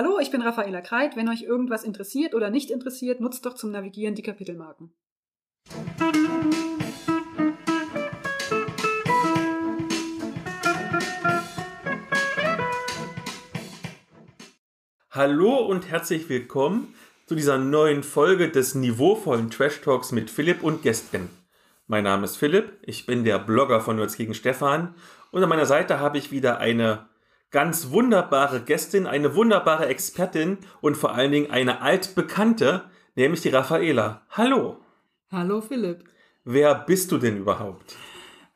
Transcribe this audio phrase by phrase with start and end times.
[0.00, 1.16] Hallo, ich bin Raffaela Kreit.
[1.16, 4.92] Wenn euch irgendwas interessiert oder nicht interessiert, nutzt doch zum Navigieren die Kapitelmarken.
[15.10, 16.94] Hallo und herzlich willkommen
[17.26, 21.28] zu dieser neuen Folge des niveauvollen Trash Talks mit Philipp und Gästen.
[21.88, 24.94] Mein Name ist Philipp, ich bin der Blogger von Nerds gegen Stefan
[25.32, 27.08] und an meiner Seite habe ich wieder eine
[27.50, 32.84] ganz wunderbare Gästin, eine wunderbare Expertin und vor allen Dingen eine altbekannte,
[33.14, 34.22] nämlich die Raffaela.
[34.30, 34.78] Hallo.
[35.30, 36.04] Hallo Philipp.
[36.44, 37.96] Wer bist du denn überhaupt?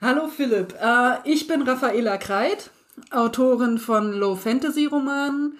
[0.00, 2.70] Hallo Philipp, äh, ich bin Raffaela Kreit,
[3.10, 5.58] Autorin von Low Fantasy Romanen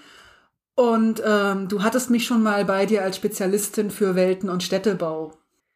[0.75, 5.33] und ähm, du hattest mich schon mal bei dir als Spezialistin für Welten- und Städtebau.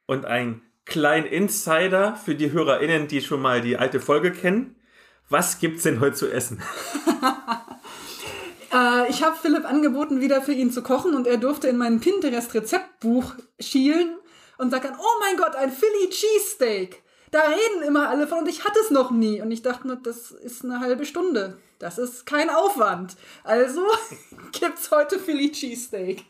[0.06, 4.75] Und ein kleiner Insider für die HörerInnen, die schon mal die alte Folge kennen.
[5.28, 6.62] Was gibt's denn heute zu essen?
[8.72, 12.00] äh, ich habe Philipp angeboten, wieder für ihn zu kochen und er durfte in mein
[12.00, 14.16] Pinterest-Rezeptbuch schielen
[14.58, 17.02] und sagt dann, oh mein Gott, ein Philly Cheesesteak.
[17.32, 19.42] Da reden immer alle von und ich hatte es noch nie.
[19.42, 21.58] Und ich dachte nur, das ist eine halbe Stunde.
[21.78, 23.16] Das ist kein Aufwand.
[23.42, 23.82] Also
[24.52, 26.24] gibt's heute Philly Cheesesteak.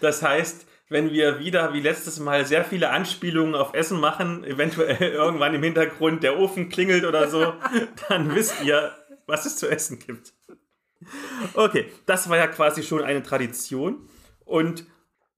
[0.00, 5.00] Das heißt, wenn wir wieder wie letztes Mal sehr viele Anspielungen auf Essen machen, eventuell
[5.12, 7.54] irgendwann im Hintergrund der Ofen klingelt oder so,
[8.08, 8.92] dann wisst ihr,
[9.26, 10.32] was es zu essen gibt.
[11.54, 14.08] Okay, das war ja quasi schon eine Tradition
[14.44, 14.86] und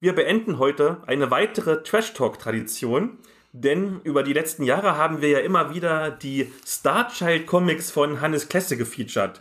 [0.00, 3.18] wir beenden heute eine weitere Trash Talk Tradition,
[3.52, 8.48] denn über die letzten Jahre haben wir ja immer wieder die Starchild Comics von Hannes
[8.48, 9.41] Klesse gefeatured.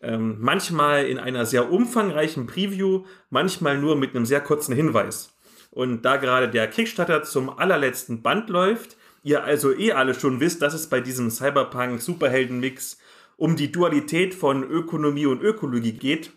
[0.00, 5.33] Ähm, manchmal in einer sehr umfangreichen Preview, manchmal nur mit einem sehr kurzen Hinweis.
[5.74, 10.62] Und da gerade der Kickstarter zum allerletzten Band läuft, ihr also eh alle schon wisst,
[10.62, 12.98] dass es bei diesem Cyberpunk-Superhelden-Mix
[13.36, 16.30] um die Dualität von Ökonomie und Ökologie geht,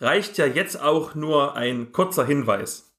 [0.00, 2.92] reicht ja jetzt auch nur ein kurzer Hinweis.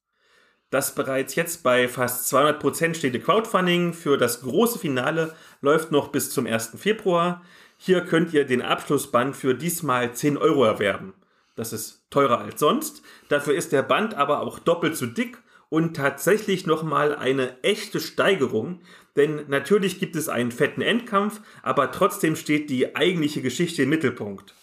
[0.70, 6.30] Das bereits jetzt bei fast 200% stehende Crowdfunding für das große Finale läuft noch bis
[6.30, 6.78] zum 1.
[6.78, 7.42] Februar.
[7.76, 11.14] Hier könnt ihr den Abschlussband für diesmal 10 Euro erwerben.
[11.58, 13.02] Das ist teurer als sonst.
[13.28, 15.38] Dafür ist der Band aber auch doppelt so dick
[15.72, 18.82] und tatsächlich nochmal eine echte Steigerung,
[19.16, 24.54] denn natürlich gibt es einen fetten Endkampf, aber trotzdem steht die eigentliche Geschichte im Mittelpunkt.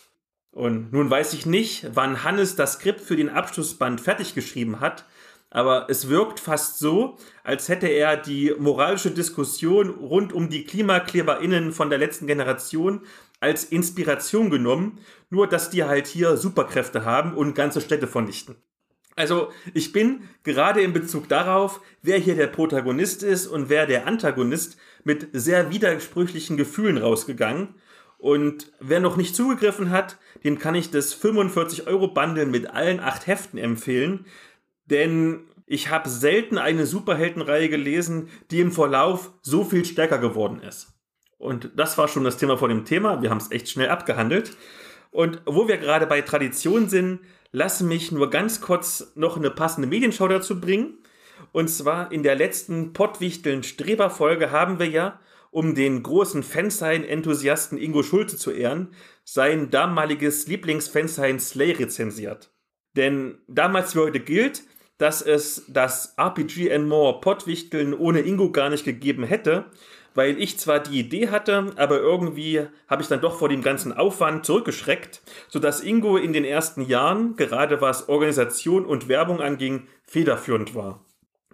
[0.51, 5.07] Und nun weiß ich nicht, wann Hannes das Skript für den Abschlussband fertig geschrieben hat,
[5.49, 11.73] aber es wirkt fast so, als hätte er die moralische Diskussion rund um die KlimakleberInnen
[11.73, 13.01] von der letzten Generation
[13.41, 14.99] als Inspiration genommen,
[15.31, 18.57] nur dass die halt hier Superkräfte haben und ganze Städte vernichten.
[19.19, 24.07] Also ich bin gerade in Bezug darauf, wer hier der Protagonist ist und wer der
[24.07, 27.75] Antagonist, mit sehr widersprüchlichen Gefühlen rausgegangen.
[28.19, 33.01] Und wer noch nicht zugegriffen hat, den kann ich das 45 Euro Bundle mit allen
[33.01, 34.27] acht Heften empfehlen.
[34.87, 40.95] Denn ich habe selten eine Superheldenreihe gelesen, die im Verlauf so viel stärker geworden ist.
[41.39, 43.21] Und das war schon das Thema vor dem Thema.
[43.21, 44.57] Wir haben es echt schnell abgehandelt.
[45.11, 47.21] Und wo wir gerade bei Tradition sind,
[47.53, 50.99] lass mich nur ganz kurz noch eine passende Medienschau dazu bringen.
[51.53, 55.21] Und zwar in der letzten Pottwichteln Streber Folge haben wir ja,
[55.51, 58.89] um den großen Fansign-Enthusiasten Ingo Schulze zu ehren,
[59.25, 62.51] sein damaliges Lieblingsfansign Slay rezensiert.
[62.97, 64.63] Denn damals wie heute gilt,
[64.99, 69.67] dass es das RPG and More Pottwichteln ohne Ingo gar nicht gegeben hätte,
[70.19, 73.97] weil ich zwar die Idee hatte, aber irgendwie habe ich dann doch vor dem ganzen
[73.97, 80.75] Aufwand zurückgeschreckt, sodass Ingo in den ersten Jahren, gerade was Organisation und Werbung anging, federführend
[80.75, 81.05] war.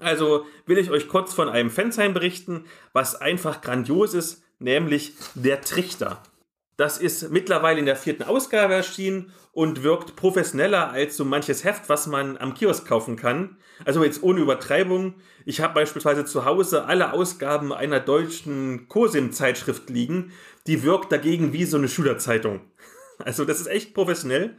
[0.00, 2.64] Also will ich euch kurz von einem Fansign berichten,
[2.94, 6.22] was einfach grandios ist, nämlich der Trichter.
[6.76, 11.88] Das ist mittlerweile in der vierten Ausgabe erschienen und wirkt professioneller als so manches Heft,
[11.88, 13.56] was man am Kiosk kaufen kann.
[13.84, 15.14] Also jetzt ohne Übertreibung.
[15.44, 20.32] Ich habe beispielsweise zu Hause alle Ausgaben einer deutschen COSIM-Zeitschrift liegen.
[20.66, 22.60] Die wirkt dagegen wie so eine Schülerzeitung.
[23.18, 24.56] Also das ist echt professionell.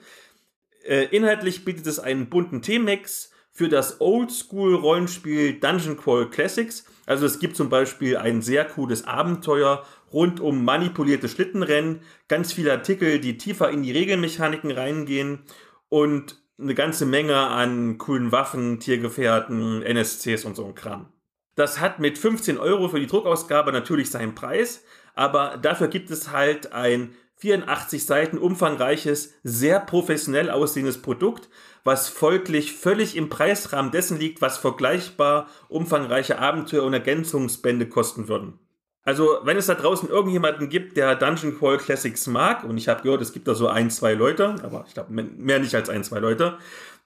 [0.85, 6.85] Äh, inhaltlich bietet es einen bunten T-Max für das Oldschool-Rollenspiel Dungeon Crawl Classics.
[7.05, 12.71] Also es gibt zum Beispiel ein sehr cooles Abenteuer rund um manipulierte Schlittenrennen, ganz viele
[12.71, 15.43] Artikel, die tiefer in die Regelmechaniken reingehen
[15.89, 21.09] und eine ganze Menge an coolen Waffen, Tiergefährten, NSCs und so ein Kram.
[21.55, 24.83] Das hat mit 15 Euro für die Druckausgabe natürlich seinen Preis,
[25.15, 31.49] aber dafür gibt es halt ein 84 Seiten umfangreiches, sehr professionell aussehendes Produkt,
[31.83, 38.59] was folglich völlig im Preisrahmen dessen liegt, was vergleichbar umfangreiche Abenteuer und Ergänzungsbände kosten würden.
[39.05, 43.03] Also, wenn es da draußen irgendjemanden gibt, der Dungeon Call Classics mag, und ich habe
[43.03, 46.03] gehört, es gibt da so ein, zwei Leute, aber ich glaube mehr nicht als ein,
[46.03, 46.57] zwei Leute,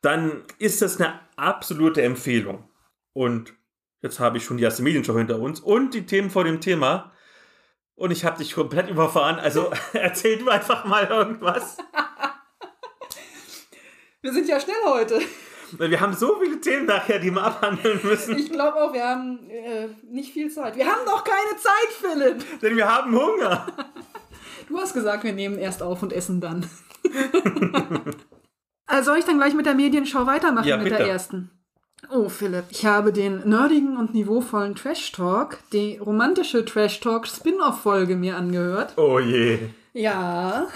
[0.02, 2.70] dann ist das eine absolute Empfehlung.
[3.12, 3.54] Und
[4.02, 7.12] jetzt habe ich schon die erste Medienshow hinter uns und die Themen vor dem Thema.
[7.96, 9.38] Und ich habe dich komplett überfahren.
[9.38, 11.78] Also erzähl du einfach mal irgendwas.
[14.22, 15.20] Wir sind ja schnell heute.
[15.78, 18.38] Wir haben so viele Themen nachher, die wir abhandeln müssen.
[18.38, 20.76] Ich glaube auch, wir haben äh, nicht viel Zeit.
[20.76, 22.62] Wir haben noch keine Zeit, Philipp.
[22.62, 23.68] Denn wir haben Hunger.
[24.68, 26.66] Du hast gesagt, wir nehmen erst auf und essen dann.
[28.86, 31.52] also soll ich dann gleich mit der Medienschau weitermachen Ja, mit der ersten?
[32.12, 38.16] Oh, Philipp, ich habe den nerdigen und niveauvollen Trash Talk, die romantische Trash Talk Spin-off-Folge
[38.16, 38.94] mir angehört.
[38.98, 39.60] Oh je.
[39.94, 40.68] Ja.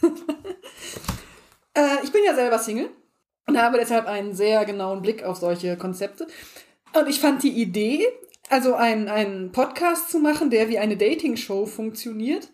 [1.74, 2.88] äh, ich bin ja selber Single
[3.46, 6.26] und habe deshalb einen sehr genauen Blick auf solche Konzepte.
[6.94, 8.06] Und ich fand die Idee,
[8.48, 12.48] also einen, Podcast zu machen, der wie eine Dating-Show funktioniert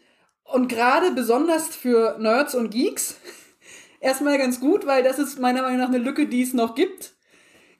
[0.44, 3.16] und gerade besonders für Nerds und Geeks
[4.00, 7.12] erstmal ganz gut, weil das ist meiner Meinung nach eine Lücke, die es noch gibt.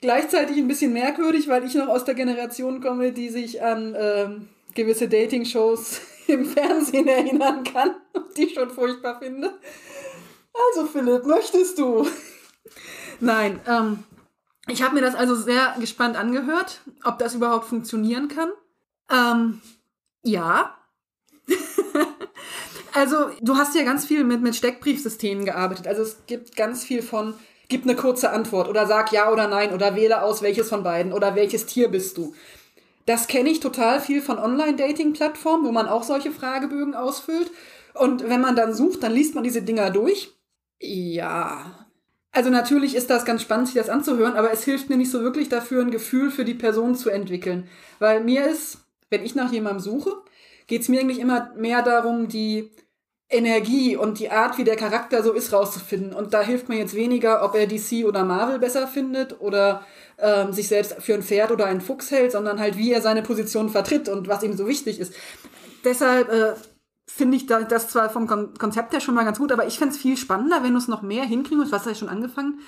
[0.01, 4.49] Gleichzeitig ein bisschen merkwürdig, weil ich noch aus der Generation komme, die sich an ähm,
[4.75, 9.53] gewisse Dating-Shows im Fernsehen erinnern kann und die schon furchtbar finde.
[10.69, 12.07] Also Philipp, möchtest du?
[13.21, 14.05] Nein, ähm,
[14.69, 18.51] ich habe mir das also sehr gespannt angehört, ob das überhaupt funktionieren kann.
[19.11, 19.61] Ähm,
[20.23, 20.77] ja.
[22.93, 25.87] also du hast ja ganz viel mit, mit Steckbriefsystemen gearbeitet.
[25.87, 27.35] Also es gibt ganz viel von,
[27.69, 31.13] gib eine kurze Antwort oder sag ja oder nein oder wähle aus, welches von beiden
[31.13, 32.35] oder welches Tier bist du.
[33.07, 37.51] Das kenne ich total viel von Online-Dating-Plattformen, wo man auch solche Fragebögen ausfüllt.
[37.95, 40.33] Und wenn man dann sucht, dann liest man diese Dinger durch.
[40.79, 41.90] Ja.
[42.33, 45.23] Also natürlich ist das ganz spannend, sich das anzuhören, aber es hilft mir nicht so
[45.23, 47.69] wirklich dafür, ein Gefühl für die Person zu entwickeln.
[47.99, 48.79] Weil mir ist,
[49.11, 50.13] wenn ich nach jemandem suche,
[50.69, 52.71] geht es mir eigentlich immer mehr darum, die
[53.29, 56.13] Energie und die Art, wie der Charakter so ist, rauszufinden.
[56.13, 59.85] Und da hilft mir jetzt weniger, ob er DC oder Marvel besser findet oder
[60.19, 63.23] ähm, sich selbst für ein Pferd oder einen Fuchs hält, sondern halt, wie er seine
[63.23, 65.15] Position vertritt und was ihm so wichtig ist.
[65.85, 66.55] Deshalb äh,
[67.17, 69.79] finde ich da- das zwar vom Kon Konzept her schon mal ganz gut, aber ich
[69.79, 72.61] fände es viel spannender, wenn du es noch mehr hinkriegen was hast du schon angefangen,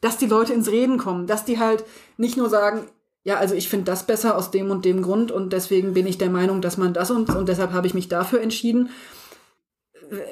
[0.00, 1.84] dass die Leute ins Reden kommen, dass die halt
[2.16, 2.86] nicht nur sagen,
[3.22, 6.18] ja, also ich finde das besser aus dem und dem Grund und deswegen bin ich
[6.18, 8.90] der Meinung, dass man das und und deshalb habe ich mich dafür entschieden.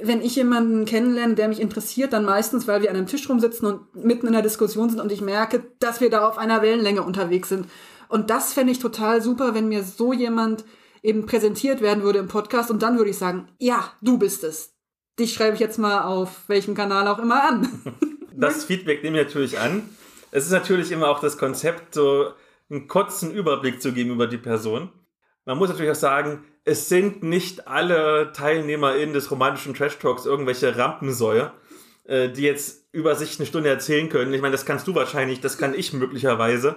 [0.02, 3.66] Wenn ich jemanden kennenlerne, der mich interessiert, dann meistens, weil wir an einem Tisch rumsitzen
[3.66, 7.02] und mitten in der Diskussion sind und ich merke, dass wir da auf einer Wellenlänge
[7.02, 7.66] unterwegs sind.
[8.08, 10.64] Und das fände ich total super, wenn mir so jemand
[11.02, 14.74] eben präsentiert werden würde im Podcast und dann würde ich sagen, ja, du bist es.
[15.18, 17.68] Dich schreibe ich jetzt mal auf welchem Kanal auch immer an.
[18.34, 19.90] Das Feedback nehme ich natürlich an.
[20.30, 22.32] Es ist natürlich immer auch das Konzept, so
[22.70, 24.90] einen kurzen Überblick zu geben über die Person.
[25.44, 30.76] Man muss natürlich auch sagen, es sind nicht alle TeilnehmerInnen des romantischen Trash Talks irgendwelche
[30.78, 31.52] Rampensäue,
[32.04, 34.32] äh, die jetzt über sich eine Stunde erzählen können.
[34.32, 36.76] Ich meine, das kannst du wahrscheinlich, das kann ich möglicherweise.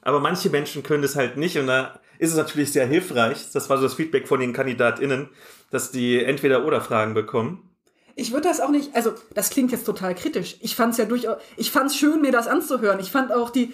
[0.00, 3.68] Aber manche Menschen können das halt nicht und da ist es natürlich sehr hilfreich, das
[3.70, 5.28] war so das Feedback von den KandidatInnen,
[5.70, 7.70] dass die entweder oder Fragen bekommen.
[8.16, 10.56] Ich würde das auch nicht, also das klingt jetzt total kritisch.
[10.60, 13.00] Ich fand es ja durchaus, ich fand es schön, mir das anzuhören.
[13.00, 13.72] Ich fand auch die,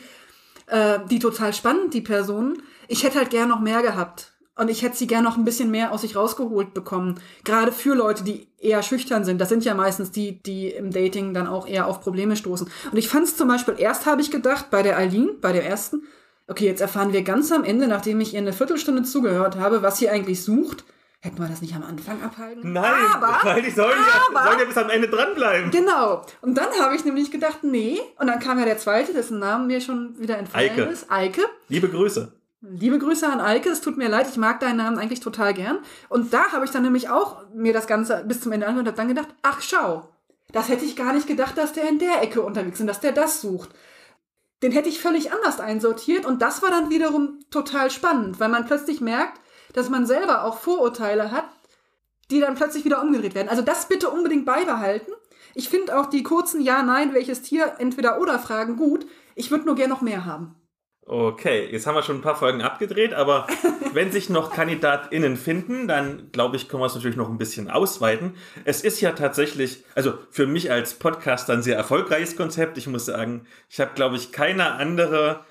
[0.67, 2.63] äh, die total spannend, die Personen.
[2.89, 4.33] Ich hätte halt gern noch mehr gehabt.
[4.57, 7.19] Und ich hätte sie gern noch ein bisschen mehr aus sich rausgeholt bekommen.
[7.45, 9.41] Gerade für Leute, die eher schüchtern sind.
[9.41, 12.69] Das sind ja meistens die, die im Dating dann auch eher auf Probleme stoßen.
[12.91, 15.65] Und ich fand es zum Beispiel, erst habe ich gedacht, bei der Eileen, bei der
[15.65, 16.03] ersten,
[16.51, 19.99] okay, jetzt erfahren wir ganz am Ende, nachdem ich ihr eine Viertelstunde zugehört habe, was
[19.99, 20.85] sie eigentlich sucht.
[21.23, 22.73] Hätten wir das nicht am Anfang abhalten?
[22.73, 25.71] Nein, aber, weil die sollen ja, aber- sollen ja bis am Ende dranbleiben.
[25.71, 26.25] Genau.
[26.41, 28.01] Und dann habe ich nämlich gedacht, nee.
[28.19, 30.83] Und dann kam ja der zweite, dessen Namen mir schon wieder entfallen Eike.
[30.85, 31.11] ist.
[31.11, 31.43] Eike.
[31.69, 32.33] Liebe Grüße.
[32.63, 35.79] Liebe Grüße an Eike, es tut mir leid, ich mag deinen Namen eigentlich total gern.
[36.09, 38.93] Und da habe ich dann nämlich auch mir das Ganze bis zum Ende angehört und
[38.93, 40.09] habe dann gedacht, ach schau,
[40.53, 43.01] das hätte ich gar nicht gedacht, dass der in der Ecke unterwegs ist und dass
[43.01, 43.71] der das sucht.
[44.63, 48.67] Den hätte ich völlig anders einsortiert und das war dann wiederum total spannend, weil man
[48.67, 49.41] plötzlich merkt,
[49.73, 51.47] dass man selber auch Vorurteile hat,
[52.31, 53.49] die dann plötzlich wieder umgedreht werden.
[53.49, 55.13] Also das bitte unbedingt beibehalten.
[55.55, 59.07] Ich finde auch die kurzen Ja, Nein, welches Tier, entweder oder Fragen gut.
[59.35, 60.55] Ich würde nur gern noch mehr haben.
[61.13, 63.49] Okay, jetzt haben wir schon ein paar Folgen abgedreht, aber
[63.95, 67.69] wenn sich noch KandidatInnen finden, dann glaube ich, können wir es natürlich noch ein bisschen
[67.69, 68.37] ausweiten.
[68.65, 72.79] Es ist ja tatsächlich, also für mich als Podcaster ein sehr erfolgreiches Konzept.
[72.79, 75.45] Ich muss sagen, ich habe, glaube ich, keine andere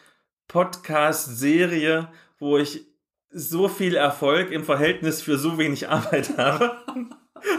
[0.47, 2.07] Podcast-Serie,
[2.39, 2.85] wo ich
[3.29, 6.71] so viel Erfolg im Verhältnis für so wenig Arbeit habe.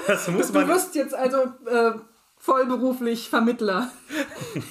[0.07, 0.69] Das muss Du man.
[0.69, 1.93] wirst jetzt also äh,
[2.39, 3.91] vollberuflich Vermittler.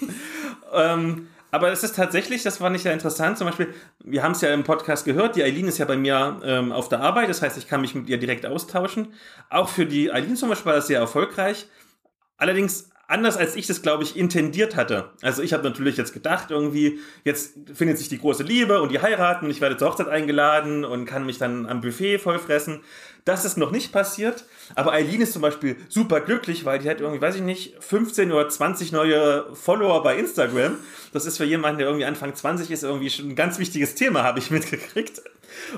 [0.72, 4.42] Ähm, aber es ist tatsächlich, das fand ich ja interessant, zum Beispiel, wir haben es
[4.42, 7.42] ja im Podcast gehört, die Eileen ist ja bei mir ähm, auf der Arbeit, das
[7.42, 9.14] heißt, ich kann mich mit ihr direkt austauschen.
[9.50, 11.68] Auch für die Eileen zum Beispiel war das sehr erfolgreich.
[12.38, 15.10] Allerdings anders als ich das, glaube ich, intendiert hatte.
[15.24, 19.02] Also ich habe natürlich jetzt gedacht, irgendwie, jetzt findet sich die große Liebe und die
[19.02, 22.82] heiraten und ich werde zur Hochzeit eingeladen und kann mich dann am Buffet vollfressen.
[23.26, 24.46] Das ist noch nicht passiert.
[24.76, 28.32] Aber Eileen ist zum Beispiel super glücklich, weil die hat irgendwie, weiß ich nicht, 15
[28.32, 30.78] oder 20 neue Follower bei Instagram.
[31.14, 34.24] Das ist für jemanden, der irgendwie Anfang 20 ist, irgendwie schon ein ganz wichtiges Thema,
[34.24, 35.22] habe ich mitgekriegt.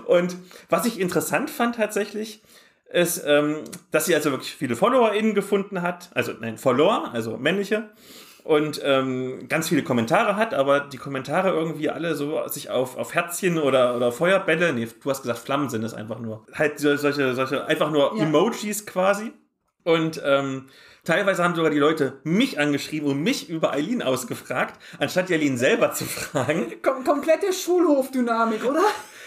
[0.06, 0.36] Und
[0.70, 2.42] was ich interessant fand tatsächlich,
[2.92, 7.90] ist, ähm, dass sie also wirklich viele FollowerInnen gefunden hat, also nein, Follower, also männliche,
[8.44, 13.14] und ähm, ganz viele Kommentare hat, aber die Kommentare irgendwie alle so sich auf, auf
[13.14, 16.46] Herzchen oder, oder Feuerbälle, nee, du hast gesagt, Flammen sind es einfach nur.
[16.54, 18.24] Halt solche, solche, einfach nur ja.
[18.24, 19.32] Emojis quasi.
[19.84, 20.68] Und ähm,
[21.04, 25.58] teilweise haben sogar die Leute mich angeschrieben und mich über Eileen ausgefragt, anstatt die Eileen
[25.58, 26.74] selber zu fragen.
[26.84, 28.84] Kom komplette Schulhofdynamik, oder?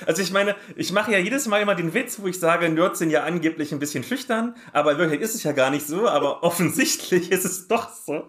[0.06, 2.98] Also ich meine, ich mache ja jedes Mal immer den Witz, wo ich sage, Nerds
[2.98, 6.08] sind ja angeblich ein bisschen schüchtern, aber in Wirklichkeit ist es ja gar nicht so,
[6.08, 8.28] aber offensichtlich ist es doch so.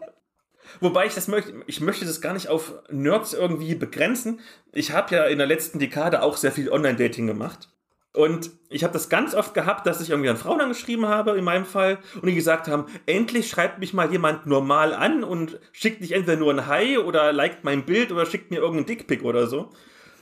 [0.80, 4.40] Wobei ich das möchte, ich möchte das gar nicht auf Nerds irgendwie begrenzen.
[4.72, 7.70] Ich habe ja in der letzten Dekade auch sehr viel Online-Dating gemacht.
[8.14, 11.44] Und ich habe das ganz oft gehabt, dass ich irgendwie an Frauen angeschrieben habe, in
[11.44, 16.00] meinem Fall, und die gesagt haben, endlich schreibt mich mal jemand normal an und schickt
[16.00, 19.48] nicht entweder nur ein Hi oder liked mein Bild oder schickt mir irgendeinen Dickpick oder
[19.48, 19.70] so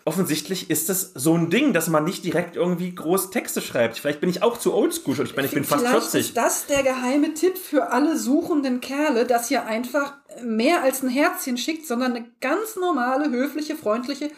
[0.06, 3.98] offensichtlich ist es so ein Ding, dass man nicht direkt irgendwie groß Texte schreibt.
[3.98, 5.20] Vielleicht bin ich auch zu oldschool.
[5.24, 6.22] Ich meine, ich bin fast Vielleicht 40.
[6.22, 11.10] ist das der geheime Tipp für alle suchenden Kerle, dass ihr einfach mehr als ein
[11.10, 14.30] Herzchen schickt, sondern eine ganz normale, höfliche, freundliche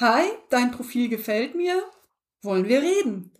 [0.00, 1.82] Hi, dein Profil gefällt mir,
[2.40, 3.32] wollen wir reden.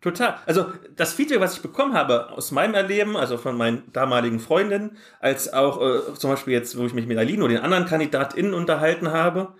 [0.00, 0.38] Total.
[0.46, 4.96] Also das Feedback, was ich bekommen habe aus meinem Erleben, also von meinen damaligen Freundinnen,
[5.20, 8.52] als auch äh, zum Beispiel jetzt, wo ich mich mit Aline oder den anderen KandidatInnen
[8.52, 9.54] unterhalten habe,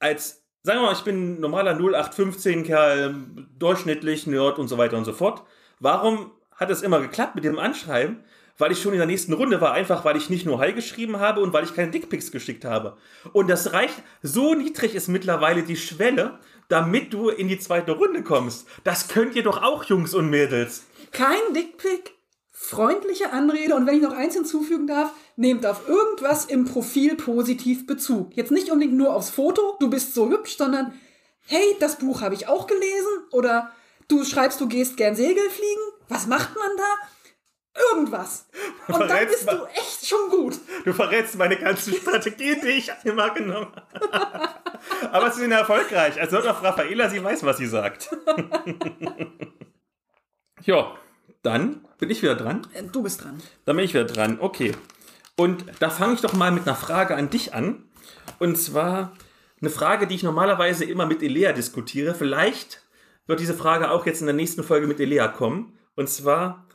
[0.00, 3.14] als sagen wir mal, ich bin normaler 0815-Kerl,
[3.58, 5.42] durchschnittlich, Nerd und so weiter und so fort.
[5.80, 8.22] Warum hat es immer geklappt mit dem Anschreiben?
[8.58, 11.20] Weil ich schon in der nächsten Runde war, einfach weil ich nicht nur Hi geschrieben
[11.20, 12.98] habe und weil ich keine Dickpics geschickt habe.
[13.32, 18.22] Und das reicht, so niedrig ist mittlerweile die Schwelle, damit du in die zweite Runde
[18.22, 18.68] kommst.
[18.84, 20.84] Das könnt ihr doch auch, Jungs und Mädels.
[21.12, 22.10] Kein Dickpic,
[22.68, 27.86] freundliche Anrede und wenn ich noch eins hinzufügen darf, nehmt auf irgendwas im Profil positiv
[27.86, 28.36] Bezug.
[28.36, 30.92] Jetzt nicht unbedingt nur aufs Foto, du bist so hübsch, sondern
[31.46, 33.72] hey, das Buch habe ich auch gelesen oder
[34.08, 35.80] du schreibst, du gehst gern Segel fliegen.
[36.08, 37.80] Was macht man da?
[37.90, 38.46] Irgendwas.
[38.88, 40.58] Und dann bist du echt schon gut.
[40.84, 43.72] Du verrätst meine ganze Strategie, die ich immer genommen
[44.12, 44.48] habe.
[45.12, 46.20] Aber sie sind erfolgreich.
[46.20, 48.14] Also auf Raffaela, sie weiß, was sie sagt.
[50.64, 50.98] ja,
[51.42, 52.66] dann bin ich wieder dran.
[52.72, 53.40] Äh, du bist dran.
[53.64, 54.38] Dann bin ich wieder dran.
[54.40, 54.72] Okay.
[55.36, 57.84] Und da fange ich doch mal mit einer Frage an dich an.
[58.38, 59.12] Und zwar
[59.60, 62.14] eine Frage, die ich normalerweise immer mit Elea diskutiere.
[62.14, 62.82] Vielleicht
[63.26, 65.78] wird diese Frage auch jetzt in der nächsten Folge mit Elea kommen.
[65.94, 66.66] Und zwar,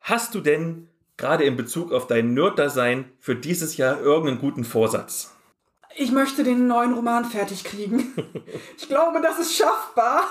[0.00, 5.34] hast du denn gerade in Bezug auf dein Nerd-Dasein für dieses Jahr irgendeinen guten Vorsatz?
[5.96, 8.14] Ich möchte den neuen Roman fertig kriegen.
[8.76, 10.24] ich glaube, das ist schaffbar.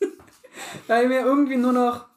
[0.86, 2.07] Weil mir irgendwie nur noch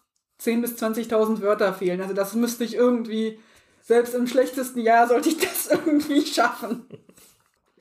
[0.41, 2.01] 10.000 bis 20.000 Wörter fehlen.
[2.01, 3.39] Also das müsste ich irgendwie
[3.81, 6.85] selbst im schlechtesten Jahr sollte ich das irgendwie schaffen.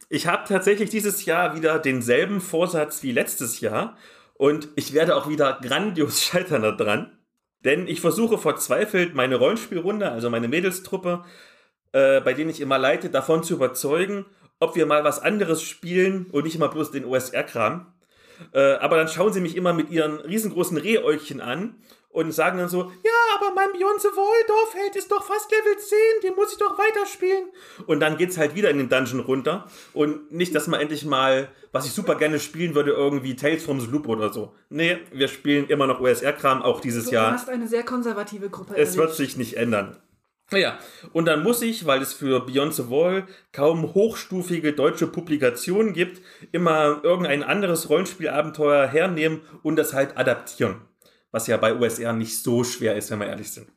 [0.09, 3.97] Ich habe tatsächlich dieses Jahr wieder denselben Vorsatz wie letztes Jahr
[4.35, 7.17] und ich werde auch wieder grandios scheitern daran.
[7.65, 11.25] Denn ich versuche verzweifelt meine Rollenspielrunde, also meine Mädelstruppe,
[11.93, 14.25] äh, bei denen ich immer leite, davon zu überzeugen,
[14.59, 17.93] ob wir mal was anderes spielen und nicht immer bloß den OSR-Kram.
[18.53, 21.77] Äh, aber dann schauen sie mich immer mit ihren riesengroßen Rehäugchen an
[22.13, 25.79] und sagen dann so, ja, aber mein Beyond the Wall Dorfheld ist doch fast Level
[25.79, 27.51] 10, den muss ich doch weiterspielen.
[27.87, 31.49] Und dann geht's halt wieder in den Dungeon runter und nicht, dass man endlich mal,
[31.73, 34.53] was ich super gerne spielen würde, irgendwie Tales from the Loop oder so.
[34.71, 37.29] Nee, wir spielen immer noch OSR-Kram, auch dieses du Jahr.
[37.29, 38.75] Du hast eine sehr konservative Gruppe.
[38.75, 38.97] Es erlebt.
[38.97, 39.97] wird sich nicht ändern.
[40.53, 40.81] Naja,
[41.13, 46.21] und dann muss ich, weil es für Beyond the Wall kaum hochstufige deutsche Publikationen gibt,
[46.51, 50.81] immer irgendein anderes Rollenspielabenteuer hernehmen und das halt adaptieren
[51.33, 53.69] was ja bei USR nicht so schwer ist, wenn wir ehrlich sind.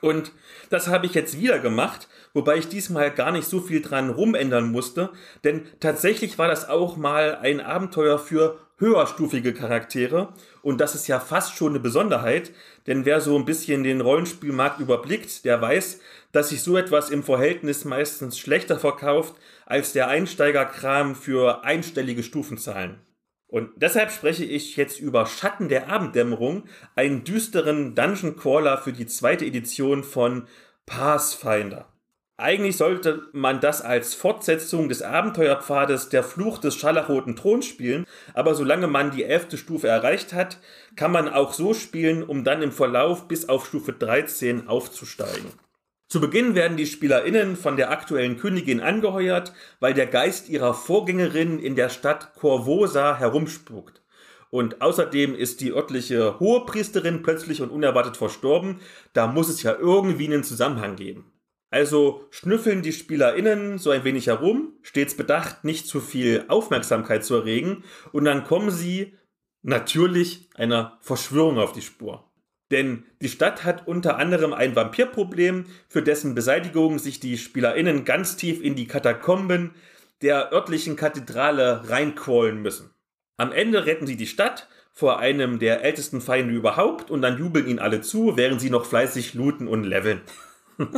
[0.00, 0.32] Und
[0.70, 4.70] das habe ich jetzt wieder gemacht, wobei ich diesmal gar nicht so viel dran rumändern
[4.70, 5.10] musste,
[5.42, 11.20] denn tatsächlich war das auch mal ein Abenteuer für höherstufige Charaktere und das ist ja
[11.20, 12.52] fast schon eine Besonderheit,
[12.86, 16.00] denn wer so ein bisschen den Rollenspielmarkt überblickt, der weiß,
[16.32, 19.34] dass sich so etwas im Verhältnis meistens schlechter verkauft
[19.66, 23.00] als der Einsteigerkram für einstellige Stufenzahlen.
[23.50, 26.64] Und deshalb spreche ich jetzt über Schatten der Abenddämmerung,
[26.94, 30.46] einen düsteren Dungeon Crawler für die zweite Edition von
[30.86, 31.88] Pathfinder.
[32.36, 38.54] Eigentlich sollte man das als Fortsetzung des Abenteuerpfades Der Fluch des Scharlachroten Throns spielen, aber
[38.54, 40.58] solange man die elfte Stufe erreicht hat,
[40.96, 45.50] kann man auch so spielen, um dann im Verlauf bis auf Stufe 13 aufzusteigen.
[46.10, 51.60] Zu Beginn werden die SpielerInnen von der aktuellen Königin angeheuert, weil der Geist ihrer Vorgängerin
[51.60, 54.02] in der Stadt Corvosa herumspukt.
[54.50, 58.80] Und außerdem ist die örtliche Hohepriesterin plötzlich und unerwartet verstorben.
[59.12, 61.30] Da muss es ja irgendwie einen Zusammenhang geben.
[61.70, 67.36] Also schnüffeln die SpielerInnen so ein wenig herum, stets bedacht, nicht zu viel Aufmerksamkeit zu
[67.36, 69.16] erregen, und dann kommen sie
[69.62, 72.29] natürlich einer Verschwörung auf die Spur.
[72.70, 78.36] Denn die Stadt hat unter anderem ein Vampirproblem, für dessen Beseitigung sich die SpielerInnen ganz
[78.36, 79.74] tief in die Katakomben
[80.22, 82.90] der örtlichen Kathedrale reinquollen müssen.
[83.36, 87.66] Am Ende retten sie die Stadt vor einem der ältesten Feinde überhaupt und dann jubeln
[87.66, 90.20] ihnen alle zu, während sie noch fleißig looten und leveln.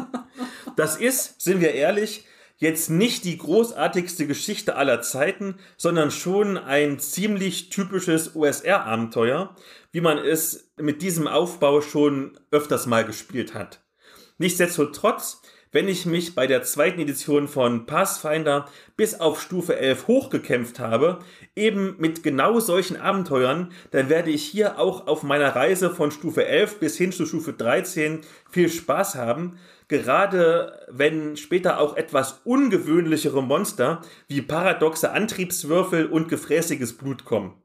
[0.76, 2.26] das ist, sind wir ehrlich,
[2.62, 9.56] jetzt nicht die großartigste Geschichte aller Zeiten, sondern schon ein ziemlich typisches OSR-Abenteuer,
[9.90, 13.82] wie man es mit diesem Aufbau schon öfters mal gespielt hat.
[14.38, 15.42] Nichtsdestotrotz,
[15.72, 21.18] wenn ich mich bei der zweiten Edition von Pathfinder bis auf Stufe 11 hochgekämpft habe,
[21.56, 26.46] eben mit genau solchen Abenteuern, dann werde ich hier auch auf meiner Reise von Stufe
[26.46, 29.58] 11 bis hin zu Stufe 13 viel Spaß haben,
[29.88, 37.62] gerade wenn später auch etwas ungewöhnlichere Monster wie paradoxe Antriebswürfel und gefräßiges Blut kommen.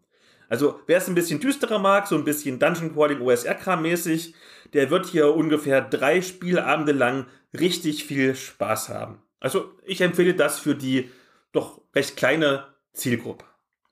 [0.50, 4.34] Also wer es ein bisschen düsterer mag, so ein bisschen Dungeon Crawling OSR-Kram mäßig,
[4.74, 7.26] der wird hier ungefähr drei Spielabende lang
[7.58, 9.22] richtig viel Spaß haben.
[9.40, 11.12] Also ich empfehle das für die
[11.52, 13.46] doch recht kleine Zielgruppe.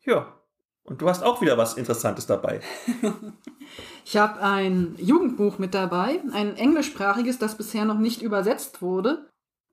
[0.05, 0.39] Ja,
[0.85, 2.61] und du hast auch wieder was Interessantes dabei.
[4.05, 9.27] ich habe ein Jugendbuch mit dabei, ein englischsprachiges, das bisher noch nicht übersetzt wurde.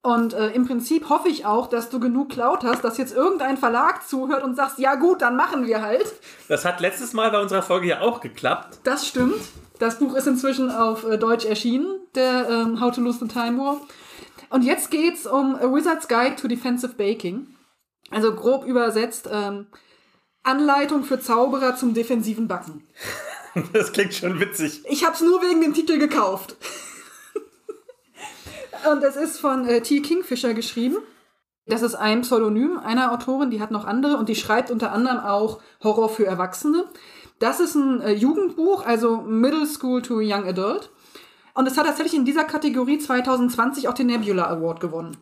[0.04, 3.57] Und äh, im Prinzip hoffe ich auch, dass du genug Cloud hast, dass jetzt irgendein
[3.57, 6.07] Verlag zuhört und sagst, ja gut, dann machen wir halt.
[6.49, 8.81] Das hat letztes Mal bei unserer Folge ja auch geklappt.
[8.83, 9.40] Das stimmt.
[9.78, 13.59] Das Buch ist inzwischen auf äh, Deutsch erschienen, der ähm, How to Lose the Time
[13.59, 13.81] War.
[14.50, 17.47] Und jetzt geht's um A Wizard's Guide to Defensive Baking.
[18.11, 19.66] Also grob übersetzt, ähm,
[20.42, 22.86] Anleitung für Zauberer zum defensiven Backen.
[23.75, 24.80] Das klingt schon witzig.
[24.88, 26.56] Ich habe es nur wegen dem Titel gekauft.
[28.90, 30.00] Und es ist von äh, T.
[30.00, 30.97] Kingfisher geschrieben.
[31.67, 35.21] Das ist ein Pseudonym einer Autorin, die hat noch andere und die schreibt unter anderem
[35.21, 36.86] auch Horror für Erwachsene.
[37.38, 40.90] Das ist ein äh, Jugendbuch, also Middle School to Young Adult.
[41.54, 45.17] Und es hat tatsächlich in dieser Kategorie 2020 auch den Nebula Award gewonnen.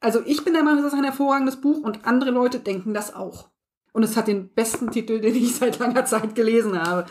[0.00, 3.14] Also ich bin der Meinung, das ist ein hervorragendes Buch und andere Leute denken das
[3.14, 3.48] auch.
[3.94, 7.06] Und es hat den besten Titel, den ich seit langer Zeit gelesen habe.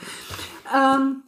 [0.76, 1.24] Ähm,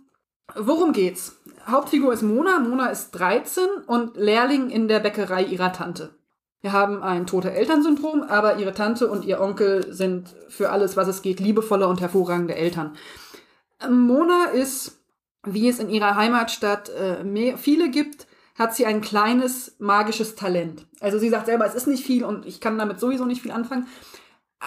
[0.53, 1.37] worum geht's?
[1.65, 2.59] Hauptfigur ist Mona.
[2.59, 6.13] Mona ist 13 und Lehrling in der Bäckerei ihrer Tante.
[6.61, 11.07] Wir haben ein tote Elternsyndrom, aber ihre Tante und ihr Onkel sind für alles, was
[11.07, 12.97] es geht, liebevolle und hervorragende Eltern.
[13.87, 14.99] Mona ist,
[15.43, 20.87] wie es in ihrer Heimatstadt äh, viele gibt, hat sie ein kleines magisches Talent.
[21.01, 23.51] Also sie sagt selber, es ist nicht viel und ich kann damit sowieso nicht viel
[23.51, 23.87] anfangen,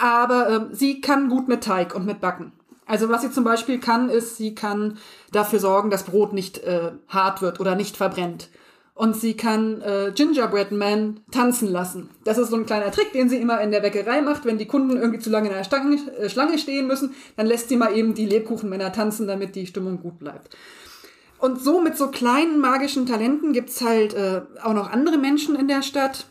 [0.01, 2.51] aber äh, sie kann gut mit Teig und mit Backen.
[2.85, 4.97] Also was sie zum Beispiel kann, ist, sie kann
[5.31, 8.49] dafür sorgen, dass Brot nicht äh, hart wird oder nicht verbrennt.
[8.95, 12.09] Und sie kann äh, Gingerbread Man tanzen lassen.
[12.25, 14.43] Das ist so ein kleiner Trick, den sie immer in der Bäckerei macht.
[14.43, 17.69] Wenn die Kunden irgendwie zu lange in der Stange, äh, Schlange stehen müssen, dann lässt
[17.69, 20.57] sie mal eben die Lebkuchenmänner tanzen, damit die Stimmung gut bleibt.
[21.37, 25.69] Und so mit so kleinen magischen Talenten gibt's halt äh, auch noch andere Menschen in
[25.69, 26.25] der Stadt.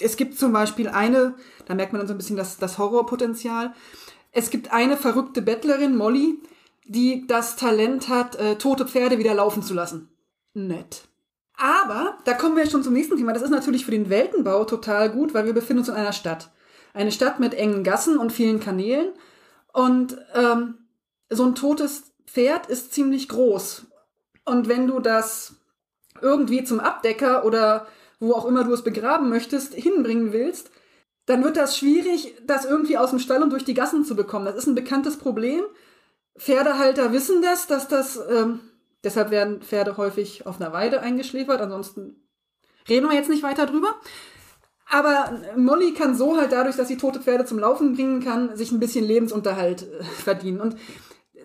[0.00, 1.34] Es gibt zum Beispiel eine,
[1.66, 3.74] da merkt man dann so ein bisschen das, das Horrorpotenzial.
[4.32, 6.38] Es gibt eine verrückte Bettlerin, Molly,
[6.84, 10.08] die das Talent hat, äh, tote Pferde wieder laufen zu lassen.
[10.54, 11.04] Nett.
[11.56, 13.32] Aber, da kommen wir schon zum nächsten Thema.
[13.32, 16.50] Das ist natürlich für den Weltenbau total gut, weil wir befinden uns in einer Stadt.
[16.92, 19.12] Eine Stadt mit engen Gassen und vielen Kanälen.
[19.72, 20.78] Und ähm,
[21.30, 23.86] so ein totes Pferd ist ziemlich groß.
[24.44, 25.54] Und wenn du das
[26.20, 27.86] irgendwie zum Abdecker oder
[28.20, 30.70] wo auch immer du es begraben möchtest, hinbringen willst,
[31.26, 34.44] dann wird das schwierig, das irgendwie aus dem Stall und durch die Gassen zu bekommen.
[34.44, 35.62] Das ist ein bekanntes Problem.
[36.36, 38.60] Pferdehalter wissen das, dass das, ähm,
[39.02, 41.60] deshalb werden Pferde häufig auf einer Weide eingeschläfert.
[41.60, 42.28] Ansonsten
[42.88, 43.94] reden wir jetzt nicht weiter drüber.
[44.90, 48.70] Aber Molly kann so halt dadurch, dass sie tote Pferde zum Laufen bringen kann, sich
[48.70, 50.60] ein bisschen Lebensunterhalt äh, verdienen.
[50.60, 50.76] Und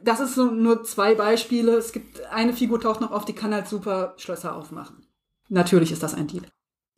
[0.04, 1.78] das ist so nur zwei Beispiele.
[1.78, 5.06] Es gibt eine Figur taucht noch auf, die kann halt super Schlösser aufmachen.
[5.48, 6.44] Natürlich ist das ein Dieb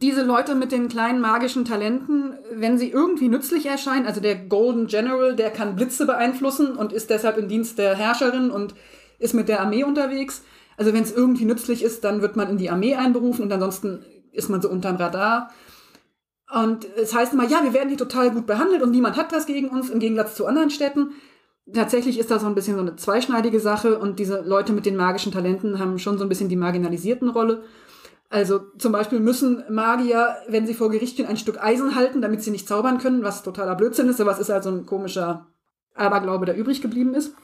[0.02, 4.88] diese Leute mit den kleinen magischen Talenten, wenn sie irgendwie nützlich erscheinen, also der Golden
[4.88, 8.74] General, der kann Blitze beeinflussen und ist deshalb im Dienst der Herrscherin und
[9.20, 10.44] ist mit der Armee unterwegs.
[10.76, 14.04] Also wenn es irgendwie nützlich ist, dann wird man in die Armee einberufen und ansonsten
[14.32, 15.52] ist man so unterm Radar.
[16.52, 19.46] Und es heißt immer, ja, wir werden hier total gut behandelt und niemand hat was
[19.46, 21.12] gegen uns, im Gegensatz zu anderen Städten.
[21.72, 24.98] Tatsächlich ist das so ein bisschen so eine zweischneidige Sache und diese Leute mit den
[24.98, 27.64] magischen Talenten haben schon so ein bisschen die marginalisierten Rolle.
[28.32, 32.42] Also zum Beispiel müssen Magier, wenn sie vor Gericht stehen, ein Stück Eisen halten, damit
[32.42, 35.48] sie nicht zaubern können, was totaler Blödsinn ist, aber es ist halt so ein komischer
[35.96, 37.36] Aberglaube, der übrig geblieben ist.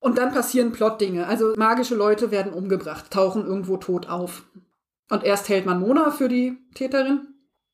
[0.00, 1.28] Und dann passieren Plotdinge.
[1.28, 4.42] Also magische Leute werden umgebracht, tauchen irgendwo tot auf.
[5.08, 7.28] Und erst hält man Mona für die Täterin.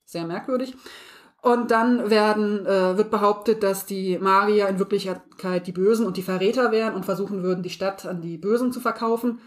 [0.05, 0.77] Sehr merkwürdig.
[1.41, 6.23] Und dann werden, äh, wird behauptet, dass die Magier in Wirklichkeit die Bösen und die
[6.23, 9.39] Verräter wären und versuchen würden, die Stadt an die Bösen zu verkaufen.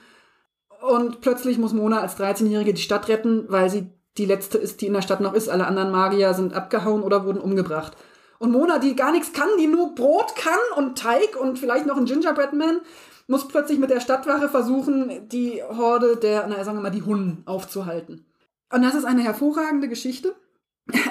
[0.82, 4.88] Und plötzlich muss Mona als 13-Jährige die Stadt retten, weil sie die letzte ist, die
[4.88, 5.50] in der Stadt noch ist.
[5.50, 7.96] Alle anderen Magier sind abgehauen oder wurden umgebracht.
[8.39, 11.98] Und Mona, die gar nichts kann, die nur Brot kann und Teig und vielleicht noch
[11.98, 12.82] ein Gingerbread Man,
[13.28, 17.44] muss plötzlich mit der Stadtwache versuchen, die Horde der, na sagen wir mal, die Hunden
[17.46, 18.26] aufzuhalten.
[18.74, 20.36] Und das ist eine hervorragende Geschichte.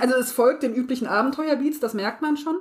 [0.01, 2.59] Also es folgt den üblichen Abenteuerbeats, das merkt man schon.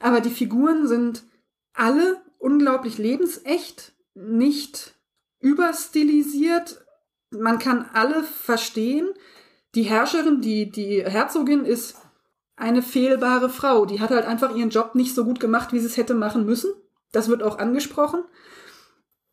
[0.00, 1.24] Aber die Figuren sind
[1.72, 4.94] alle unglaublich lebensecht, nicht
[5.40, 6.84] überstilisiert.
[7.30, 9.08] Man kann alle verstehen.
[9.74, 11.96] Die Herrscherin, die, die Herzogin ist
[12.56, 13.86] eine fehlbare Frau.
[13.86, 16.44] Die hat halt einfach ihren Job nicht so gut gemacht, wie sie es hätte machen
[16.44, 16.72] müssen.
[17.12, 18.24] Das wird auch angesprochen.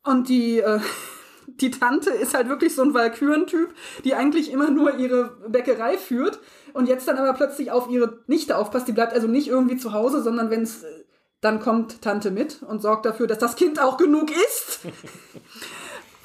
[0.04, 0.80] Und die, äh,
[1.46, 6.40] die Tante ist halt wirklich so ein Walkürentyp, die eigentlich immer nur ihre Bäckerei führt
[6.72, 8.88] und jetzt dann aber plötzlich auf ihre Nichte aufpasst.
[8.88, 11.04] Die bleibt also nicht irgendwie zu Hause, sondern wenn es äh,
[11.40, 14.80] dann kommt Tante mit und sorgt dafür, dass das Kind auch genug isst.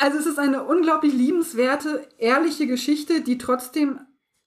[0.04, 4.02] Also es ist eine unglaublich liebenswerte, ehrliche Geschichte, die trotzdem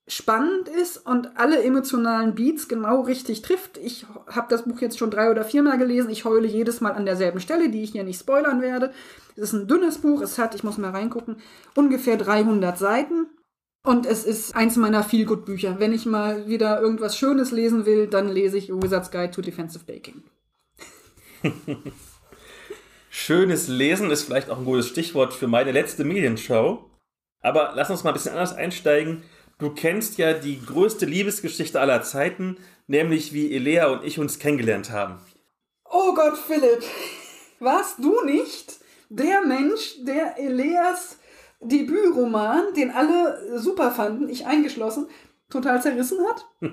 [0.07, 3.79] spannend ist und alle emotionalen Beats genau richtig trifft.
[3.79, 6.11] Ich habe das Buch jetzt schon drei oder viermal gelesen.
[6.11, 8.93] Ich heule jedes Mal an derselben Stelle, die ich hier nicht spoilern werde.
[9.35, 10.21] Es ist ein dünnes Buch.
[10.21, 11.37] Es hat, ich muss mal reingucken,
[11.75, 13.27] ungefähr 300 Seiten.
[13.83, 15.77] Und es ist eins meiner Feel-Good-Bücher.
[15.79, 19.87] Wenn ich mal wieder irgendwas Schönes lesen will, dann lese ich Wizard's Guide to Defensive
[19.87, 20.23] Baking.
[23.19, 26.85] Schönes Lesen ist vielleicht auch ein gutes Stichwort für meine letzte Medienshow.
[27.41, 29.23] Aber lass uns mal ein bisschen anders einsteigen.
[29.59, 34.91] Du kennst ja die größte Liebesgeschichte aller Zeiten, nämlich wie Elea und ich uns kennengelernt
[34.91, 35.19] haben.
[35.91, 36.85] Oh Gott, Philipp,
[37.59, 41.17] warst du nicht der Mensch, der Eleas
[41.63, 45.09] Debütroman, den alle super fanden, ich eingeschlossen,
[45.51, 46.45] total zerrissen hat?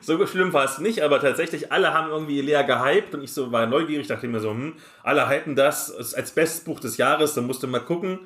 [0.00, 3.52] so schlimm war es nicht, aber tatsächlich alle haben irgendwie Elea gehypt und ich so
[3.52, 7.46] war neugierig, dachte mir so, hm, alle hypen das als bestes Buch des Jahres, dann
[7.46, 8.20] musste mal gucken.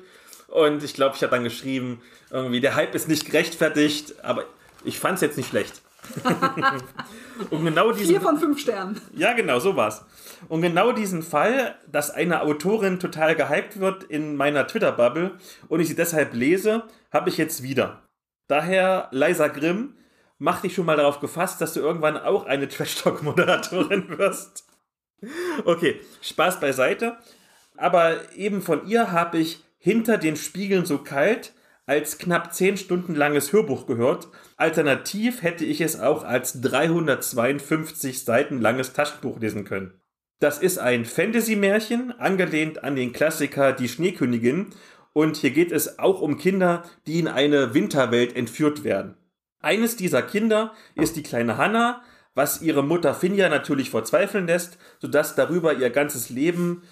[0.47, 4.43] Und ich glaube, ich habe dann geschrieben, irgendwie, der Hype ist nicht gerechtfertigt, aber
[4.83, 5.81] ich fand es jetzt nicht schlecht.
[7.51, 8.99] und genau diesen, Vier von fünf Sternen.
[9.13, 10.03] Ja, genau, so war's.
[10.49, 15.37] Und genau diesen Fall, dass eine Autorin total gehypt wird in meiner Twitter-Bubble
[15.69, 18.01] und ich sie deshalb lese, habe ich jetzt wieder.
[18.51, 19.93] Daher, Liza Grimm,
[20.37, 24.65] mach dich schon mal darauf gefasst, dass du irgendwann auch eine Trash-Talk-Moderatorin wirst.
[25.63, 27.15] Okay, Spaß beiseite.
[27.77, 31.53] Aber eben von ihr habe ich hinter den Spiegeln so kalt
[31.85, 34.27] als knapp 10 Stunden langes Hörbuch gehört.
[34.57, 39.93] Alternativ hätte ich es auch als 352 Seiten langes Taschenbuch lesen können.
[40.41, 44.71] Das ist ein Fantasy-Märchen, angelehnt an den Klassiker Die Schneekönigin.
[45.13, 49.15] Und hier geht es auch um Kinder, die in eine Winterwelt entführt werden.
[49.59, 52.01] Eines dieser Kinder ist die kleine Hannah,
[52.33, 56.83] was ihre Mutter Finja natürlich verzweifeln lässt, sodass darüber ihr ganzes Leben,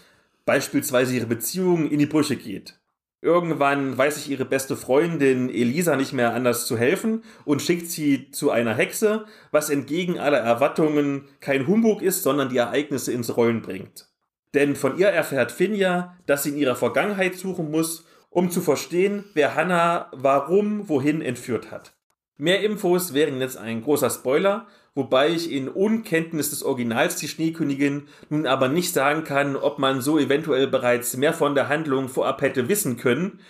[0.46, 2.80] beispielsweise ihre Beziehung, in die Brüche geht.
[3.22, 8.32] Irgendwann weiß sich ihre beste Freundin Elisa nicht mehr anders zu helfen und schickt sie
[8.32, 13.62] zu einer Hexe, was entgegen aller Erwartungen kein Humbug ist, sondern die Ereignisse ins Rollen
[13.62, 14.08] bringt.
[14.54, 19.26] Denn von ihr erfährt Finja, dass sie in ihrer Vergangenheit suchen muss, um zu verstehen,
[19.34, 21.94] wer Hannah warum wohin entführt hat.
[22.38, 28.08] Mehr Infos wären jetzt ein großer Spoiler, wobei ich in Unkenntnis des Originals die Schneekönigin
[28.30, 32.42] nun aber nicht sagen kann, ob man so eventuell bereits mehr von der Handlung vorab
[32.42, 33.42] hätte wissen können,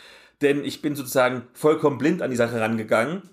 [0.41, 3.23] denn ich bin sozusagen vollkommen blind an die Sache rangegangen.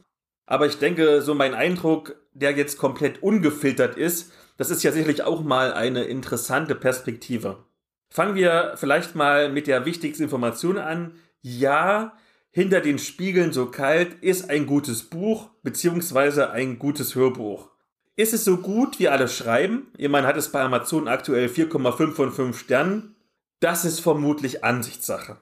[0.47, 5.23] Aber ich denke, so mein Eindruck, der jetzt komplett ungefiltert ist, das ist ja sicherlich
[5.23, 7.65] auch mal eine interessante Perspektive.
[8.11, 11.19] Fangen wir vielleicht mal mit der wichtigsten Information an.
[11.49, 12.19] Ja,
[12.51, 17.71] hinter den Spiegeln so kalt ist ein gutes Buch beziehungsweise ein gutes Hörbuch.
[18.17, 19.87] Ist es so gut, wie alle schreiben?
[19.97, 23.15] Jemand hat es bei Amazon aktuell 4,5 von 5 Sternen.
[23.61, 25.37] Das ist vermutlich Ansichtssache.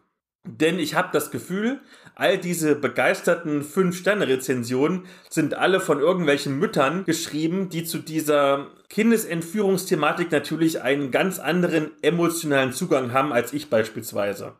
[0.47, 1.81] Denn ich habe das Gefühl,
[2.15, 10.83] all diese begeisterten 5-Sterne-Rezensionen sind alle von irgendwelchen Müttern geschrieben, die zu dieser Kindesentführungsthematik natürlich
[10.83, 14.53] einen ganz anderen emotionalen Zugang haben als ich beispielsweise.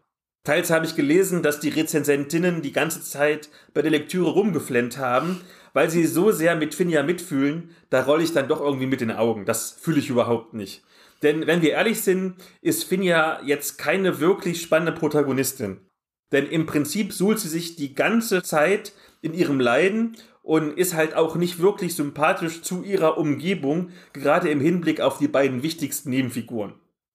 [0.45, 5.41] Teils habe ich gelesen, dass die Rezensentinnen die ganze Zeit bei der Lektüre rumgeflennt haben,
[5.73, 9.11] weil sie so sehr mit Finja mitfühlen, da rolle ich dann doch irgendwie mit den
[9.11, 9.47] Augen.
[9.47, 10.85] Das fühle ich überhaupt nicht.
[11.23, 15.81] Denn wenn wir ehrlich sind, ist Finja jetzt keine wirklich spannende Protagonistin.
[16.31, 21.15] Denn im Prinzip suhlt sie sich die ganze Zeit in ihrem Leiden und ist halt
[21.15, 26.75] auch nicht wirklich sympathisch zu ihrer Umgebung, gerade im Hinblick auf die beiden wichtigsten Nebenfiguren.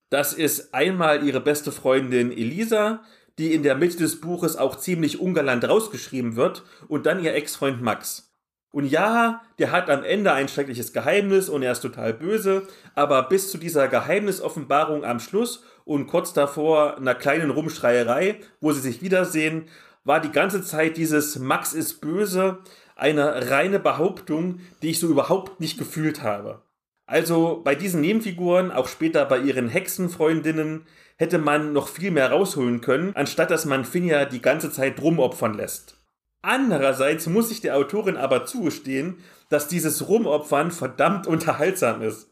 [0.10, 3.04] Das ist einmal ihre beste Freundin Elisa,
[3.40, 7.82] die in der Mitte des Buches auch ziemlich ungalant rausgeschrieben wird, und dann ihr Ex-Freund
[7.82, 8.32] Max.
[8.72, 13.24] Und ja, der hat am Ende ein schreckliches Geheimnis und er ist total böse, aber
[13.24, 19.02] bis zu dieser Geheimnisoffenbarung am Schluss und kurz davor einer kleinen Rumschreierei, wo sie sich
[19.02, 19.70] wiedersehen,
[20.04, 22.60] war die ganze Zeit dieses Max ist böse
[22.96, 26.62] eine reine Behauptung, die ich so überhaupt nicht gefühlt habe.
[27.08, 30.86] Also bei diesen Nebenfiguren, auch später bei ihren Hexenfreundinnen,
[31.20, 35.54] hätte man noch viel mehr rausholen können, anstatt dass man Finja die ganze Zeit rumopfern
[35.54, 35.98] lässt.
[36.42, 39.18] Andererseits muss ich der Autorin aber zugestehen,
[39.50, 42.30] dass dieses Rumopfern verdammt unterhaltsam ist.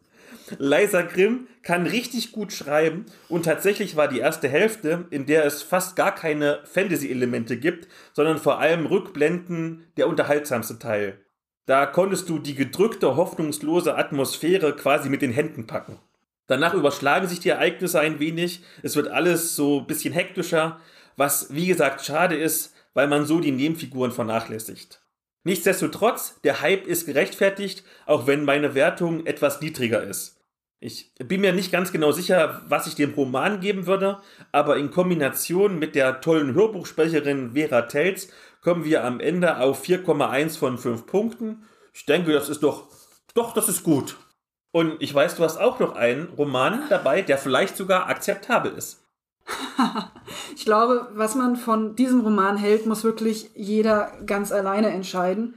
[0.57, 5.61] Liza Grimm kann richtig gut schreiben und tatsächlich war die erste Hälfte, in der es
[5.61, 11.19] fast gar keine Fantasy-Elemente gibt, sondern vor allem Rückblenden der unterhaltsamste Teil.
[11.65, 15.99] Da konntest du die gedrückte, hoffnungslose Atmosphäre quasi mit den Händen packen.
[16.47, 20.79] Danach überschlagen sich die Ereignisse ein wenig, es wird alles so ein bisschen hektischer,
[21.17, 25.01] was wie gesagt schade ist, weil man so die Nebenfiguren vernachlässigt.
[25.43, 30.37] Nichtsdestotrotz, der Hype ist gerechtfertigt, auch wenn meine Wertung etwas niedriger ist.
[30.79, 34.19] Ich bin mir nicht ganz genau sicher, was ich dem Roman geben würde,
[34.51, 38.29] aber in Kombination mit der tollen Hörbuchsprecherin Vera Telz
[38.61, 41.63] kommen wir am Ende auf 4,1 von 5 Punkten.
[41.93, 42.89] Ich denke, das ist doch,
[43.33, 44.17] doch, das ist gut.
[44.77, 49.03] Und ich weiß, du hast auch noch einen Roman dabei, der vielleicht sogar akzeptabel ist.
[50.55, 55.55] ich glaube, was man von diesem Roman hält, muss wirklich jeder ganz alleine entscheiden.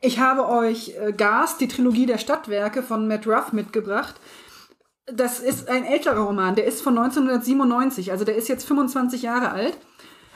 [0.00, 4.16] Ich habe euch äh, Gas, die Trilogie der Stadtwerke von Matt Ruff mitgebracht.
[5.06, 9.52] Das ist ein älterer Roman, der ist von 1997, also der ist jetzt 25 Jahre
[9.52, 9.78] alt.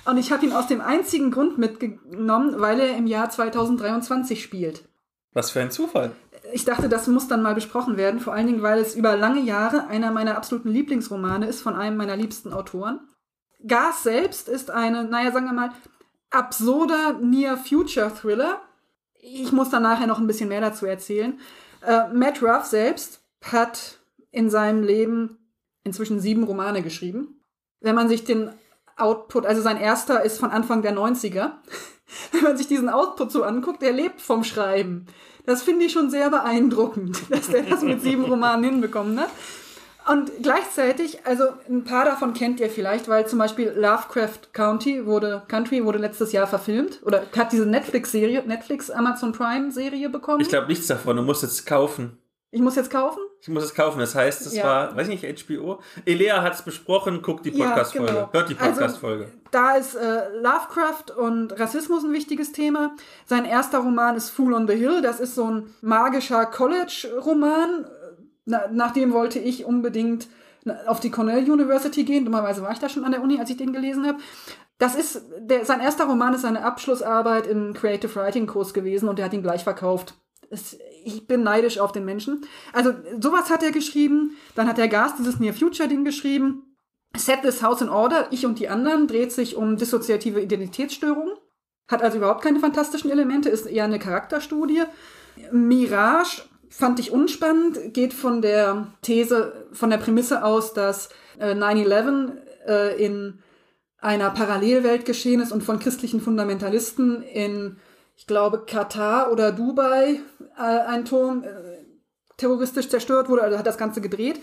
[0.05, 4.85] Und ich habe ihn aus dem einzigen Grund mitgenommen, weil er im Jahr 2023 spielt.
[5.33, 6.13] Was für ein Zufall.
[6.53, 9.41] Ich dachte, das muss dann mal besprochen werden, vor allen Dingen, weil es über lange
[9.41, 13.01] Jahre einer meiner absoluten Lieblingsromane ist von einem meiner liebsten Autoren.
[13.67, 15.73] Gas selbst ist eine, naja, sagen wir mal,
[16.31, 18.61] absurder Near-Future-Thriller
[19.21, 21.39] ich muss dann nachher noch ein bisschen mehr dazu erzählen.
[21.83, 23.99] Äh, Matt Ruff selbst hat
[24.31, 25.39] in seinem Leben
[25.85, 27.41] inzwischen sieben Romane geschrieben.
[27.81, 28.51] Wenn man sich den
[28.97, 31.53] Output, also sein erster ist von Anfang der 90er.
[32.33, 35.07] Wenn man sich diesen Output so anguckt, der lebt vom Schreiben.
[35.47, 39.31] Das finde ich schon sehr beeindruckend, dass der das mit sieben Romanen hinbekommen hat.
[40.11, 45.43] Und gleichzeitig, also ein paar davon kennt ihr vielleicht, weil zum Beispiel Lovecraft County wurde,
[45.49, 50.41] Country wurde letztes Jahr verfilmt oder hat diese Netflix-Serie, Netflix Amazon Prime-Serie bekommen.
[50.41, 52.17] Ich glaube nichts davon, du musst jetzt kaufen.
[52.51, 53.21] Ich muss jetzt kaufen?
[53.43, 53.99] Ich muss es kaufen.
[53.99, 54.65] Das heißt, es ja.
[54.65, 55.81] war, weiß ich nicht, HBO.
[56.07, 58.07] Elea hat es besprochen, guckt die Podcast-Folge.
[58.07, 58.33] Ja, genau.
[58.33, 59.25] Hört die also, Podcast-Folge.
[59.25, 62.97] Also, da ist äh, Lovecraft und Rassismus ein wichtiges Thema.
[63.27, 65.03] Sein erster Roman ist Fool on the Hill.
[65.03, 67.87] Das ist so ein magischer College-Roman
[68.49, 70.27] na, nach dem wollte ich unbedingt
[70.87, 72.25] auf die Cornell University gehen.
[72.25, 74.19] Dummerweise war ich da schon an der Uni, als ich den gelesen habe.
[74.79, 79.19] Das ist, der, sein erster Roman ist seine Abschlussarbeit im Creative Writing Kurs gewesen und
[79.19, 80.15] er hat ihn gleich verkauft.
[81.05, 82.43] Ich bin neidisch auf den Menschen.
[82.73, 84.37] Also, sowas hat er geschrieben.
[84.55, 86.77] Dann hat der Gast dieses Near Future Ding geschrieben.
[87.17, 88.29] Set this house in order.
[88.31, 91.35] Ich und die anderen dreht sich um dissoziative Identitätsstörungen.
[91.89, 94.83] Hat also überhaupt keine fantastischen Elemente, ist eher eine Charakterstudie.
[95.53, 101.09] Mirage fand ich unspannend, geht von der These, von der Prämisse aus, dass
[101.39, 102.33] äh, 9-11
[102.67, 103.39] äh, in
[104.01, 107.79] einer Parallelwelt geschehen ist und von christlichen Fundamentalisten in,
[108.19, 110.21] ich glaube, Katar oder Dubai
[110.59, 111.85] äh, ein Turm äh,
[112.37, 114.43] terroristisch zerstört wurde, also hat das Ganze gedreht.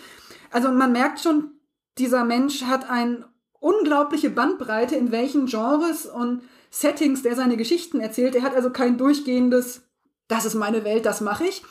[0.49, 1.51] Also man merkt schon,
[1.97, 3.27] dieser Mensch hat eine
[3.59, 8.35] unglaubliche Bandbreite, in welchen Genres und Settings der seine Geschichten erzählt.
[8.35, 9.81] Er hat also kein durchgehendes,
[10.29, 11.61] das ist meine Welt, das mache ich,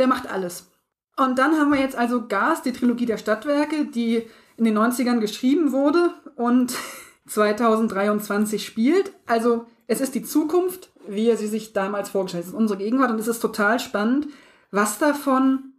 [0.00, 0.72] der macht alles.
[1.16, 5.20] Und dann haben wir jetzt also Gas, die Trilogie der Stadtwerke, die in den 90ern
[5.20, 6.74] geschrieben wurde und
[7.28, 9.12] 2023 spielt.
[9.26, 12.48] Also es ist die Zukunft, wie er sie sich damals vorgestellt hat.
[12.48, 14.28] Es ist unsere Gegenwart und es ist total spannend,
[14.70, 15.72] was davon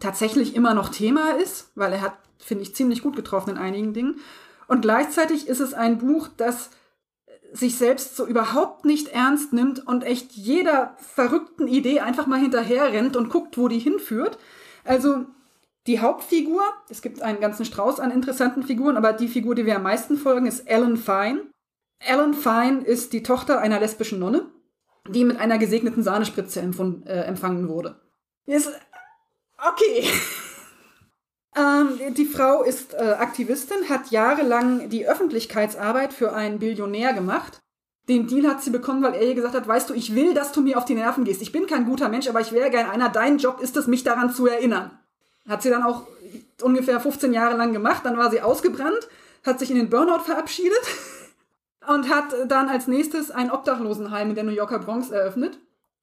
[0.00, 3.92] tatsächlich immer noch Thema ist, weil er hat, finde ich, ziemlich gut getroffen in einigen
[3.94, 4.20] Dingen.
[4.68, 6.70] Und gleichzeitig ist es ein Buch, das
[7.52, 12.92] sich selbst so überhaupt nicht ernst nimmt und echt jeder verrückten Idee einfach mal hinterher
[12.92, 14.38] rennt und guckt, wo die hinführt.
[14.84, 15.26] Also
[15.86, 19.76] die Hauptfigur, es gibt einen ganzen Strauß an interessanten Figuren, aber die Figur, die wir
[19.76, 21.46] am meisten folgen, ist Ellen Fine.
[22.00, 24.46] Ellen Fine ist die Tochter einer lesbischen Nonne,
[25.08, 27.96] die mit einer gesegneten Sahnespritze äh, empfangen wurde.
[28.46, 28.70] Ist
[29.58, 30.08] okay.
[31.56, 37.60] ähm, die Frau ist äh, Aktivistin, hat jahrelang die Öffentlichkeitsarbeit für einen Billionär gemacht.
[38.08, 40.52] Den Deal hat sie bekommen, weil er ihr gesagt hat, weißt du, ich will, dass
[40.52, 41.42] du mir auf die Nerven gehst.
[41.42, 43.08] Ich bin kein guter Mensch, aber ich wäre gern einer.
[43.08, 44.92] Dein Job ist es, mich daran zu erinnern.
[45.48, 46.06] Hat sie dann auch
[46.62, 48.02] ungefähr 15 Jahre lang gemacht.
[48.04, 49.08] Dann war sie ausgebrannt,
[49.44, 50.80] hat sich in den Burnout verabschiedet
[51.88, 55.58] und hat dann als nächstes ein Obdachlosenheim in der New Yorker Bronx eröffnet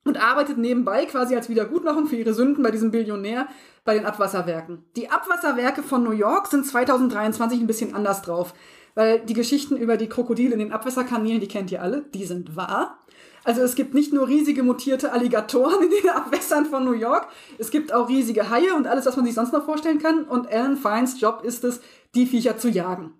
[0.05, 3.47] und arbeitet nebenbei quasi als Wiedergutmachung für ihre Sünden bei diesem Billionär
[3.85, 4.85] bei den Abwasserwerken.
[4.95, 8.53] Die Abwasserwerke von New York sind 2023 ein bisschen anders drauf,
[8.95, 12.55] weil die Geschichten über die Krokodile in den Abwasserkanälen, die kennt ihr alle, die sind
[12.55, 12.99] wahr.
[13.45, 17.71] Also es gibt nicht nur riesige mutierte Alligatoren in den Abwässern von New York, es
[17.71, 20.23] gibt auch riesige Haie und alles, was man sich sonst noch vorstellen kann.
[20.23, 21.81] Und Alan Fines Job ist es,
[22.15, 23.13] die Viecher zu jagen.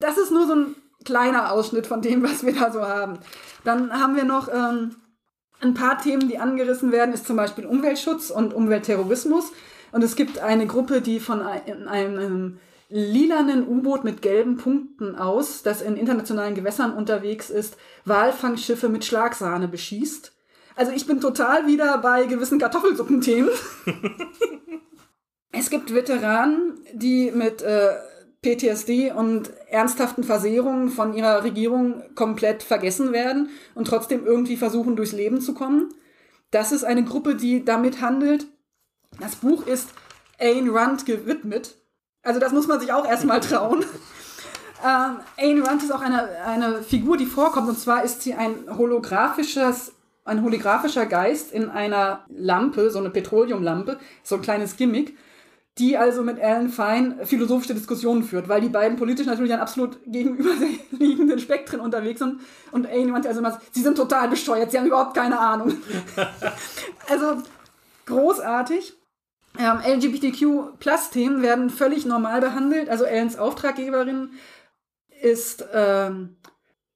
[0.00, 3.18] Das ist nur so ein kleiner Ausschnitt von dem, was wir da so haben.
[3.64, 4.96] Dann haben wir noch ähm,
[5.60, 9.52] ein paar Themen, die angerissen werden, ist zum Beispiel Umweltschutz und Umweltterrorismus.
[9.92, 12.58] Und es gibt eine Gruppe, die von einem, einem
[12.88, 19.68] lilanen U-Boot mit gelben Punkten aus, das in internationalen Gewässern unterwegs ist, Walfangschiffe mit Schlagsahne
[19.68, 20.32] beschießt.
[20.76, 23.50] Also ich bin total wieder bei gewissen Kartoffelsuppenthemen.
[25.52, 27.90] es gibt Veteranen, die mit äh,
[28.42, 35.12] PTSD und ernsthaften Versehrungen von ihrer Regierung komplett vergessen werden und trotzdem irgendwie versuchen, durchs
[35.12, 35.92] Leben zu kommen.
[36.50, 38.46] Das ist eine Gruppe, die damit handelt.
[39.20, 39.90] Das Buch ist
[40.38, 41.76] Ayn Rand gewidmet.
[42.22, 43.84] Also das muss man sich auch erstmal trauen.
[44.84, 47.68] ähm, Ayn Rand ist auch eine, eine Figur, die vorkommt.
[47.68, 49.92] Und zwar ist sie ein holographisches,
[50.24, 55.14] ein holographischer Geist in einer Lampe, so eine Petroleumlampe, so ein kleines Gimmick
[55.80, 59.98] die also mit Alan Fine philosophische Diskussionen führt, weil die beiden politisch natürlich an absolut
[60.06, 62.40] gegenüberliegenden Spektren unterwegs sind.
[62.70, 65.72] Und Ayn meinte also immer, sie sind total bescheuert, sie haben überhaupt keine Ahnung.
[67.08, 67.42] also
[68.04, 68.94] großartig.
[69.58, 72.90] Ähm, LGBTQ-Plus-Themen werden völlig normal behandelt.
[72.90, 74.32] Also Ellens Auftraggeberin
[75.22, 76.36] ist ähm,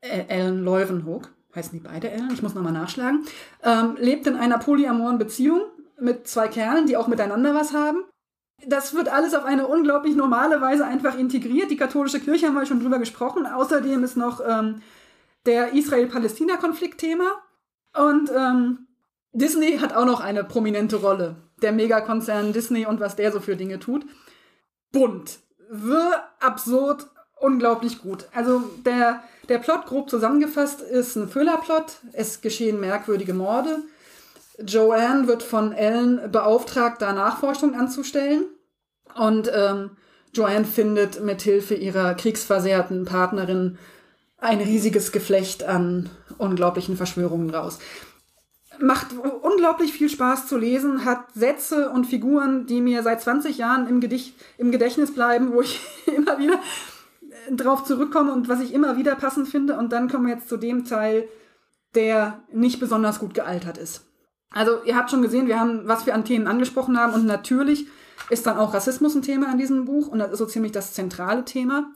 [0.01, 3.25] Ellen Leuwenhoek, heißen die beide Ellen, ich muss nochmal nachschlagen,
[3.63, 5.63] ähm, lebt in einer polyamoren Beziehung
[5.99, 8.05] mit zwei Kerlen, die auch miteinander was haben
[8.67, 11.71] das wird alles auf eine unglaublich normale Weise einfach integriert.
[11.71, 13.47] Die katholische Kirche haben wir schon drüber gesprochen.
[13.47, 14.83] Außerdem ist noch ähm,
[15.47, 17.25] der Israel-Palästina-Konflikt Thema.
[17.97, 18.87] Und ähm,
[19.33, 21.37] Disney hat auch noch eine prominente Rolle.
[21.63, 24.05] Der Megakonzern Disney und was der so für Dinge tut.
[24.93, 25.39] Bunt,
[25.71, 27.09] wirr, absurd,
[27.41, 28.29] unglaublich gut.
[28.33, 31.99] Also der, der Plot, grob zusammengefasst, ist ein Thriller-Plot.
[32.13, 33.79] Es geschehen merkwürdige Morde.
[34.59, 38.45] Joanne wird von Ellen beauftragt, da Nachforschung anzustellen.
[39.15, 39.91] Und ähm,
[40.33, 43.79] Joanne findet mit Hilfe ihrer kriegsversehrten Partnerin
[44.39, 47.79] ein riesiges Geflecht an unglaublichen Verschwörungen raus.
[48.81, 49.09] Macht
[49.43, 54.01] unglaublich viel Spaß zu lesen, hat Sätze und Figuren, die mir seit 20 Jahren im,
[54.01, 55.81] Gedicht, im Gedächtnis bleiben, wo ich
[56.17, 56.59] immer wieder
[57.51, 59.79] drauf zurückkomme und was ich immer wieder passend finde.
[59.79, 61.29] Und dann kommen wir jetzt zu dem Teil,
[61.95, 64.05] der nicht besonders gut gealtert ist.
[64.51, 67.87] Also ihr habt schon gesehen, wir haben, was wir an Themen angesprochen haben und natürlich
[68.31, 70.95] ist dann auch Rassismus ein Thema in diesem Buch und das ist so ziemlich das
[70.95, 71.93] zentrale Thema.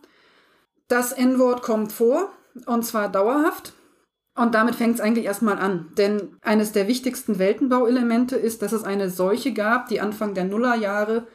[0.89, 2.31] Das N-Wort kommt vor
[2.67, 3.73] und zwar dauerhaft.
[4.35, 5.93] Und damit fängt es eigentlich erstmal an.
[5.99, 11.27] Denn eines der wichtigsten Weltenbauelemente ist, dass es eine Seuche gab, die Anfang der Nullerjahre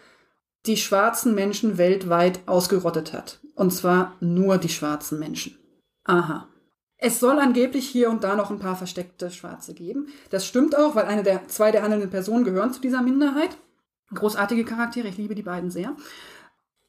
[0.65, 3.41] die schwarzen Menschen weltweit ausgerottet hat.
[3.55, 5.57] Und zwar nur die schwarzen Menschen.
[6.05, 6.47] Aha.
[6.97, 10.07] Es soll angeblich hier und da noch ein paar versteckte Schwarze geben.
[10.29, 13.57] Das stimmt auch, weil eine der zwei der handelnden Personen gehören zu dieser Minderheit.
[14.13, 15.95] Großartige Charaktere, ich liebe die beiden sehr.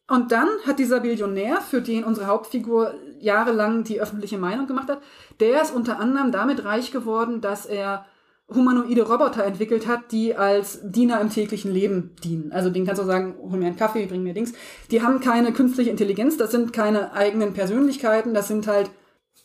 [0.06, 5.02] Und dann hat dieser Billionär, für den unsere Hauptfigur jahrelang die öffentliche Meinung gemacht hat,
[5.40, 8.04] der ist unter anderem damit reich geworden, dass er
[8.48, 12.52] humanoide Roboter entwickelt hat, die als Diener im täglichen Leben dienen.
[12.52, 14.52] Also denen kannst du sagen, hol mir einen Kaffee, bring mir Dings.
[14.90, 18.90] Die haben keine künstliche Intelligenz, das sind keine eigenen Persönlichkeiten, das sind halt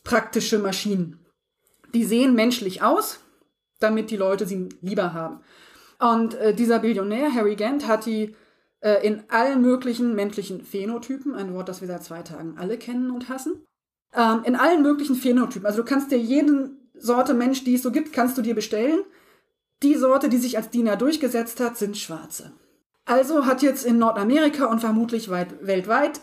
[0.03, 1.25] praktische Maschinen.
[1.93, 3.21] Die sehen menschlich aus,
[3.79, 5.39] damit die Leute sie lieber haben.
[5.99, 8.35] Und äh, dieser Billionär, Harry Gant, hat die
[8.79, 13.11] äh, in allen möglichen menschlichen Phänotypen, ein Wort, das wir seit zwei Tagen alle kennen
[13.11, 13.65] und hassen,
[14.13, 15.65] ähm, in allen möglichen Phänotypen.
[15.65, 19.03] Also du kannst dir jede Sorte Mensch, die es so gibt, kannst du dir bestellen.
[19.83, 22.51] Die Sorte, die sich als Diener durchgesetzt hat, sind Schwarze.
[23.05, 26.21] Also hat jetzt in Nordamerika und vermutlich weit, weltweit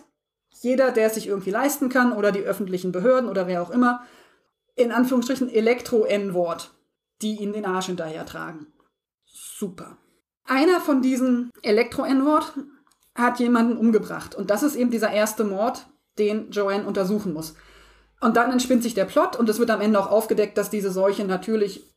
[0.62, 4.02] jeder, der es sich irgendwie leisten kann oder die öffentlichen Behörden oder wer auch immer,
[4.74, 6.72] in Anführungsstrichen Elektro-N-Wort,
[7.22, 8.66] die ihnen den Arsch hinterher tragen.
[9.36, 9.98] Super.
[10.46, 12.54] Einer von diesen Elektro-N-Wort
[13.14, 14.34] hat jemanden umgebracht.
[14.34, 15.86] Und das ist eben dieser erste Mord,
[16.18, 17.54] den Joanne untersuchen muss.
[18.20, 20.90] Und dann entspinnt sich der Plot und es wird am Ende auch aufgedeckt, dass diese
[20.90, 21.92] Seuche natürlich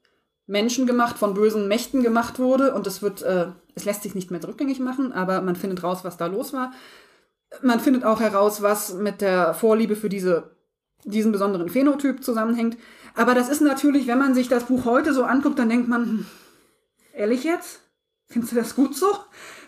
[0.47, 2.73] menschengemacht, von bösen Mächten gemacht wurde.
[2.73, 6.03] Und es wird, äh, es lässt sich nicht mehr rückgängig machen, aber man findet raus,
[6.03, 6.73] was da los war.
[7.61, 10.55] Man findet auch heraus, was mit der Vorliebe für diese,
[11.05, 12.77] diesen besonderen Phänotyp zusammenhängt.
[13.15, 16.03] Aber das ist natürlich, wenn man sich das Buch heute so anguckt, dann denkt man,
[16.03, 16.25] hm,
[17.19, 17.81] ehrlich jetzt?
[18.27, 19.07] Findest du das gut so?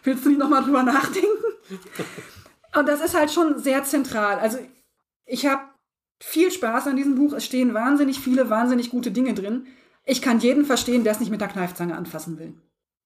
[0.04, 1.30] Willst du nicht nochmal drüber nachdenken?
[2.76, 4.40] Und das ist halt schon sehr zentral.
[4.40, 4.60] Also
[5.26, 5.64] ich habe
[6.22, 7.34] viel Spaß an diesem Buch.
[7.34, 9.68] Es stehen wahnsinnig viele, wahnsinnig gute Dinge drin.
[10.06, 12.54] Ich kann jeden verstehen, der es nicht mit der Kneifzange anfassen will.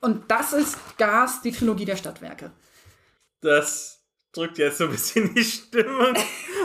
[0.02, 2.52] Und das ist Gas, die Trilogie der Stadtwerke.
[3.42, 4.02] Das
[4.34, 6.14] drückt jetzt so ein bisschen die Stimmung.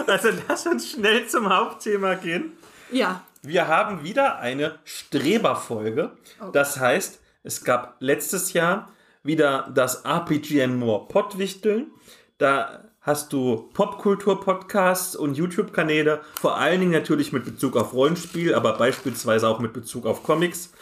[0.07, 2.53] Also lass uns schnell zum Hauptthema gehen.
[2.91, 3.25] Ja.
[3.43, 6.17] Wir haben wieder eine Streberfolge.
[6.41, 6.47] Oh.
[6.47, 11.93] Das heißt, es gab letztes Jahr wieder das RPG More Pottwichteln.
[12.39, 18.77] Da hast du Popkultur-Podcasts und YouTube-Kanäle, vor allen Dingen natürlich mit Bezug auf Rollenspiel, aber
[18.77, 20.73] beispielsweise auch mit Bezug auf Comics,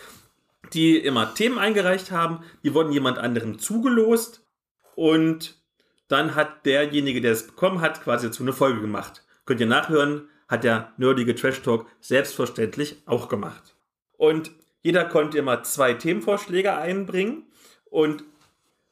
[0.72, 2.44] die immer Themen eingereicht haben.
[2.64, 4.44] Die wurden jemand anderem zugelost
[4.94, 5.56] und
[6.08, 9.24] dann hat derjenige, der es bekommen hat, quasi dazu eine Folge gemacht.
[9.44, 13.76] Könnt ihr nachhören, hat der nerdige Trash Talk selbstverständlich auch gemacht.
[14.16, 14.50] Und
[14.88, 17.42] jeder konnte immer zwei Themenvorschläge einbringen
[17.90, 18.24] und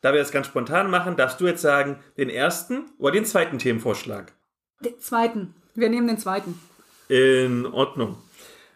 [0.02, 3.58] da wir das ganz spontan machen, darfst du jetzt sagen, den ersten oder den zweiten
[3.58, 4.34] Themenvorschlag.
[4.80, 5.54] Den zweiten.
[5.74, 6.60] Wir nehmen den zweiten.
[7.08, 8.18] In Ordnung.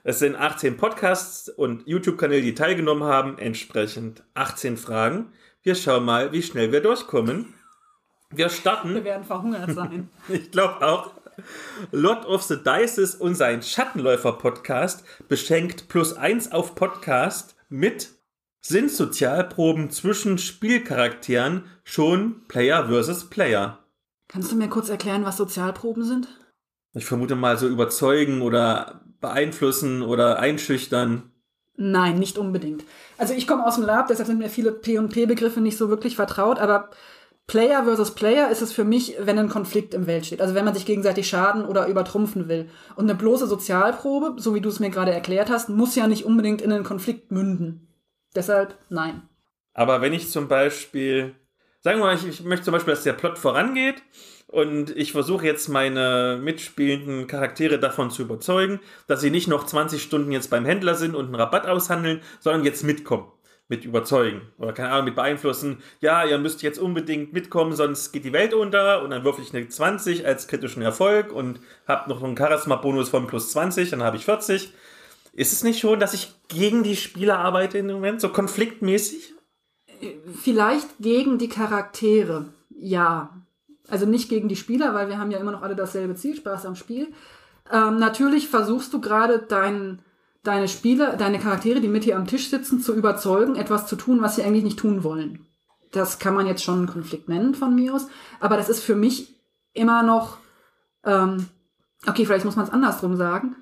[0.03, 5.31] Es sind 18 Podcasts und YouTube-Kanäle, die teilgenommen haben, entsprechend 18 Fragen.
[5.63, 7.53] Wir schauen mal, wie schnell wir durchkommen.
[8.31, 8.95] Wir starten.
[8.95, 10.09] Wir werden verhungert sein.
[10.31, 11.20] Ich glaube auch.
[11.93, 18.11] Lot of the Dices und sein Schattenläufer-Podcast beschenkt plus eins auf Podcast mit
[18.61, 23.79] sind Sozialproben zwischen Spielcharakteren schon Player versus Player?
[24.29, 26.29] Kannst du mir kurz erklären, was Sozialproben sind?
[26.93, 31.31] Ich vermute mal so überzeugen oder beeinflussen oder einschüchtern.
[31.77, 32.85] Nein, nicht unbedingt.
[33.17, 36.59] Also ich komme aus dem Lab, deshalb sind mir viele P&P-Begriffe nicht so wirklich vertraut,
[36.59, 36.91] aber
[37.51, 40.41] Player versus Player ist es für mich, wenn ein Konflikt im Welt steht.
[40.41, 42.71] Also wenn man sich gegenseitig schaden oder übertrumpfen will.
[42.95, 46.25] Und eine bloße Sozialprobe, so wie du es mir gerade erklärt hast, muss ja nicht
[46.25, 47.89] unbedingt in einen Konflikt münden.
[48.37, 49.23] Deshalb nein.
[49.75, 51.35] Aber wenn ich zum Beispiel,
[51.81, 54.01] sagen wir mal, ich, ich möchte zum Beispiel, dass der Plot vorangeht
[54.47, 58.79] und ich versuche jetzt meine mitspielenden Charaktere davon zu überzeugen,
[59.09, 62.65] dass sie nicht noch 20 Stunden jetzt beim Händler sind und einen Rabatt aushandeln, sondern
[62.65, 63.27] jetzt mitkommen.
[63.71, 65.79] Mit überzeugen oder keine Ahnung, mit beeinflussen.
[66.01, 69.03] Ja, ihr müsst jetzt unbedingt mitkommen, sonst geht die Welt unter.
[69.03, 73.27] Und dann würfel ich eine 20 als kritischen Erfolg und habe noch einen Charisma-Bonus von
[73.29, 74.75] plus 20, dann habe ich 40.
[75.33, 79.35] Ist es nicht schon, dass ich gegen die Spieler arbeite im Moment, so konfliktmäßig?
[80.43, 83.31] Vielleicht gegen die Charaktere, ja.
[83.89, 86.67] Also nicht gegen die Spieler, weil wir haben ja immer noch alle dasselbe Ziel, Spaß
[86.67, 87.13] am Spiel.
[87.71, 90.03] Ähm, natürlich versuchst du gerade dein,
[90.43, 94.23] deine Spieler, deine Charaktere, die mit hier am Tisch sitzen, zu überzeugen, etwas zu tun,
[94.23, 95.47] was sie eigentlich nicht tun wollen.
[95.93, 98.07] Das kann man jetzt schon einen Konflikt nennen von mir aus,
[98.39, 99.35] aber das ist für mich
[99.73, 100.39] immer noch,
[101.05, 101.49] ähm,
[102.07, 103.57] okay, vielleicht muss man es andersrum sagen.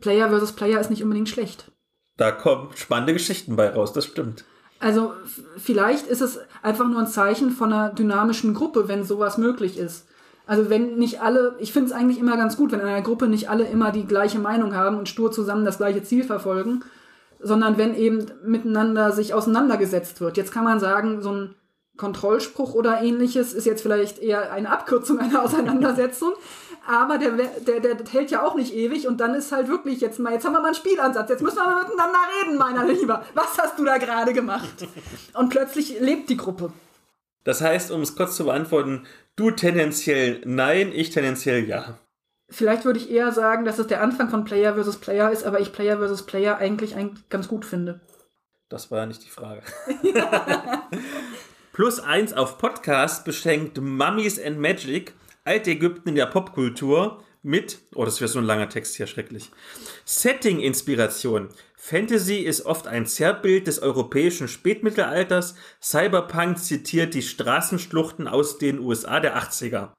[0.00, 1.70] Player versus Player ist nicht unbedingt schlecht.
[2.16, 4.44] Da kommen spannende Geschichten bei raus, das stimmt.
[4.80, 5.12] Also
[5.56, 10.06] vielleicht ist es einfach nur ein Zeichen von einer dynamischen Gruppe, wenn sowas möglich ist.
[10.48, 13.28] Also wenn nicht alle, ich finde es eigentlich immer ganz gut, wenn in einer Gruppe
[13.28, 16.82] nicht alle immer die gleiche Meinung haben und stur zusammen das gleiche Ziel verfolgen,
[17.38, 20.38] sondern wenn eben miteinander sich auseinandergesetzt wird.
[20.38, 21.54] Jetzt kann man sagen, so ein
[21.98, 26.32] Kontrollspruch oder ähnliches ist jetzt vielleicht eher eine Abkürzung einer Auseinandersetzung,
[26.88, 27.32] aber der,
[27.66, 30.46] der, der hält ja auch nicht ewig und dann ist halt wirklich jetzt mal, jetzt
[30.46, 33.22] haben wir mal einen Spielansatz, jetzt müssen wir mal miteinander reden, meiner Lieber.
[33.34, 34.86] Was hast du da gerade gemacht?
[35.34, 36.72] Und plötzlich lebt die Gruppe.
[37.44, 39.06] Das heißt, um es kurz zu beantworten,
[39.38, 41.98] du tendenziell nein, ich tendenziell ja.
[42.50, 45.60] Vielleicht würde ich eher sagen, dass es der Anfang von Player versus Player ist, aber
[45.60, 48.00] ich Player versus Player eigentlich, eigentlich ganz gut finde.
[48.68, 49.62] Das war ja nicht die Frage.
[51.72, 55.14] Plus eins auf Podcast beschenkt Mummies and Magic,
[55.44, 59.50] Altägypten in der Popkultur mit, oh, das wäre so ein langer Text hier, schrecklich.
[60.04, 61.48] Setting-Inspiration.
[61.76, 65.54] Fantasy ist oft ein Zerrbild des europäischen Spätmittelalters.
[65.82, 69.92] Cyberpunk zitiert die Straßenschluchten aus den USA der 80er.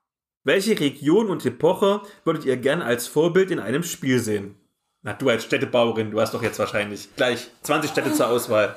[0.44, 4.54] Welche Region und Epoche würdet ihr gern als Vorbild in einem Spiel sehen?
[5.02, 8.76] Na, du als Städtebauerin, du hast doch jetzt wahrscheinlich gleich 20 Städte zur Auswahl.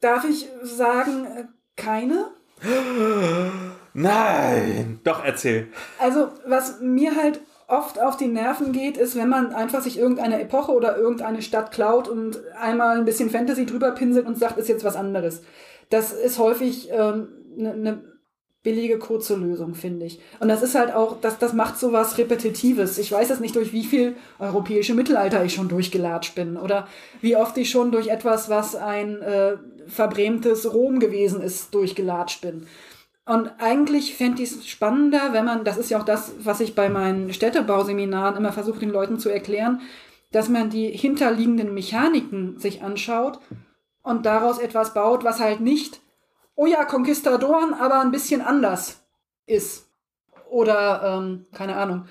[0.00, 1.44] Darf ich sagen, äh,
[1.76, 2.32] keine?
[3.92, 5.00] Nein!
[5.04, 5.68] Doch, erzähl.
[5.98, 10.40] Also, was mir halt oft auf die Nerven geht, ist, wenn man einfach sich irgendeine
[10.40, 14.68] Epoche oder irgendeine Stadt klaut und einmal ein bisschen Fantasy drüber pinselt und sagt, ist
[14.68, 15.42] jetzt was anderes.
[15.88, 18.02] Das ist häufig eine ähm, ne
[18.62, 20.20] billige, kurze Lösung, finde ich.
[20.38, 22.98] Und das ist halt auch, das, das macht so was Repetitives.
[22.98, 26.86] Ich weiß jetzt nicht, durch wie viel europäische Mittelalter ich schon durchgelatscht bin oder
[27.22, 32.66] wie oft ich schon durch etwas, was ein äh, verbrämtes Rom gewesen ist, durchgelatscht bin.
[33.30, 36.74] Und eigentlich fände ich es spannender, wenn man, das ist ja auch das, was ich
[36.74, 39.82] bei meinen Städtebauseminaren immer versuche, den Leuten zu erklären,
[40.32, 43.38] dass man die hinterliegenden Mechaniken sich anschaut
[44.02, 46.00] und daraus etwas baut, was halt nicht,
[46.56, 49.04] oh ja, Konquistadoren, aber ein bisschen anders
[49.46, 49.88] ist.
[50.48, 52.06] Oder, ähm, keine Ahnung,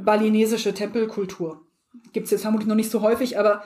[0.00, 1.60] balinesische Tempelkultur.
[2.14, 3.64] Gibt es jetzt vermutlich noch nicht so häufig, aber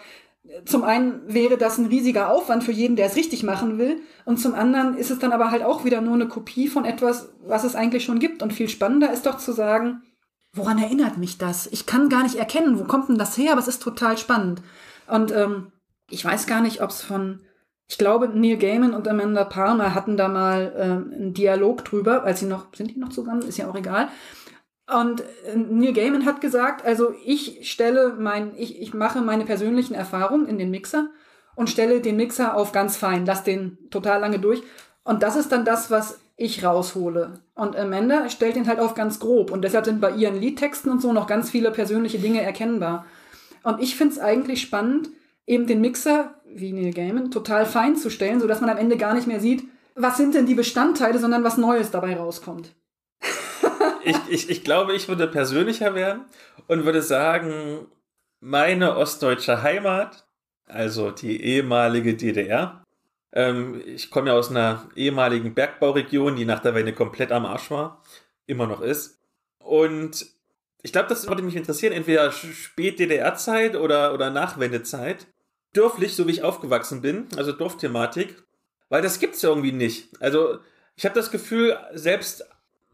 [0.64, 4.02] zum einen wäre das ein riesiger Aufwand für jeden, der es richtig machen will.
[4.24, 7.32] Und zum anderen ist es dann aber halt auch wieder nur eine Kopie von etwas,
[7.46, 8.42] was es eigentlich schon gibt.
[8.42, 10.02] Und viel spannender ist doch zu sagen,
[10.52, 11.68] woran erinnert mich das?
[11.68, 14.62] Ich kann gar nicht erkennen, wo kommt denn das her, aber es ist total spannend.
[15.06, 15.70] Und ähm,
[16.10, 17.40] ich weiß gar nicht, ob es von,
[17.88, 22.40] ich glaube, Neil Gaiman und Amanda Palmer hatten da mal äh, einen Dialog drüber, als
[22.40, 23.42] sie noch, sind die noch zusammen?
[23.42, 24.08] Ist ja auch egal.
[25.00, 29.94] Und äh, Neil Gaiman hat gesagt, also ich stelle mein, ich, ich mache meine persönlichen
[29.94, 31.08] Erfahrungen in den Mixer
[31.54, 34.62] und stelle den Mixer auf ganz fein, lass den total lange durch.
[35.04, 37.40] Und das ist dann das, was ich raushole.
[37.54, 39.50] Und Amanda stellt den halt auf ganz grob.
[39.50, 43.06] Und deshalb sind bei ihren Liedtexten und so noch ganz viele persönliche Dinge erkennbar.
[43.62, 45.10] Und ich finde es eigentlich spannend,
[45.46, 49.14] eben den Mixer, wie Neil Gaiman, total fein zu stellen, sodass man am Ende gar
[49.14, 49.64] nicht mehr sieht,
[49.94, 52.72] was sind denn die Bestandteile, sondern was Neues dabei rauskommt
[54.04, 56.24] ich, ich, ich glaube, ich würde persönlicher werden
[56.66, 57.86] und würde sagen,
[58.40, 60.26] meine ostdeutsche Heimat,
[60.66, 62.84] also die ehemalige DDR,
[63.32, 67.70] ähm, ich komme ja aus einer ehemaligen Bergbauregion, die nach der Wende komplett am Arsch
[67.70, 68.02] war,
[68.46, 69.20] immer noch ist.
[69.58, 70.26] Und
[70.82, 75.26] ich glaube, das würde mich interessieren, entweder Spät-DDR-Zeit oder, oder Nachwendezeit.
[75.72, 78.42] Dörflich, so wie ich aufgewachsen bin, also Dorfthematik,
[78.90, 80.10] weil das gibt es irgendwie nicht.
[80.20, 80.58] Also
[80.96, 82.44] ich habe das Gefühl, selbst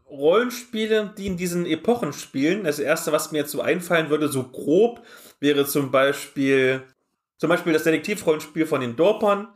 [0.09, 2.63] Rollenspiele, die in diesen Epochen spielen.
[2.63, 5.03] Das erste, was mir jetzt so einfallen würde, so grob,
[5.39, 6.83] wäre zum Beispiel,
[7.37, 9.47] zum Beispiel das Detektivrollenspiel von den Dorpern,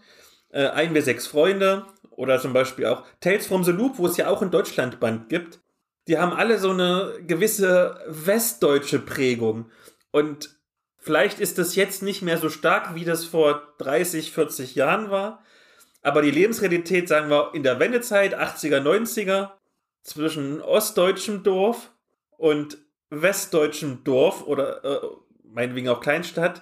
[0.49, 4.17] äh, Ein wir sechs Freunde oder zum Beispiel auch Tales from the Loop, wo es
[4.17, 5.59] ja auch ein Deutschlandband gibt.
[6.07, 9.71] Die haben alle so eine gewisse westdeutsche Prägung.
[10.11, 10.55] Und
[10.97, 15.43] vielleicht ist das jetzt nicht mehr so stark, wie das vor 30, 40 Jahren war.
[16.01, 19.51] Aber die Lebensrealität, sagen wir, in der Wendezeit, 80er, 90er,
[20.03, 21.91] zwischen ostdeutschem Dorf
[22.37, 22.77] und
[23.09, 25.07] westdeutschem Dorf oder äh,
[25.43, 26.61] meinetwegen auch Kleinstadt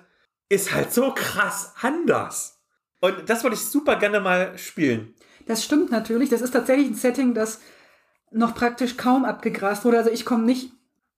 [0.50, 2.62] ist halt so krass anders.
[3.00, 5.16] Und das wollte ich super gerne mal spielen.
[5.48, 6.30] Das stimmt natürlich.
[6.30, 7.62] Das ist tatsächlich ein Setting, das
[8.32, 9.98] noch praktisch kaum abgegrast wurde.
[9.98, 10.72] Also ich komme nicht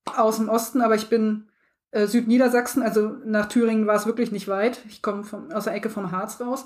[0.06, 1.50] aus dem Osten, aber ich bin
[1.92, 4.80] äh, Südniedersachsen, also nach Thüringen war es wirklich nicht weit.
[4.88, 6.66] Ich komme aus der Ecke vom Harz raus.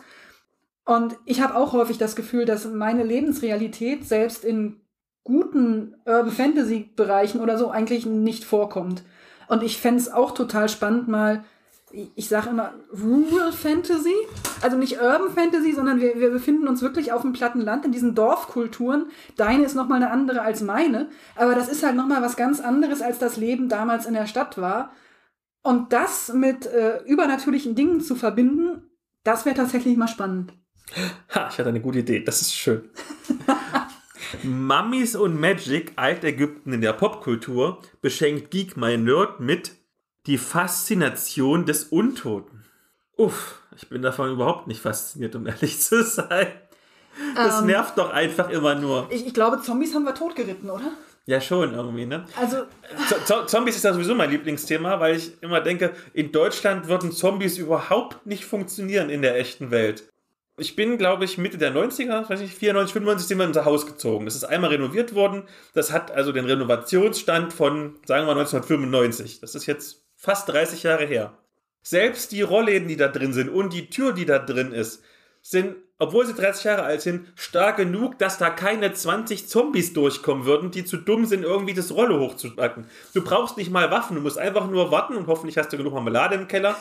[0.85, 4.81] Und ich habe auch häufig das Gefühl, dass meine Lebensrealität selbst in
[5.27, 9.03] guten Urban Fantasy Bereichen oder so eigentlich nicht vorkommt.
[9.49, 11.43] Und ich fände es auch total spannend, mal,
[12.15, 14.15] ich sage immer Rural Fantasy,
[14.61, 17.91] also nicht Urban Fantasy, sondern wir, wir befinden uns wirklich auf dem platten Land in
[17.91, 19.07] diesen Dorfkulturen.
[19.35, 23.01] Deine ist nochmal eine andere als meine, aber das ist halt nochmal was ganz anderes,
[23.01, 24.91] als das Leben damals in der Stadt war.
[25.61, 28.83] Und das mit äh, übernäturlichen Dingen zu verbinden,
[29.23, 30.53] das wäre tatsächlich mal spannend.
[31.35, 32.89] Ha, ich hatte eine gute Idee, das ist schön.
[34.43, 39.71] Mummies und Magic, Altägypten in der Popkultur, beschenkt Geek My Nerd mit
[40.25, 42.65] die Faszination des Untoten.
[43.15, 46.47] Uff, ich bin davon überhaupt nicht fasziniert, um ehrlich zu sein.
[47.35, 49.07] Das ähm, nervt doch einfach immer nur.
[49.09, 50.91] Ich, ich, glaube, Zombies haben wir totgeritten, oder?
[51.25, 52.25] Ja, schon irgendwie, ne?
[52.39, 52.63] Also.
[53.25, 57.57] Z Zombies ist ja sowieso mein Lieblingsthema, weil ich immer denke, in Deutschland würden Zombies
[57.57, 60.03] überhaupt nicht funktionieren in der echten Welt
[60.59, 63.65] ich bin, glaube ich, Mitte der 90er, weiß ich, 94, 95 sind wir in unser
[63.65, 64.25] Haus gezogen.
[64.25, 65.43] Das ist einmal renoviert worden.
[65.73, 69.39] Das hat also den Renovationsstand von, sagen wir 1995.
[69.39, 71.37] Das ist jetzt fast 30 Jahre her.
[71.83, 75.03] Selbst die Rollläden, die da drin sind und die Tür, die da drin ist,
[75.41, 80.45] sind, obwohl sie 30 Jahre alt sind, stark genug, dass da keine 20 Zombies durchkommen
[80.45, 82.85] würden, die zu dumm sind, irgendwie das Rolle hochzupacken.
[83.13, 85.93] Du brauchst nicht mal Waffen, du musst einfach nur warten und hoffentlich hast du genug
[85.93, 86.75] Marmelade im Keller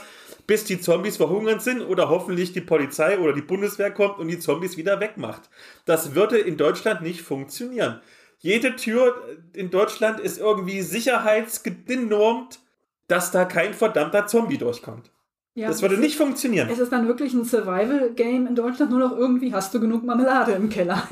[0.47, 4.39] bis die Zombies verhungert sind oder hoffentlich die Polizei oder die Bundeswehr kommt und die
[4.39, 5.43] Zombies wieder wegmacht.
[5.85, 8.01] Das würde in Deutschland nicht funktionieren.
[8.39, 9.17] Jede Tür
[9.55, 12.61] in Deutschland ist irgendwie sicherheitsgenormt,
[13.09, 15.11] dass da kein verdammter Zombie durchkommt.
[15.57, 16.69] Ja, das würde nicht funktionieren.
[16.71, 20.53] Es ist dann wirklich ein Survival-Game in Deutschland, nur noch irgendwie hast du genug Marmelade
[20.53, 21.09] im Keller.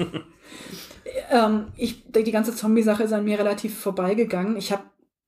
[1.30, 4.58] ähm, ich, die ganze Zombie-Sache ist an mir relativ vorbeigegangen.
[4.58, 4.82] Ich habe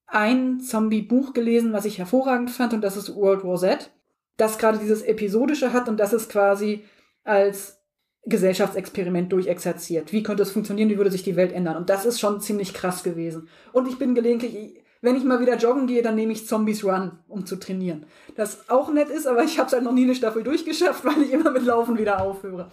[0.07, 3.91] ein Zombie-Buch gelesen, was ich hervorragend fand, und das ist World War Z,
[4.37, 6.85] das gerade dieses Episodische hat und das ist quasi
[7.25, 7.81] als
[8.27, 10.12] Gesellschaftsexperiment durchexerziert.
[10.12, 10.91] Wie könnte es funktionieren?
[10.91, 11.79] Wie würde sich die Welt ändern?
[11.79, 13.49] Und das ist schon ziemlich krass gewesen.
[13.73, 17.12] Und ich bin gelegentlich, wenn ich mal wieder joggen gehe, dann nehme ich Zombies Run,
[17.28, 18.07] um zu trainieren.
[18.34, 21.22] Das auch nett ist, aber ich habe es halt noch nie eine Staffel durchgeschafft, weil
[21.22, 22.70] ich immer mit Laufen wieder aufhöre.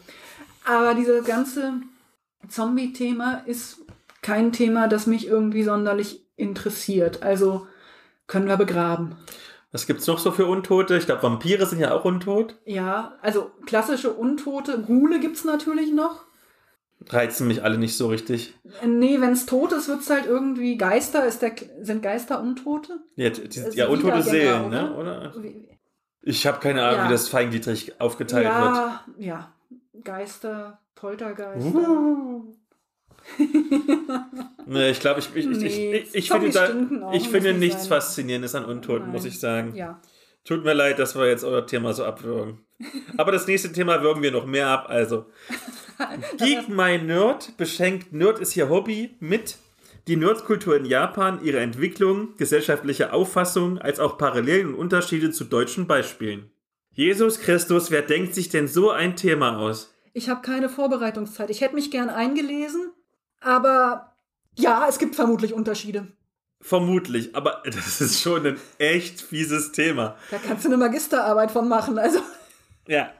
[0.65, 1.73] Aber diese ganze
[2.47, 3.79] Zombie-Thema ist
[4.21, 7.23] kein Thema, das mich irgendwie sonderlich interessiert.
[7.23, 7.67] Also
[8.27, 9.15] können wir begraben.
[9.71, 10.97] Was gibt's noch so für Untote?
[10.97, 12.55] Ich glaube, Vampire sind ja auch untot.
[12.65, 14.79] Ja, also klassische Untote.
[14.79, 16.23] Ghule gibt's natürlich noch.
[17.09, 18.53] Reizen mich alle nicht so richtig.
[18.85, 21.25] Nee, wenn's tot ist, wird's halt irgendwie Geister.
[21.25, 22.99] Ist der, sind Geister Untote?
[23.15, 24.93] Ja, die, die, Das ja untote Seelen, ne?
[24.95, 25.31] oder?
[25.33, 25.43] Oder?
[25.43, 25.67] Wie-
[26.21, 27.05] Ich habe keine Ahnung, Ja.
[27.07, 28.55] wie das feingliedrig aufgeteilt wird.
[28.55, 29.53] ja, ja.
[30.03, 31.65] Geister, Poltergeister.
[31.89, 32.55] Uh.
[34.65, 37.51] Nee, ich glaube, ich, ich, ich, Nee, ich, ich, finde, da, auch, ich muss finde
[37.53, 37.89] nicht nichts sein.
[37.89, 39.31] Faszinierendes an Untoten, muss Nein.
[39.31, 39.75] ich sagen.
[39.75, 39.99] Ja.
[40.45, 42.59] Tut mir leid, dass wir jetzt euer Thema so abwürgen.
[43.17, 44.85] Aber das nächste Thema würgen wir noch mehr ab.
[44.89, 45.25] Also,
[46.37, 49.57] Geek My Nerd beschenkt Nerd ist ihr Hobby mit
[50.07, 55.87] die Nerdkultur in Japan, ihre Entwicklung, gesellschaftliche Auffassung, als auch Parallelen und Unterschiede zu deutschen
[55.87, 56.51] Beispielen.
[56.91, 59.93] Jesus Christus, wer denkt sich denn so ein Thema aus?
[60.13, 61.49] Ich habe keine Vorbereitungszeit.
[61.49, 62.91] Ich hätte mich gern eingelesen,
[63.39, 64.15] aber
[64.55, 66.07] ja, es gibt vermutlich Unterschiede.
[66.61, 70.17] Vermutlich, aber das ist schon ein echt fieses Thema.
[70.31, 71.97] Da kannst du eine Magisterarbeit von machen.
[71.97, 72.19] Also,
[72.87, 73.11] Ja.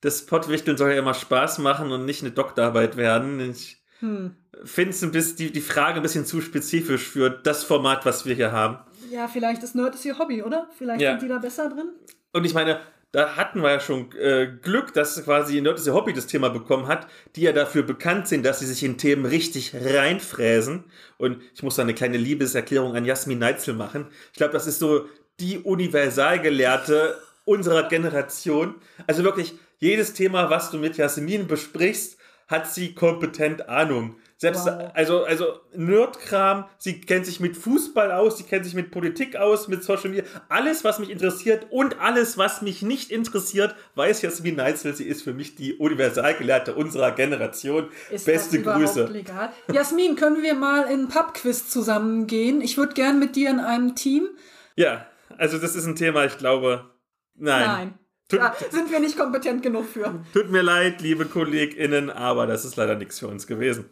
[0.00, 3.40] Das Pottwichteln soll ja immer Spaß machen und nicht eine Doktorarbeit werden.
[3.40, 4.36] Ich hm.
[4.64, 8.24] finde es ein bisschen, die, die Frage ein bisschen zu spezifisch für das Format, was
[8.26, 8.78] wir hier haben.
[9.10, 10.68] ja, vielleicht ist Nerd ist ihr Hobby, oder?
[10.76, 11.12] Vielleicht Ja.
[11.12, 11.88] sind die da besser drin.
[12.32, 12.78] Und ich meine,
[13.10, 16.50] da hatten wir ja schon äh, Glück, dass quasi Nerd ist ihr Hobby das Thema
[16.50, 20.84] bekommen hat, die ja dafür bekannt sind, dass sie sich in Themen richtig reinfräsen.
[21.16, 24.08] Und ich muss da eine kleine Liebeserklärung an Jasmin Neitzel machen.
[24.32, 25.06] Ich glaube, das ist so
[25.40, 28.74] die Universalgelehrte unserer Generation.
[29.06, 34.16] Also wirklich, jedes Thema, was du mit Jasmin besprichst, hat sie kompetent Ahnung.
[34.38, 34.90] Selbst, Wow.
[34.94, 39.68] also, also Nerdkram, sie kennt sich mit Fußball aus, sie kennt sich mit Politik aus,
[39.68, 40.24] mit Social Media.
[40.48, 44.94] Alles, was mich interessiert und alles, was mich nicht interessiert, weiß Jasmin Neitzel.
[44.94, 47.88] Sie ist für mich die Universalgelehrte unserer Generation.
[48.10, 49.06] Ist Beste Grüße.
[49.06, 49.52] legal?
[49.72, 52.60] Jasmin, können wir mal in einen Pubquiz zusammengehen?
[52.62, 54.28] Ich würde gern mit dir in einem Team.
[54.76, 55.06] Ja,
[55.36, 56.88] also das ist ein Thema, ich glaube,
[57.34, 57.66] nein.
[57.66, 57.98] Nein.
[58.28, 60.22] Tut, Da sind wir nicht kompetent genug für.
[60.34, 63.86] Tut mir leid, liebe KollegInnen, aber das ist leider nichts für uns gewesen.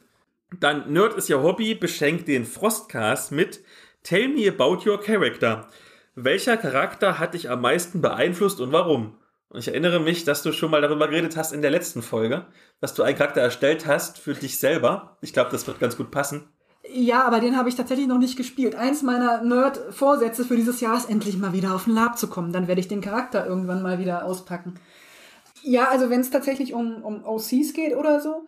[0.60, 3.64] Dann Nerd ist Ihr Hobby beschenkt den Frostcast mit
[4.02, 5.68] Tell me about your character.
[6.14, 9.18] Welcher Charakter hat dich am meisten beeinflusst und warum?
[9.48, 12.46] Und ich erinnere mich, dass du schon mal darüber geredet hast in der letzten Folge,
[12.80, 15.16] dass du einen Charakter erstellt hast für dich selber.
[15.22, 16.48] Ich glaube, das wird ganz gut passen.
[16.92, 18.74] Ja, aber den habe ich tatsächlich noch nicht gespielt.
[18.74, 22.52] Eins meiner Nerd-Vorsätze für dieses Jahr ist, endlich mal wieder auf den Lab zu kommen.
[22.52, 24.78] Dann werde ich den Charakter irgendwann mal wieder auspacken.
[25.62, 28.46] Ja, also wenn es tatsächlich um, um OCs geht oder so,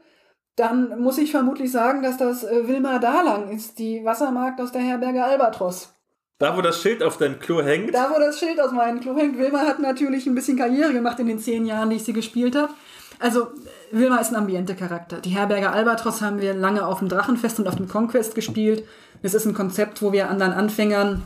[0.57, 4.82] dann muss ich vermutlich sagen, dass das äh, Wilma Dalang ist, die Wassermarkt aus der
[4.82, 5.95] Herberge Albatros.
[6.39, 9.16] Da, wo das Schild auf deinem Klo hängt, Da, wo das Schild aus meinem Klo
[9.16, 12.12] hängt, Wilma hat natürlich ein bisschen Karriere gemacht in den zehn Jahren, die ich sie
[12.12, 12.72] gespielt habe.
[13.20, 13.48] Also,
[13.90, 15.20] Wilma ist ein Ambiente-Charakter.
[15.20, 18.84] Die Herberge Albatros haben wir lange auf dem Drachenfest und auf dem Conquest gespielt.
[19.22, 21.22] Es ist ein Konzept, wo wir anderen Anfängern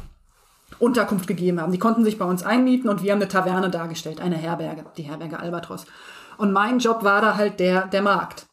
[0.79, 1.73] Unterkunft gegeben haben.
[1.73, 5.03] Die konnten sich bei uns einmieten und wir haben eine Taverne dargestellt, eine Herberge, die
[5.03, 5.87] Herberge Albatros.
[6.39, 8.47] Und mein Job war da halt der, der Markt.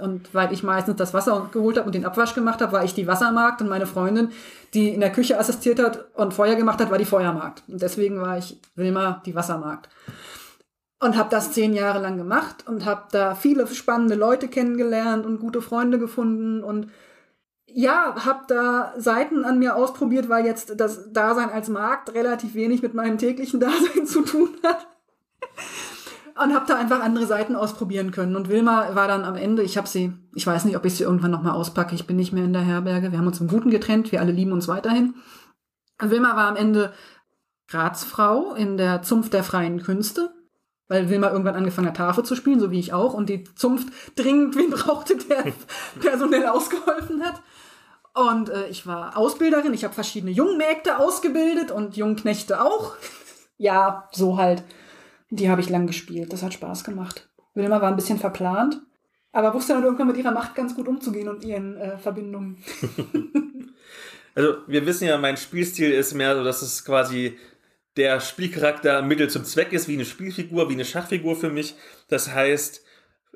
[0.00, 2.94] Und weil ich meistens das Wasser geholt habe und den Abwasch gemacht habe, war ich
[2.94, 4.30] die Wassermarkt und meine Freundin,
[4.72, 7.62] die in der Küche assistiert hat und Feuer gemacht hat, war die Feuermarkt.
[7.68, 9.88] Und deswegen war ich Wilma die Wassermarkt.
[11.04, 15.38] Und habe das zehn Jahre lang gemacht und habe da viele spannende Leute kennengelernt und
[15.38, 16.90] gute Freunde gefunden und
[17.66, 22.80] ja, habe da Seiten an mir ausprobiert, weil jetzt das Dasein als Markt relativ wenig
[22.80, 24.86] mit meinem täglichen Dasein zu tun hat.
[26.42, 28.34] Und habe da einfach andere Seiten ausprobieren können.
[28.34, 31.04] Und Wilma war dann am Ende, ich habe sie, ich weiß nicht, ob ich sie
[31.04, 31.94] irgendwann nochmal auspacke.
[31.94, 33.12] Ich bin nicht mehr in der Herberge.
[33.12, 34.10] Wir haben uns im Guten getrennt.
[34.10, 35.16] Wir alle lieben uns weiterhin.
[36.00, 36.94] Und Wilma war am Ende
[37.68, 40.32] Ratsfrau in der Zunft der freien Künste.
[40.88, 43.14] Weil Wilma irgendwann angefangen hat, Tafel zu spielen, so wie ich auch.
[43.14, 45.44] Und die Zunft dringend wen brauchte, der
[46.00, 47.42] personell ausgeholfen hat.
[48.14, 49.74] Und äh, ich war Ausbilderin.
[49.74, 52.96] Ich habe verschiedene Jungmägde ausgebildet und Jungknechte auch.
[53.56, 54.62] ja, so halt.
[55.30, 56.32] Die habe ich lang gespielt.
[56.32, 57.28] Das hat Spaß gemacht.
[57.54, 58.82] Wilma war ein bisschen verplant,
[59.32, 62.58] aber wusste dann irgendwann mit ihrer Macht ganz gut umzugehen und ihren äh, Verbindungen.
[64.36, 67.38] Also, wir wissen ja, mein Spielstil ist mehr so, dass es quasi
[67.96, 71.74] der Spielcharakter Mittel zum Zweck ist, wie eine Spielfigur, wie eine Schachfigur für mich.
[72.08, 72.84] Das heißt,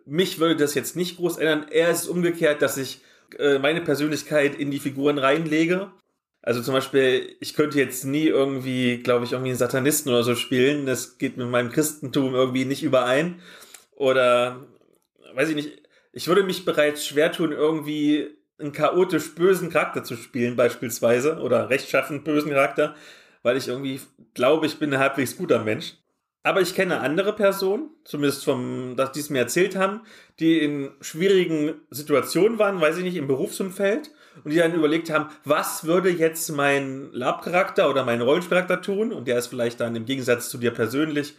[0.04, 1.66] mich würde das jetzt nicht groß ändern.
[1.70, 3.00] Eher ist es umgekehrt, dass ich
[3.38, 5.90] äh, meine Persönlichkeit in die Figuren reinlege.
[6.42, 10.34] Also zum Beispiel, ich könnte jetzt nie irgendwie, glaube ich, irgendwie einen Satanisten oder so
[10.34, 10.86] spielen.
[10.86, 13.40] Das geht mit meinem Christentum irgendwie nicht überein.
[13.94, 14.66] Oder,
[15.34, 15.82] weiß ich nicht,
[16.12, 21.38] ich würde mich bereits schwer tun, irgendwie einen chaotisch bösen Charakter zu spielen, beispielsweise.
[21.40, 22.94] Oder rechtschaffend bösen Charakter.
[23.42, 24.00] Weil ich irgendwie
[24.34, 25.94] glaube, ich bin ein halbwegs guter Mensch.
[26.42, 30.02] Aber ich kenne andere Personen, zumindest vom, dass die es mir erzählt haben,
[30.38, 34.10] die in schwierigen Situationen waren, weiß ich nicht, im Berufsumfeld
[34.44, 39.12] und die dann überlegt haben, was würde jetzt mein Lab-Charakter oder mein Rollenspielcharakter tun?
[39.12, 41.34] Und der ist vielleicht dann im Gegensatz zu dir persönlich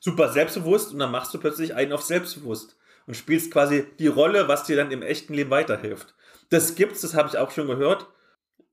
[0.00, 2.76] super selbstbewusst und dann machst du plötzlich einen auf selbstbewusst
[3.06, 6.14] und spielst quasi die Rolle, was dir dann im echten Leben weiterhilft.
[6.50, 8.06] Das gibt's, das habe ich auch schon gehört.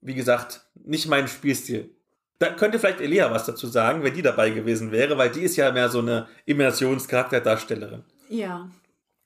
[0.02, 1.96] Wie gesagt, nicht mein Spielstil.
[2.40, 5.58] Da könnte vielleicht Elia was dazu sagen, wenn die dabei gewesen wäre, weil die ist
[5.58, 8.04] ja mehr so eine Immersionscharakterdarstellerin.
[8.30, 8.70] Ja.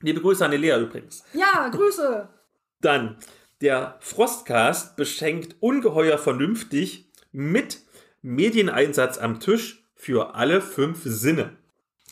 [0.01, 1.23] Liebe Grüße an Elia übrigens.
[1.33, 2.27] Ja, Grüße.
[2.81, 3.17] Dann,
[3.61, 7.81] der Frostcast beschenkt ungeheuer vernünftig mit
[8.23, 11.51] Medieneinsatz am Tisch für alle fünf Sinne.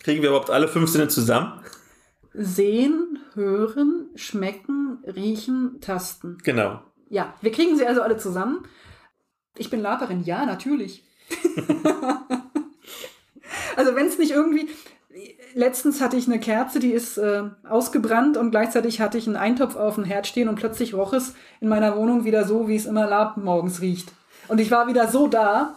[0.04, 1.62] Kriegen wir überhaupt alle fünf Sinne zusammen?
[2.34, 6.38] Sehen, hören, schmecken, riechen, tasten.
[6.43, 6.82] Genau.
[7.10, 8.66] Ja, wir kriegen sie also alle zusammen.
[9.58, 11.04] Ich bin Laperin, ja, natürlich.
[13.76, 14.70] also wenn es nicht irgendwie.
[15.54, 19.76] Letztens hatte ich eine Kerze, die ist äh, ausgebrannt und gleichzeitig hatte ich einen Eintopf
[19.76, 22.86] auf dem Herd stehen und plötzlich roch es in meiner Wohnung wieder so, wie es
[22.86, 24.14] immer Lab morgens riecht.
[24.47, 25.76] Und ich war wieder so da.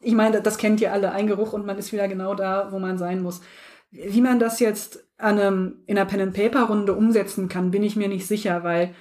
[0.00, 2.78] Ich meine, das kennt ihr alle, ein Geruch und man ist wieder genau da, wo
[2.78, 3.42] man sein muss.
[3.90, 8.64] Wie man das jetzt einem, in einer Pen-and-Paper-Runde umsetzen kann, bin ich mir nicht sicher,
[8.64, 8.94] weil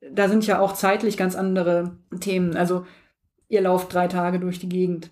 [0.00, 2.56] da sind ja auch zeitlich ganz andere Themen.
[2.56, 2.86] Also
[3.48, 5.10] ihr lauft drei Tage durch die Gegend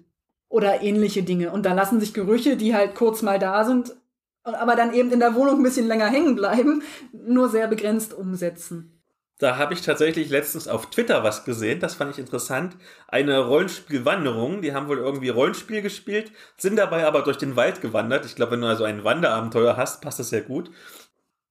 [0.49, 1.51] oder ähnliche Dinge.
[1.51, 3.95] Und da lassen sich Gerüche, die halt kurz mal da sind,
[4.43, 6.83] aber dann eben in der Wohnung ein bisschen länger hängen bleiben,
[7.13, 8.93] nur sehr begrenzt umsetzen.
[9.39, 12.77] Da habe ich tatsächlich letztens auf Twitter was gesehen, das fand ich interessant.
[13.07, 18.25] Eine Rollenspielwanderung, die haben wohl irgendwie Rollenspiel gespielt, sind dabei aber durch den Wald gewandert.
[18.25, 20.71] Ich glaube, wenn du also ein Wanderabenteuer hast, passt das ja gut.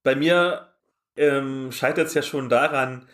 [0.02, 0.72] Bei mir
[1.16, 3.06] ähm, scheitert es ja schon daran,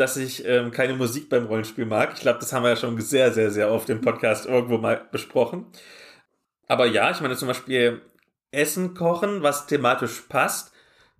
[0.00, 2.12] dass ich ähm, keine Musik beim Rollenspiel mag.
[2.14, 5.06] Ich glaube, das haben wir ja schon sehr, sehr, sehr oft im Podcast irgendwo mal
[5.12, 5.66] besprochen.
[6.66, 8.00] Aber ja, ich meine zum Beispiel
[8.50, 10.72] Essen kochen, was thematisch passt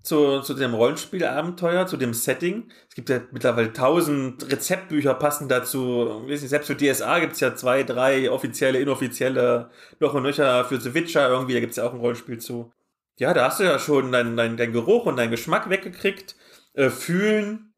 [0.02, 2.70] zu, zu dem Rollenspielabenteuer, zu dem Setting.
[2.88, 6.24] Es gibt ja mittlerweile tausend Rezeptbücher passend dazu.
[6.28, 10.94] Selbst für DSA gibt es ja zwei, drei offizielle, inoffizielle, noch und nöcher für The
[10.94, 12.72] Witcher irgendwie, da gibt es ja auch ein Rollenspiel zu.
[13.18, 16.36] Ja, da hast du ja schon deinen dein, dein Geruch und deinen Geschmack weggekriegt.
[16.72, 17.69] Äh, fühlen,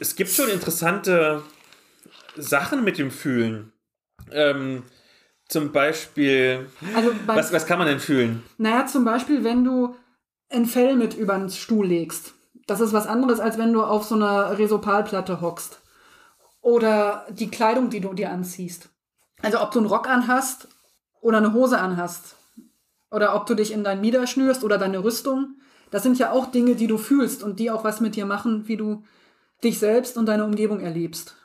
[0.00, 1.42] es gibt schon interessante
[2.36, 3.72] Sachen mit dem Fühlen.
[4.30, 4.84] Ähm,
[5.48, 8.42] zum Beispiel, Also bei, was, was kann man denn fühlen?
[8.58, 9.94] naja, zum Beispiel, wenn du
[10.50, 12.34] ein Fell mit über den Stuhl legst.
[12.66, 15.80] Das ist was anderes, als wenn du auf so einer Resopalplatte hockst.
[16.60, 18.88] Oder die Kleidung, die du dir anziehst.
[19.42, 20.68] Also ob du einen Rock anhast
[21.20, 22.36] oder eine Hose anhast.
[23.10, 25.56] Oder ob du dich in dein Mieder schnürst oder deine Rüstung.
[25.90, 28.68] Das sind ja auch Dinge, die du fühlst und die auch was mit dir machen,
[28.68, 29.04] wie du
[29.62, 31.36] dich selbst und deine Umgebung erlebst.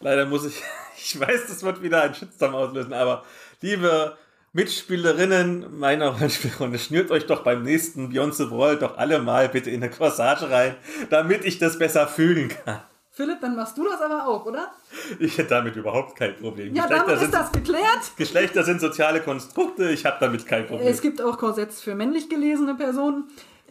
[0.00, 0.62] Leider muss ich,
[0.96, 3.24] ich weiß, das wird wieder einen Shitstorm auslösen, aber
[3.60, 4.16] liebe
[4.52, 9.82] Mitspielerinnen meiner Rollenspielrunde, schnürt euch doch beim nächsten Beyond Brawl doch alle mal bitte in
[9.82, 10.76] eine Corsage rein,
[11.10, 12.80] damit ich das besser fühlen kann.
[13.10, 14.72] Philipp, dann machst du das aber auch, oder?
[15.20, 16.74] Ich hätte damit überhaupt kein Problem.
[16.74, 18.12] Ja, damit ist sind, das geklärt.
[18.16, 20.88] Geschlechter sind soziale Konstrukte, ich habe damit kein Problem.
[20.88, 23.24] Es gibt auch Korsetts für männlich gelesene Personen.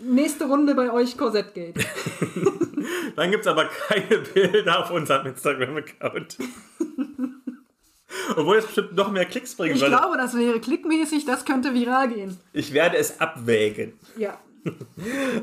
[0.03, 1.75] Nächste Runde bei euch Korsettgate.
[3.15, 6.37] Dann gibt es aber keine Bilder auf unserem Instagram-Account.
[8.35, 9.95] Obwohl es bestimmt noch mehr Klicks bringen Ich würde.
[9.95, 12.37] glaube, das wäre klickmäßig, das könnte viral gehen.
[12.53, 13.93] Ich werde es abwägen.
[14.17, 14.39] Ja.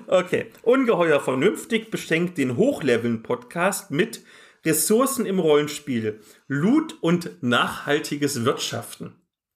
[0.06, 0.46] Okay.
[0.62, 4.22] Ungeheuer vernünftig beschenkt den Hochleveln-Podcast mit
[4.64, 9.12] Ressourcen im Rollenspiel, Loot und nachhaltiges Wirtschaften.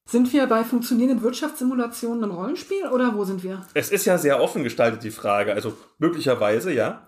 [0.07, 3.67] Sind wir bei funktionierenden Wirtschaftssimulationen im Rollenspiel oder wo sind wir?
[3.73, 5.55] Es ist ja sehr offen gestaltet, die Frage.
[5.55, 7.07] Also möglicherweise, ja.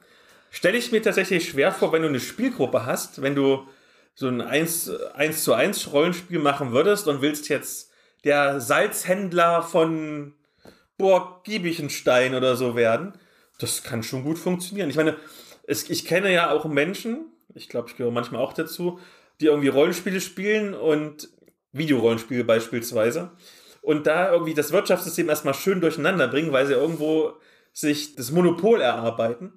[0.50, 3.66] Stelle ich mir tatsächlich schwer vor, wenn du eine Spielgruppe hast, wenn du
[4.14, 7.90] so ein 1, 1 zu 1 Rollenspiel machen würdest und willst jetzt
[8.24, 10.32] der Salzhändler von
[10.96, 13.12] Burg Giebichenstein oder so werden.
[13.58, 14.88] Das kann schon gut funktionieren.
[14.88, 15.16] Ich meine,
[15.66, 18.98] es, ich kenne ja auch Menschen, ich glaube, ich gehöre manchmal auch dazu,
[19.40, 21.28] die irgendwie Rollenspiele spielen und
[21.78, 23.30] Videorollenspiele beispielsweise.
[23.82, 27.34] Und da irgendwie das Wirtschaftssystem erstmal schön durcheinander bringen, weil sie irgendwo
[27.72, 29.52] sich das Monopol erarbeiten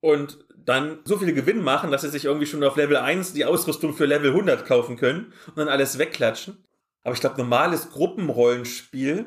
[0.00, 3.44] und dann so viel Gewinn machen, dass sie sich irgendwie schon auf Level 1 die
[3.44, 6.64] Ausrüstung für Level 100 kaufen können und dann alles wegklatschen.
[7.02, 9.26] Aber ich glaube, normales Gruppenrollenspiel,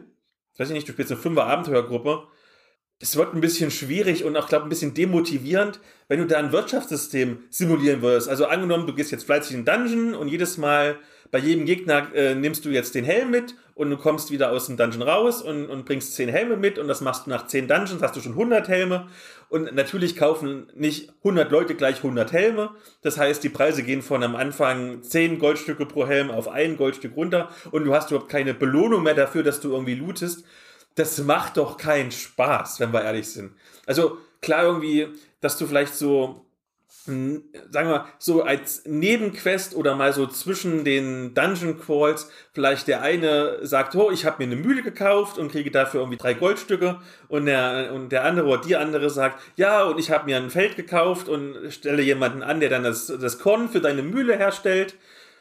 [0.53, 2.27] ich weiß nicht, du spielst eine fünfer Abenteuergruppe,
[2.99, 6.51] es wird ein bisschen schwierig und auch, glaube ein bisschen demotivierend, wenn du da ein
[6.51, 8.27] Wirtschaftssystem simulieren würdest.
[8.27, 10.97] Also angenommen, du gehst jetzt fleißig in den Dungeon und jedes Mal
[11.31, 14.67] bei jedem Gegner äh, nimmst du jetzt den Helm mit und du kommst wieder aus
[14.67, 17.67] dem Dungeon raus und, und bringst 10 Helme mit und das machst du nach 10
[17.67, 19.07] Dungeons, hast du schon 100 Helme
[19.49, 22.71] und natürlich kaufen nicht 100 Leute gleich 100 Helme.
[23.01, 27.15] Das heißt, die Preise gehen von am Anfang 10 Goldstücke pro Helm auf ein Goldstück
[27.15, 30.43] runter und du hast überhaupt keine Belohnung mehr dafür, dass du irgendwie lootest
[30.97, 33.53] das macht doch keinen Spaß, wenn wir ehrlich sind.
[33.85, 35.07] Also klar irgendwie,
[35.39, 36.46] dass du vielleicht so
[37.07, 43.01] sagen wir mal, so als Nebenquest oder mal so zwischen den Dungeon Crawls, vielleicht der
[43.01, 46.99] eine sagt, oh, ich habe mir eine Mühle gekauft und kriege dafür irgendwie drei Goldstücke
[47.27, 50.49] und der, und der andere oder die andere sagt, ja, und ich habe mir ein
[50.49, 54.95] Feld gekauft und stelle jemanden an, der dann das, das Korn für deine Mühle herstellt.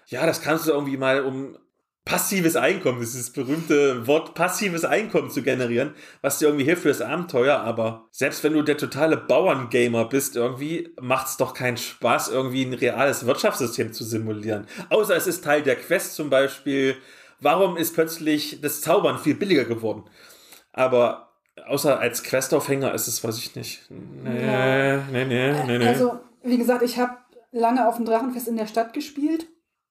[0.06, 1.58] Ja, das kannst du irgendwie mal um
[2.06, 5.92] passives Einkommen, das ist das berühmte Wort passives Einkommen zu generieren,
[6.22, 10.36] was dir irgendwie hilft für das Abenteuer, aber selbst wenn du der totale Bauerngamer bist,
[10.36, 14.68] irgendwie macht es doch keinen Spaß, irgendwie ein reales Wirtschaftssystem zu simulieren.
[14.88, 16.94] Außer es ist Teil der Quest zum Beispiel,
[17.40, 20.04] warum ist plötzlich das Zaubern viel billiger geworden?
[20.72, 21.32] Aber
[21.66, 23.82] außer als Questaufhänger ist es, weiß ich nicht.
[23.90, 24.98] Nee, ja.
[25.10, 25.88] nee, nee, nee, nee.
[25.88, 27.16] Also, wie gesagt, ich habe
[27.50, 29.48] lange auf dem Drachenfest in der Stadt gespielt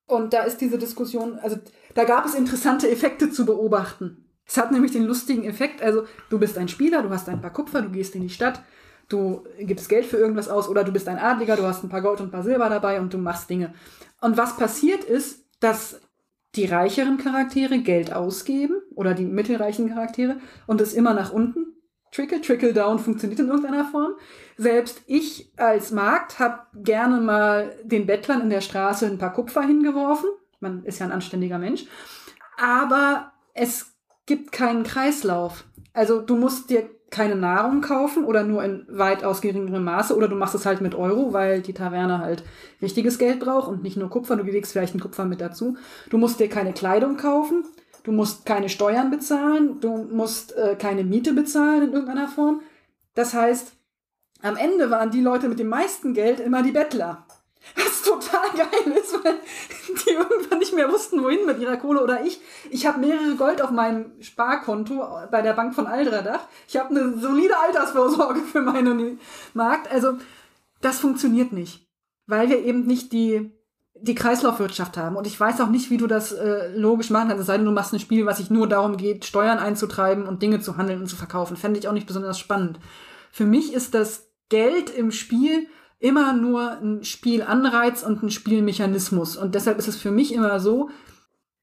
[0.07, 1.57] und da ist diese Diskussion, also
[1.95, 4.29] da gab es interessante Effekte zu beobachten.
[4.45, 7.53] Es hat nämlich den lustigen Effekt, also du bist ein Spieler, du hast ein paar
[7.53, 8.61] Kupfer, du gehst in die Stadt,
[9.09, 12.01] du gibst Geld für irgendwas aus oder du bist ein Adliger, du hast ein paar
[12.01, 13.73] Gold und ein paar Silber dabei und du machst Dinge.
[14.21, 15.99] Und was passiert ist, dass
[16.55, 20.37] die reicheren Charaktere Geld ausgeben oder die mittelreichen Charaktere
[20.67, 21.65] und es immer nach unten
[22.11, 24.13] Trickle, Trickle Down funktioniert in irgendeiner Form.
[24.57, 29.63] Selbst ich als Markt habe gerne mal den Bettlern in der Straße ein paar Kupfer
[29.63, 30.29] hingeworfen.
[30.59, 31.85] Man ist ja ein anständiger Mensch.
[32.57, 33.93] Aber es
[34.25, 35.65] gibt keinen Kreislauf.
[35.93, 40.35] Also du musst dir keine Nahrung kaufen oder nur in weitaus geringerem Maße oder du
[40.35, 42.43] machst es halt mit Euro, weil die Taverne halt
[42.81, 44.35] richtiges Geld braucht und nicht nur Kupfer.
[44.35, 45.77] Du legst vielleicht ein Kupfer mit dazu.
[46.09, 47.63] Du musst dir keine Kleidung kaufen.
[48.03, 52.61] Du musst keine Steuern bezahlen, du musst äh, keine Miete bezahlen in irgendeiner Form.
[53.15, 53.73] Das heißt,
[54.43, 57.24] am Ende waren die Leute mit dem meisten Geld immer die Bettler.
[57.75, 59.35] Was total geil ist, weil
[59.87, 62.39] die irgendwann nicht mehr wussten, wohin mit ihrer Kohle oder ich.
[62.69, 66.47] Ich habe mehrere Gold auf meinem Sparkonto bei der Bank von Aldradach.
[66.67, 69.19] Ich habe eine solide Altersvorsorge für meinen
[69.53, 69.91] Markt.
[69.91, 70.17] Also
[70.81, 71.87] das funktioniert nicht,
[72.27, 73.51] weil wir eben nicht die
[73.97, 75.15] die Kreislaufwirtschaft haben.
[75.15, 77.65] Und ich weiß auch nicht, wie du das äh, logisch machen kannst, es sei denn,
[77.65, 81.01] du machst ein Spiel, was sich nur darum geht, Steuern einzutreiben und Dinge zu handeln
[81.01, 81.55] und zu verkaufen.
[81.55, 82.79] Fände ich auch nicht besonders spannend.
[83.31, 85.67] Für mich ist das Geld im Spiel
[85.99, 89.37] immer nur ein Spielanreiz und ein Spielmechanismus.
[89.37, 90.89] Und deshalb ist es für mich immer so,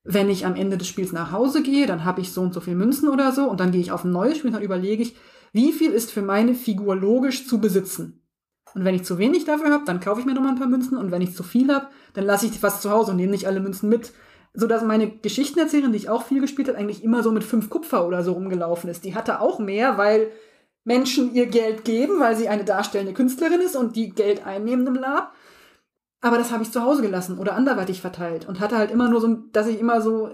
[0.04, 2.60] wenn ich am Ende des Spiels nach Hause gehe, dann habe ich so und so
[2.60, 5.02] viel Münzen oder so und dann gehe ich auf ein neues Spiel und dann überlege
[5.02, 5.14] ich,
[5.52, 8.22] wie viel ist für meine Figur logisch zu besitzen.
[8.74, 10.96] Und wenn ich zu wenig dafür habe, dann kaufe ich mir nochmal ein paar Münzen.
[10.96, 13.46] Und wenn ich zu viel habe, dann lasse ich was zu Hause und nehme nicht
[13.46, 14.12] alle Münzen mit.
[14.54, 17.70] So dass meine Geschichtenerzählerin, die ich auch viel gespielt habe, eigentlich immer so mit fünf
[17.70, 19.04] Kupfer oder so rumgelaufen ist.
[19.04, 20.30] Die hatte auch mehr, weil
[20.84, 24.94] Menschen ihr Geld geben, weil sie eine darstellende Künstlerin ist und die Geld einnehmen im
[24.94, 25.32] Lab.
[26.20, 29.20] Aber das habe ich zu Hause gelassen oder anderweitig verteilt und hatte halt immer nur
[29.20, 30.30] so, dass ich immer so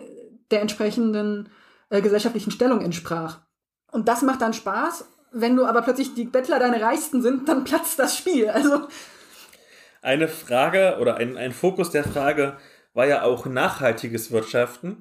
[0.50, 1.48] der entsprechenden
[1.90, 3.40] äh, gesellschaftlichen Stellung entsprach.
[3.90, 7.64] Und das macht dann Spaß wenn du aber plötzlich die Bettler deine Reichsten sind, dann
[7.64, 8.48] platzt das Spiel.
[8.48, 8.88] Also.
[10.00, 12.56] Eine Frage oder ein, ein Fokus der Frage
[12.94, 14.98] war ja auch nachhaltiges Wirtschaften.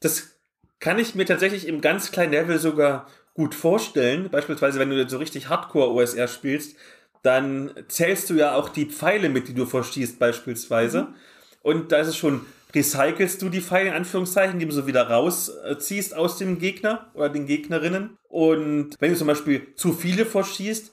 [0.00, 0.38] Das
[0.80, 4.28] kann ich mir tatsächlich im ganz kleinen Level sogar gut vorstellen.
[4.30, 6.76] Beispielsweise, wenn du so richtig Hardcore-OSR spielst,
[7.22, 11.02] dann zählst du ja auch die Pfeile mit, die du verschießt, beispielsweise.
[11.02, 11.14] Mhm.
[11.62, 15.08] Und da ist es schon recycelst du die Pfeile in Anführungszeichen, die du so wieder
[15.08, 18.16] rausziehst aus dem Gegner oder den Gegnerinnen.
[18.28, 20.92] Und wenn du zum Beispiel zu viele verschießt,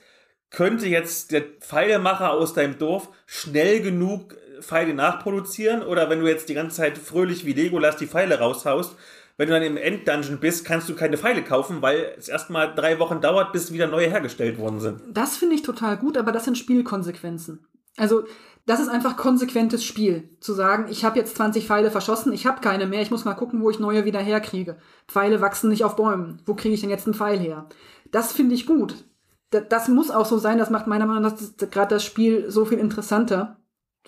[0.52, 6.50] könnte jetzt der Pfeilemacher aus deinem Dorf schnell genug Pfeile nachproduzieren oder wenn du jetzt
[6.50, 8.96] die ganze Zeit fröhlich wie Legolas die Pfeile raushaust,
[9.40, 13.00] wenn du dann im Enddungeon bist, kannst du keine Pfeile kaufen, weil es erstmal drei
[13.00, 15.02] Wochen dauert, bis wieder neue hergestellt worden sind.
[15.14, 17.66] Das finde ich total gut, aber das sind Spielkonsequenzen.
[17.96, 18.26] Also
[18.66, 20.28] das ist einfach konsequentes Spiel.
[20.42, 23.34] Zu sagen, ich habe jetzt 20 Pfeile verschossen, ich habe keine mehr, ich muss mal
[23.34, 24.76] gucken, wo ich neue wieder herkriege.
[25.08, 26.42] Pfeile wachsen nicht auf Bäumen.
[26.46, 27.70] Wo kriege ich denn jetzt einen Pfeil her?
[28.12, 29.06] Das finde ich gut.
[29.52, 31.36] Das, das muss auch so sein, das macht meiner Meinung nach
[31.72, 33.56] gerade das Spiel so viel interessanter,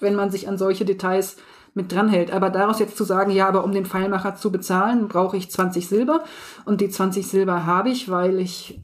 [0.01, 1.37] wenn man sich an solche Details
[1.73, 2.31] mit dranhält.
[2.31, 5.87] Aber daraus jetzt zu sagen, ja, aber um den Pfeilmacher zu bezahlen, brauche ich 20
[5.87, 6.23] Silber
[6.65, 8.81] und die 20 Silber habe ich, weil ich.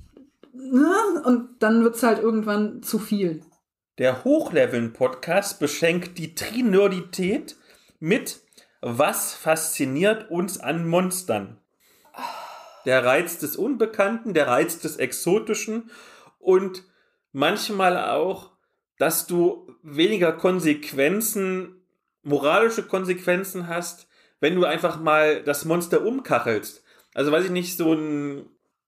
[0.54, 3.42] Ne, und dann wird es halt irgendwann zu viel.
[4.00, 7.56] Der Hochleveln-Podcast beschenkt die Trinerdität
[8.00, 8.42] mit
[8.82, 11.58] Was fasziniert uns an Monstern?
[12.86, 15.90] Der Reiz des Unbekannten, der Reiz des Exotischen
[16.40, 16.84] und
[17.32, 18.52] manchmal auch,
[19.00, 21.77] dass du weniger Konsequenzen,
[22.28, 24.08] moralische Konsequenzen hast,
[24.40, 26.84] wenn du einfach mal das Monster umkachelst.
[27.14, 28.46] Also weiß ich nicht, so ein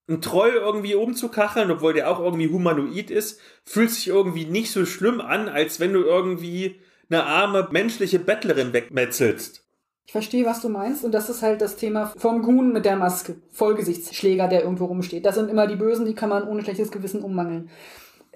[0.10, 4.86] einen Troll irgendwie umzukacheln, obwohl der auch irgendwie humanoid ist, fühlt sich irgendwie nicht so
[4.86, 6.80] schlimm an, als wenn du irgendwie
[7.10, 9.64] eine arme menschliche Bettlerin wegmetzelst.
[10.08, 11.04] Ich verstehe, was du meinst.
[11.04, 13.36] Und das ist halt das Thema vom Huhn mit der Maske.
[13.52, 15.24] Vollgesichtsschläger, der irgendwo rumsteht.
[15.24, 17.70] Das sind immer die Bösen, die kann man ohne schlechtes Gewissen ummangeln.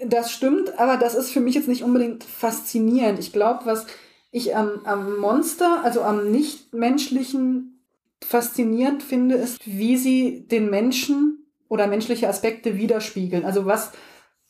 [0.05, 3.17] Das stimmt, aber das ist für mich jetzt nicht unbedingt faszinierend.
[3.17, 3.87] Ich glaube, was
[4.33, 7.85] ich am, am Monster, also am Nichtmenschlichen
[8.25, 13.45] faszinierend finde, ist, wie sie den Menschen oder menschliche Aspekte widerspiegeln.
[13.45, 13.91] Also was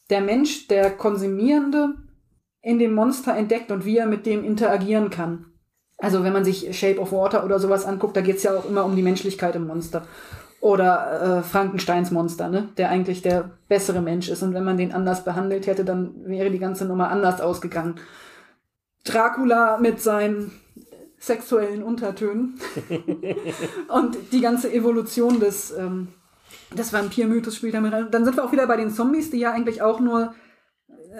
[0.09, 1.95] der Mensch, der Konsumierende,
[2.61, 5.47] in dem Monster entdeckt und wie er mit dem interagieren kann.
[5.97, 8.65] Also wenn man sich Shape of Water oder sowas anguckt, da geht es ja auch
[8.65, 10.07] immer um die Menschlichkeit im Monster.
[10.61, 12.69] Oder äh, Frankensteins Monster, ne?
[12.77, 14.43] der eigentlich der bessere Mensch ist.
[14.43, 17.95] Und wenn man den anders behandelt hätte, dann wäre die ganze Nummer anders ausgegangen.
[19.03, 20.51] Dracula mit seinen
[21.19, 22.59] sexuellen Untertönen
[23.87, 26.09] und die ganze Evolution des, ähm,
[26.77, 28.11] des Vampirmythos spielt damit rein.
[28.11, 30.33] Dann sind wir auch wieder bei den Zombies, die ja eigentlich auch nur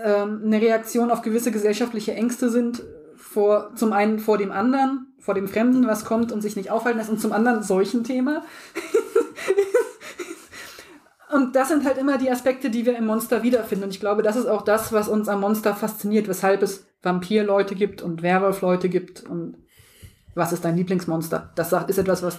[0.03, 2.84] ähm, eine Reaktion auf gewisse gesellschaftliche Ängste sind,
[3.15, 6.99] vor, zum einen vor dem anderen, vor dem Fremden, was kommt und sich nicht aufhalten
[6.99, 8.43] lässt, und zum anderen solchen Thema.
[11.34, 13.86] und das sind halt immer die Aspekte, die wir im Monster wiederfinden.
[13.86, 17.75] Und ich glaube, das ist auch das, was uns am Monster fasziniert, weshalb es Vampirleute
[17.75, 19.57] gibt und Werwolf-Leute gibt und
[20.36, 21.51] was ist dein Lieblingsmonster?
[21.55, 22.38] Das ist etwas, was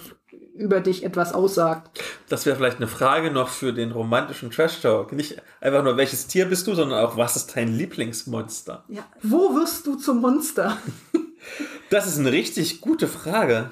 [0.53, 2.01] über dich etwas aussagt.
[2.29, 5.11] Das wäre vielleicht eine Frage noch für den romantischen Trash Talk.
[5.11, 8.85] Nicht einfach nur, welches Tier bist du, sondern auch, was ist dein Lieblingsmonster?
[8.87, 9.05] Ja.
[9.21, 10.77] Wo wirst du zum Monster?
[11.89, 13.71] das ist eine richtig gute Frage.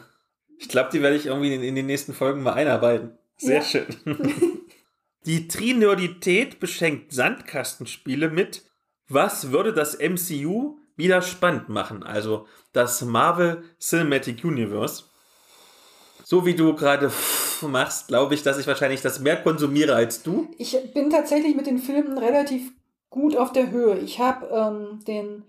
[0.57, 3.11] Ich glaube, die werde ich irgendwie in, in, den nächsten Folgen mal einarbeiten.
[3.38, 3.63] Sehr ja.
[3.63, 3.86] schön.
[5.26, 8.63] die Trinerdität beschenkt Sandkastenspiele mit
[9.07, 12.03] Was würde das MCU wieder spannend machen?
[12.03, 15.03] Also das Marvel Cinematic Universe
[16.24, 17.11] so wie du gerade
[17.61, 20.49] machst, glaube ich, dass ich wahrscheinlich das mehr konsumiere als du.
[20.57, 22.71] Ich bin tatsächlich mit den Filmen relativ
[23.09, 23.99] gut auf der Höhe.
[23.99, 25.43] Ich habe ähm, den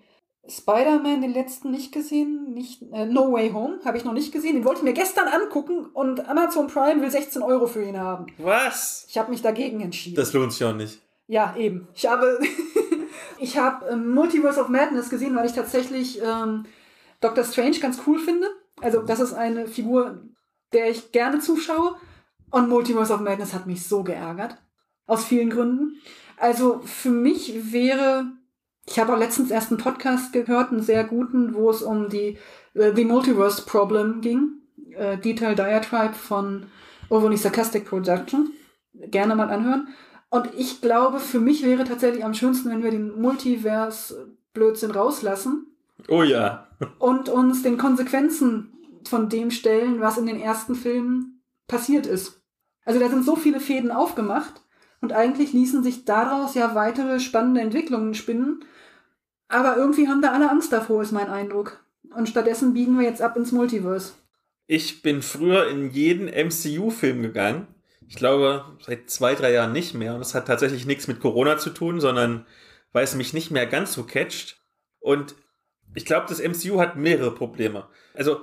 [0.49, 2.53] Spider-Man, den letzten, nicht gesehen.
[2.53, 4.55] Nicht, äh, no Way Home habe ich noch nicht gesehen.
[4.55, 8.27] Den wollte ich mir gestern angucken und Amazon Prime will 16 Euro für ihn haben.
[8.39, 9.07] Was?
[9.09, 10.17] Ich habe mich dagegen entschieden.
[10.17, 11.01] Das lohnt sich auch nicht.
[11.27, 11.89] Ja, eben.
[11.95, 12.39] Ich habe,
[13.39, 16.67] ich habe ähm, Multiverse of Madness gesehen, weil ich tatsächlich ähm,
[17.21, 18.49] Doctor Strange ganz cool finde.
[18.83, 20.23] Also, das ist eine Figur,
[20.73, 21.97] der ich gerne zuschaue.
[22.51, 24.59] Und Multiverse of Madness hat mich so geärgert.
[25.07, 26.01] Aus vielen Gründen.
[26.37, 28.27] Also für mich wäre,
[28.87, 32.39] ich habe auch letztens erst einen Podcast gehört, einen sehr guten, wo es um die
[32.75, 34.61] uh, The Multiverse Problem ging.
[34.99, 36.67] Uh, Detail Diatribe von
[37.09, 38.53] Overly Sarcastic Production.
[38.95, 39.89] Gerne mal anhören.
[40.31, 45.67] Und ich glaube, für mich wäre tatsächlich am schönsten, wenn wir den Multiverse-Blödsinn rauslassen.
[46.09, 46.67] Oh ja.
[46.99, 48.73] und uns den Konsequenzen
[49.09, 52.43] von dem stellen, was in den ersten Filmen passiert ist.
[52.85, 54.64] Also da sind so viele Fäden aufgemacht
[55.05, 58.65] und eigentlich ließen sich daraus ja weitere spannende Entwicklungen spinnen.
[59.49, 61.85] Aber irgendwie haben da alle Angst davor, ist mein Eindruck.
[62.17, 64.15] Und stattdessen biegen wir jetzt ab ins Multiverse.
[64.67, 67.69] Ich bin früher in jeden MCU-Film gegangen.
[68.09, 70.15] Ich glaube, seit zwei, drei Jahren nicht mehr.
[70.15, 72.47] Und das hat tatsächlich nichts mit Corona zu tun, sondern
[72.93, 74.59] weil es mich nicht mehr ganz so catcht.
[75.01, 75.35] Und
[75.95, 77.87] ich glaube, das MCU hat mehrere Probleme.
[78.15, 78.41] Also,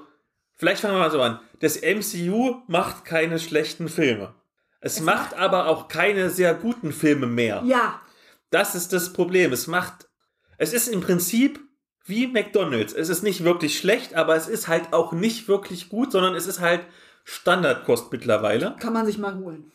[0.62, 1.40] Vielleicht fangen wir mal so an.
[1.60, 4.36] Das MCU macht keine schlechten Filme.
[4.82, 7.64] Es, es macht, macht aber auch keine sehr guten Filme mehr.
[7.66, 8.02] Ja.
[8.50, 9.54] Das ist das Problem.
[9.54, 10.10] Es macht,
[10.58, 11.60] es ist im Prinzip
[12.06, 12.94] wie McDonald's.
[12.94, 16.48] Es ist nicht wirklich schlecht, aber es ist halt auch nicht wirklich gut, sondern es
[16.48, 16.82] ist halt
[17.24, 18.76] Standardkost mittlerweile.
[18.80, 19.72] Kann man sich mal holen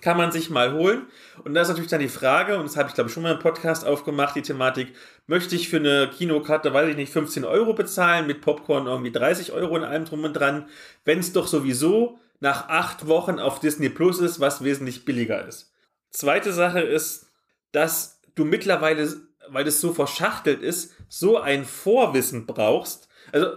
[0.00, 1.06] kann man sich mal holen.
[1.44, 3.32] Und da ist natürlich dann die Frage, und das habe ich glaube ich schon mal
[3.32, 4.94] im Podcast aufgemacht, die Thematik,
[5.26, 9.52] möchte ich für eine Kinokarte, weiß ich nicht, 15 Euro bezahlen, mit Popcorn irgendwie 30
[9.52, 10.68] Euro in allem drum und dran,
[11.04, 15.72] wenn es doch sowieso nach acht Wochen auf Disney Plus ist, was wesentlich billiger ist.
[16.10, 17.30] Zweite Sache ist,
[17.72, 19.08] dass du mittlerweile,
[19.48, 23.08] weil es so verschachtelt ist, so ein Vorwissen brauchst.
[23.32, 23.56] Also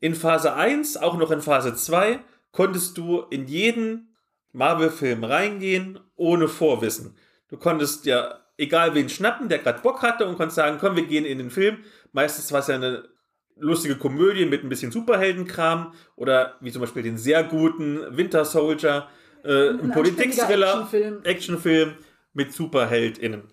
[0.00, 2.20] in Phase 1, auch noch in Phase 2,
[2.50, 4.16] konntest du in jeden
[4.52, 7.16] Marvel-Film reingehen, ohne Vorwissen.
[7.48, 11.06] Du konntest ja egal wen schnappen, der gerade Bock hatte und konntest sagen, komm, wir
[11.06, 11.78] gehen in den Film.
[12.12, 13.08] Meistens war es ja eine
[13.56, 19.08] lustige Komödie mit ein bisschen Superheldenkram oder wie zum Beispiel den sehr guten Winter Soldier,
[19.44, 21.24] äh, ein Politik-Thriller, Actionfilm.
[21.24, 21.94] Actionfilm
[22.32, 23.44] mit SuperheldInnen.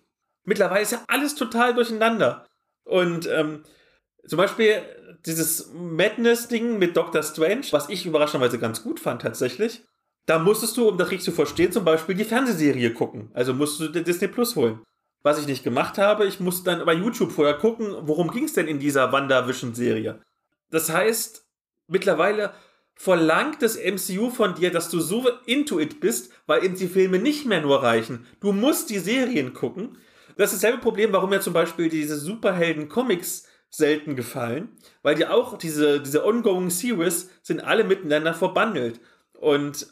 [0.45, 2.45] Mittlerweile ist ja alles total durcheinander.
[2.84, 3.64] Und ähm,
[4.26, 4.82] zum Beispiel
[5.26, 9.84] dieses Madness-Ding mit Doctor Strange, was ich überraschenderweise ganz gut fand tatsächlich,
[10.26, 13.32] da musstest du, um das richtig zu verstehen, zum Beispiel die Fernsehserie gucken.
[13.34, 14.80] Also musst du Disney Plus holen.
[15.22, 18.53] Was ich nicht gemacht habe, ich musste dann bei YouTube vorher gucken, worum ging es
[18.53, 20.22] denn in dieser WandaVision-Serie.
[20.70, 21.45] Das heißt,
[21.88, 22.53] mittlerweile
[22.95, 27.20] verlangt das MCU von dir, dass du so into it bist, weil eben die Filme
[27.20, 28.26] nicht mehr nur reichen.
[28.39, 29.97] Du musst die Serien gucken.
[30.38, 34.70] Das ist dasselbe Problem, warum ja zum Beispiel diese Superhelden-Comics selten gefallen,
[35.01, 38.99] weil die auch diese, diese ongoing Series sind alle miteinander verbandelt.
[39.34, 39.88] Und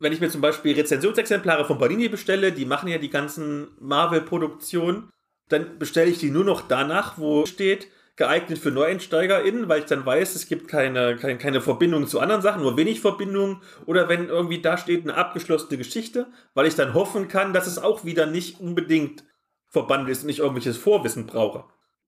[0.00, 5.10] wenn ich mir zum Beispiel Rezensionsexemplare von Panini bestelle, die machen ja die ganzen Marvel-Produktionen,
[5.48, 10.04] dann bestelle ich die nur noch danach, wo steht, geeignet für NeueinsteigerInnen, weil ich dann
[10.04, 13.62] weiß, es gibt keine, keine, keine Verbindung zu anderen Sachen, nur wenig Verbindung.
[13.86, 17.78] Oder wenn irgendwie da steht eine abgeschlossene Geschichte, weil ich dann hoffen kann, dass es
[17.78, 19.24] auch wieder nicht unbedingt
[19.68, 21.64] verbandelt ist und ich irgendwelches Vorwissen brauche.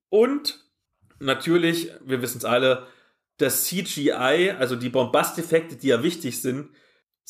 [0.09, 0.65] Und
[1.19, 2.87] natürlich, wir wissen es alle,
[3.39, 6.69] das CGI, also die Bombasteffekte, die ja wichtig sind,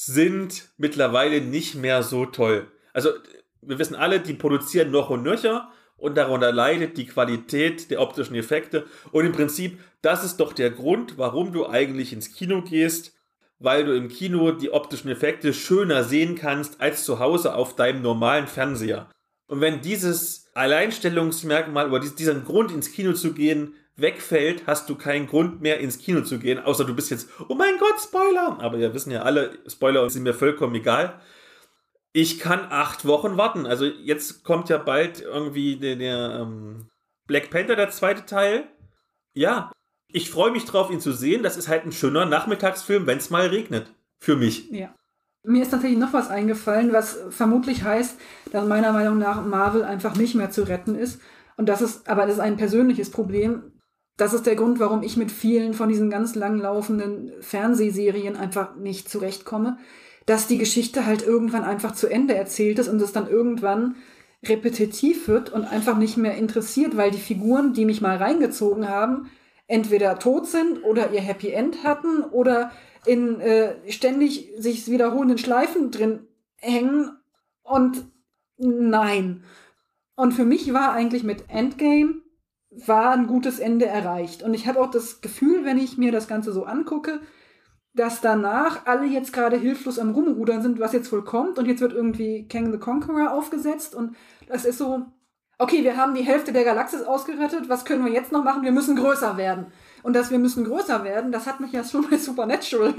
[0.07, 2.71] sind mittlerweile nicht mehr so toll.
[2.93, 3.11] Also
[3.61, 8.35] wir wissen alle, die produzieren noch und nöcher und darunter leidet die Qualität der optischen
[8.35, 8.87] Effekte.
[9.13, 13.15] Und im Prinzip, das ist doch der Grund, warum du eigentlich ins Kino gehst,
[13.61, 18.03] weil du im Kino die optischen Effekte schöner sehen kannst als zu Hause auf deinem
[18.03, 19.09] normalen Fernseher.
[19.47, 25.27] Und wenn dieses Alleinstellungsmerkmal oder diesen Grund ins Kino zu gehen wegfällt, hast du keinen
[25.27, 28.59] Grund mehr ins Kino zu gehen, außer du bist jetzt, oh mein Gott, Spoiler!
[28.61, 31.21] Aber wir wissen ja alle, Spoiler sind mir vollkommen egal.
[32.13, 33.65] Ich kann acht Wochen warten.
[33.65, 36.89] Also jetzt kommt ja bald irgendwie der, der ähm,
[37.27, 38.65] Black Panther, der zweite Teil.
[39.33, 39.73] Ja,
[40.09, 41.43] ich freue mich drauf, ihn zu sehen.
[41.43, 43.87] Das ist halt ein schöner Nachmittagsfilm, wenn es mal regnet.
[44.21, 44.71] Für mich.
[44.71, 44.95] Ja.
[45.45, 48.17] Mir ist natürlich noch was eingefallen, was vermutlich heißt,
[48.53, 51.21] dass meiner Meinung nach Marvel einfach nicht mehr zu retten ist.
[51.57, 53.72] Und das ist, aber das ist ein persönliches Problem.
[54.23, 59.09] Das ist der Grund, warum ich mit vielen von diesen ganz langlaufenden Fernsehserien einfach nicht
[59.09, 59.79] zurechtkomme
[60.27, 63.97] dass die Geschichte halt irgendwann einfach zu Ende erzählt ist und es dann irgendwann
[64.45, 69.31] repetitiv wird und einfach nicht mehr interessiert, weil die Figuren, die mich mal reingezogen haben,
[69.67, 72.73] entweder tot sind oder ihr Happy End hatten oder
[73.07, 77.11] in äh, ständig sich wiederholenden Schleifen drin hängen
[77.63, 78.05] und
[78.59, 79.45] nein.
[80.15, 82.22] Und für mich war eigentlich mit Endgame
[82.75, 84.43] war ein gutes Ende erreicht.
[84.43, 87.21] Und ich habe auch das Gefühl, wenn ich mir das Ganze so angucke,
[87.95, 91.59] dass danach alle jetzt gerade hilflos am Rumrudern sind, was jetzt wohl kommt.
[91.59, 93.95] Und jetzt wird irgendwie Kang the Conqueror aufgesetzt.
[93.95, 94.17] Und
[94.49, 95.05] das ist so,
[95.59, 97.69] okay, wir haben die Hälfte der Galaxis ausgerettet.
[97.69, 98.63] Was können wir jetzt noch machen?
[98.63, 99.67] Wir müssen größer werden.
[100.03, 102.95] Und dass wir müssen größer werden, das hat mich ja schon bei Supernatural.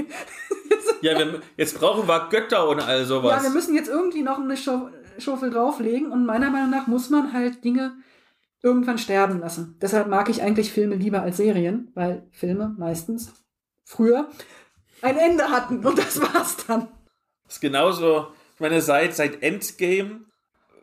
[1.01, 3.35] ja, wir, jetzt brauchen wir Götter und all sowas.
[3.35, 6.11] Ja, wir müssen jetzt irgendwie noch eine Schaufel drauflegen.
[6.11, 7.93] Und meiner Meinung nach muss man halt Dinge
[8.63, 9.77] irgendwann sterben lassen.
[9.81, 13.33] Deshalb mag ich eigentlich Filme lieber als Serien, weil Filme meistens
[13.83, 14.29] früher
[15.01, 16.87] ein Ende hatten und das war's dann.
[17.43, 20.21] Das ist genauso, ich meine, seit, seit Endgame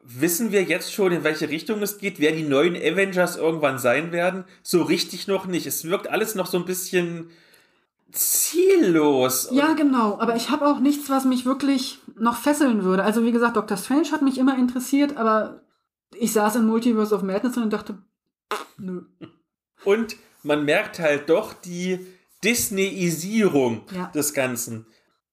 [0.02, 4.12] wissen wir jetzt schon, in welche Richtung es geht, wer die neuen Avengers irgendwann sein
[4.12, 4.44] werden.
[4.62, 5.66] So richtig noch nicht.
[5.66, 7.30] Es wirkt alles noch so ein bisschen
[8.12, 9.48] ziellos.
[9.52, 10.18] Ja, genau.
[10.18, 13.04] Aber ich habe auch nichts, was mich wirklich noch fesseln würde.
[13.04, 15.62] Also wie gesagt, Doctor Strange hat mich immer interessiert, aber
[16.14, 17.98] ich saß in Multiverse of Madness und dachte,
[18.76, 19.02] nö.
[19.84, 22.06] Und man merkt halt doch die
[22.42, 24.06] Disneyisierung ja.
[24.14, 24.86] des Ganzen.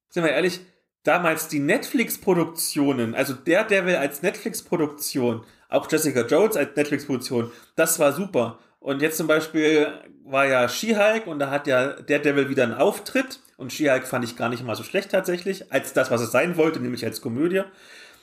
[0.10, 0.62] Sind wir ehrlich,
[1.04, 8.14] damals die Netflix-Produktionen, also der Devil als Netflix-Produktion, auch Jessica Jones als Netflix-Produktion, das war
[8.14, 8.60] super.
[8.80, 9.88] Und jetzt zum Beispiel
[10.24, 13.40] war ja She-Hulk und da hat ja der Devil wieder einen Auftritt.
[13.58, 16.58] Und She-Hulk fand ich gar nicht mal so schlecht tatsächlich, als das, was es sein
[16.58, 17.64] wollte, nämlich als Komödie.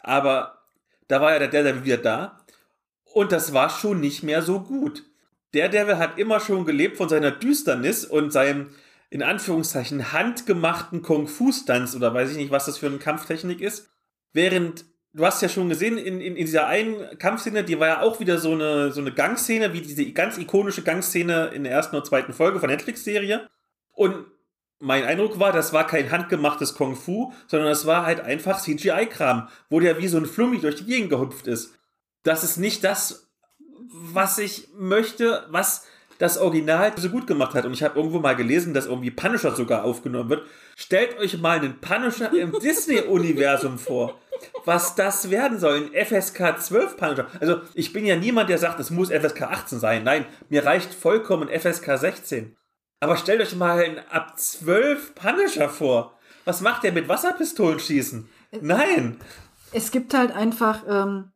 [0.02, 0.59] Aber
[1.09, 2.43] da war ja der Devil wieder da.
[3.14, 5.04] Und das war schon nicht mehr so gut.
[5.54, 8.70] Der Devil hat immer schon gelebt von seiner Düsternis und seinem,
[9.08, 13.88] in Anführungszeichen, handgemachten Kung-Fu-Stunts oder weiß ich nicht, was das für eine Kampftechnik ist.
[14.32, 18.02] Während, du hast ja schon gesehen, in, in, in dieser einen Kampfszene, die war ja
[18.02, 21.94] auch wieder so eine, so eine Gangszene, wie diese ganz ikonische Gangszene in der ersten
[21.94, 23.48] oder zweiten Folge von Netflix-Serie.
[23.92, 24.26] Und
[24.80, 29.48] mein Eindruck war, das war kein handgemachtes Kung Fu, sondern das war halt einfach CGI-Kram,
[29.70, 31.78] wo der wie so ein Flummi durch die Gegend gehüpft ist.
[32.24, 33.28] Das ist nicht das,
[33.92, 35.86] was ich möchte, was
[36.18, 37.64] das Original so gut gemacht hat.
[37.64, 40.46] Und ich habe irgendwo mal gelesen, dass irgendwie Punisher sogar aufgenommen wird.
[40.76, 44.18] Stellt euch mal einen Punisher im Disney-Universum vor.
[44.64, 47.26] Was das werden soll, ein FSK 12 Punisher.
[47.40, 50.05] Also, ich bin ja niemand, der sagt, es muss FSK 18 sein.
[50.05, 52.56] Nein, mir reicht vollkommen FSK 16.
[53.01, 56.18] Aber stellt euch mal einen ab 12 Punisher vor.
[56.44, 58.28] Was macht der mit Wasserpistolen schießen?
[58.60, 59.18] Nein.
[59.72, 61.32] Es gibt halt einfach ähm,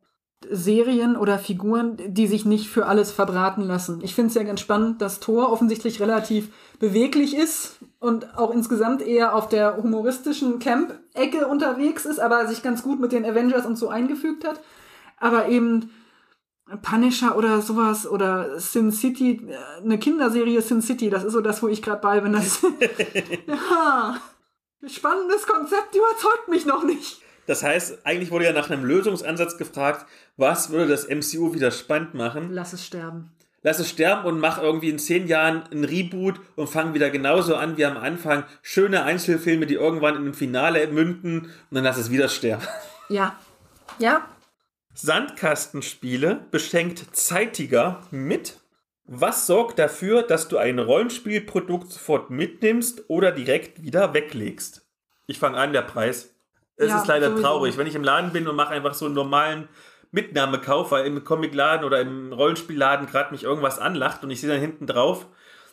[0.50, 4.00] Serien oder Figuren, die sich nicht für alles verbraten lassen.
[4.02, 9.02] Ich finde es ja ganz spannend, dass Thor offensichtlich relativ beweglich ist und auch insgesamt
[9.02, 13.76] eher auf der humoristischen Camp-Ecke unterwegs ist, aber sich ganz gut mit den Avengers und
[13.76, 14.60] so eingefügt hat.
[15.18, 15.90] Aber eben
[16.82, 19.48] Punisher oder sowas oder Sin City,
[19.82, 22.32] eine Kinderserie Sin City, das ist so das, wo ich gerade bei bin.
[22.32, 22.60] Das
[23.46, 24.20] ja,
[24.86, 27.22] spannendes Konzept überzeugt mich noch nicht.
[27.48, 30.04] Das heißt, eigentlich wurde ja nach einem Lösungsansatz gefragt,
[30.36, 32.50] was würde das MCU wieder spannend machen?
[32.52, 33.30] Lass es sterben.
[33.62, 37.56] lass es sterben und mach irgendwie in zehn Jahren ein Reboot und fang wieder genauso
[37.56, 38.44] an wie am Anfang.
[38.60, 42.66] Schöne Einzelfilme, die irgendwann in ein Finale münden und dann lass es wieder sterben.
[43.08, 43.34] Ja.
[43.98, 44.28] Ja.
[44.92, 48.60] Sandkastenspiele beschenkt zeitiger mit.
[49.06, 54.86] Was sorgt dafür, dass du ein Rollenspielprodukt sofort mitnimmst oder direkt wieder weglegst?
[55.26, 56.34] Ich fange an, der Preis.
[56.78, 57.42] Es Ja, ist leider sowieso.
[57.42, 59.68] traurig, wenn ich im Laden bin und mache einfach so einen normalen
[60.12, 64.60] Mitnahmekauf, weil im Comicladen oder im Rollenspielladen gerade mich irgendwas anlacht und ich sehe dann
[64.60, 65.26] hinten drauf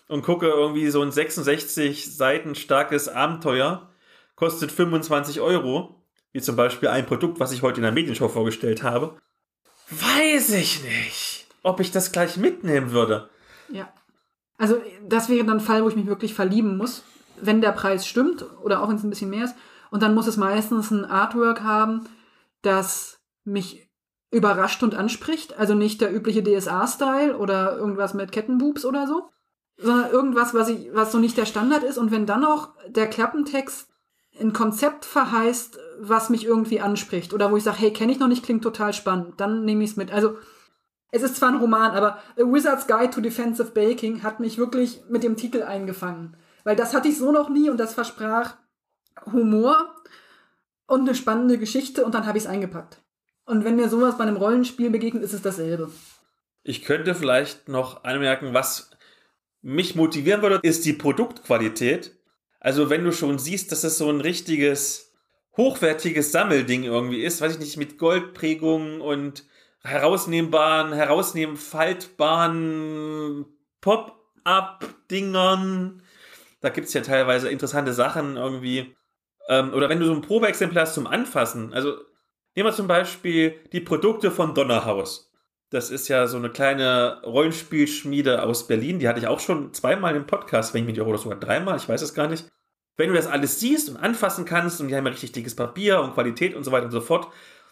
[0.08, 3.90] und gucke irgendwie so ein 66 Seiten starkes Abenteuer,
[4.36, 5.96] kostet 25 Euro,
[6.34, 9.16] wie zum Beispiel ein Produkt, was ich heute in der Medienshow vorgestellt habe.
[9.90, 13.30] Weiß ich nicht, ob ich das gleich mitnehmen würde.
[13.70, 13.88] Ja.
[14.58, 17.04] Also, das wäre dann ein Fall, wo ich mich wirklich verlieben muss,
[17.40, 19.56] wenn der Preis stimmt oder auch wenn es ein bisschen mehr ist.
[19.92, 22.08] Und dann muss es meistens ein Artwork haben,
[22.62, 23.90] das mich
[24.32, 25.58] überrascht und anspricht.
[25.58, 29.30] Also nicht der übliche DSA-Style oder irgendwas mit Kettenboobs oder so,
[29.78, 31.98] sondern irgendwas, was, ich, was so nicht der Standard ist.
[31.98, 33.90] Und wenn dann auch der Klappentext
[34.40, 38.28] ein Konzept verheißt, was mich irgendwie anspricht oder wo ich sage, hey, kenne ich noch
[38.28, 40.12] nicht, klingt total spannend, dann nehme ich es mit.
[40.12, 40.38] Also
[41.12, 45.02] es ist zwar ein Roman, aber A Wizard's Guide to Defensive Baking hat mich wirklich
[45.08, 46.36] mit dem Titel eingefangen.
[46.66, 48.56] Weil das hatte ich so noch nie und das versprach
[49.32, 49.96] Humor
[50.88, 53.02] und eine spannende Geschichte und dann habe ich es eingepackt.
[53.46, 55.92] Und wenn mir sowas bei einem Rollenspiel begegnet, ist es dasselbe.
[56.64, 58.90] Ich könnte vielleicht noch anmerken, was
[59.62, 62.18] mich motivieren würde, ist die Produktqualität.
[62.60, 65.14] Also wenn du schon siehst, dass es so ein richtiges,
[65.58, 69.46] hochwertiges Sammelding irgendwie ist, weiß ich nicht, mit Goldprägungen und
[69.84, 73.46] herausnehmbaren, herausnehmen, faltbaren
[73.82, 76.02] Pop-up-Dingern.
[76.62, 78.96] Da gibt es ja teilweise interessante Sachen irgendwie.
[79.48, 81.74] Ähm, oder wenn du so ein Probeexemplar hast zum Anfassen.
[81.74, 81.98] Also
[82.56, 85.32] nehmen wir zum Beispiel die Produkte von Donnerhaus.
[85.70, 89.00] Das ist ja so eine kleine Rollenspielschmiede aus Berlin.
[89.00, 91.78] Die hatte ich auch schon zweimal im Podcast, wenn ich mich nicht oder sogar dreimal,
[91.78, 92.46] ich weiß es gar nicht.
[92.98, 96.00] Wenn du das alles siehst und anfassen kannst und die haben ja richtig dickes Papier
[96.00, 97.28] und Qualität und so weiter und so fort,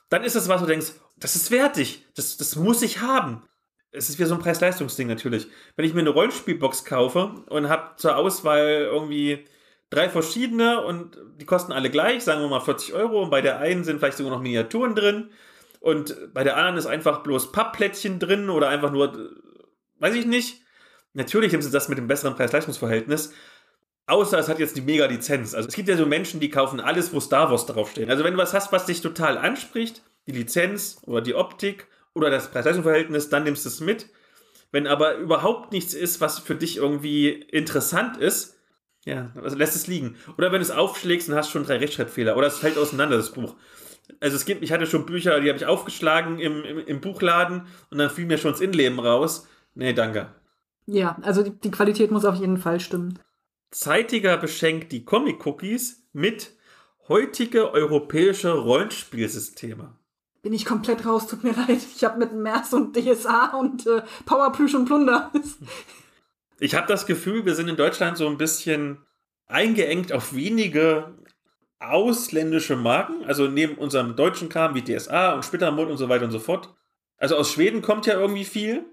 [0.09, 3.43] dann ist es was, wo du denkst, das ist wertig, das, das muss ich haben.
[3.91, 5.47] Es ist wie so ein Preis-Leistungs-Ding natürlich.
[5.75, 9.45] Wenn ich mir eine Rollenspielbox kaufe und habe zur Auswahl irgendwie
[9.93, 13.59] drei verschiedene und die kosten alle gleich, sagen wir mal 40 Euro und bei der
[13.59, 15.29] einen sind vielleicht sogar noch Miniaturen drin
[15.79, 19.29] und bei der anderen ist einfach bloß Pappplättchen drin oder einfach nur, äh,
[19.99, 20.61] weiß ich nicht.
[21.11, 23.33] Natürlich nimmst du das mit dem besseren Preis-Leistungs-Verhältnis.
[24.07, 25.53] Außer es hat jetzt die Mega-Lizenz.
[25.53, 28.09] Also es gibt ja so Menschen, die kaufen alles, wo Star Wars draufsteht.
[28.09, 32.29] Also wenn du was hast, was dich total anspricht, die Lizenz oder die Optik oder
[32.29, 34.07] das Preis-Leistungs-Verhältnis, dann nimmst du es mit.
[34.71, 38.57] Wenn aber überhaupt nichts ist, was für dich irgendwie interessant ist,
[39.05, 40.15] ja, also lässt es liegen.
[40.37, 42.37] Oder wenn du es aufschlägst und hast schon drei Rechtschreibfehler.
[42.37, 43.55] Oder es fällt auseinander, das Buch.
[44.19, 47.67] Also es gibt, ich hatte schon Bücher, die habe ich aufgeschlagen im, im, im Buchladen
[47.89, 49.47] und dann fiel mir schon das Innenleben raus.
[49.75, 50.33] Nee, danke.
[50.85, 53.19] Ja, also die, die Qualität muss auf jeden Fall stimmen.
[53.71, 56.53] Zeitiger beschenkt die Comic-Cookies mit
[57.07, 59.95] heutige europäische Rollenspielsysteme.
[60.41, 61.79] Bin ich komplett raus, tut mir leid.
[61.95, 65.31] Ich habe mit Mers und DSA und äh, Powerplüsch und Plunder.
[66.63, 68.99] Ich habe das Gefühl, wir sind in Deutschland so ein bisschen
[69.47, 71.13] eingeengt auf wenige
[71.81, 73.25] ausländische Marken.
[73.25, 76.73] Also neben unserem deutschen Kram wie DSA und Splittermund und so weiter und so fort.
[77.17, 78.85] Also aus Schweden kommt ja irgendwie viel.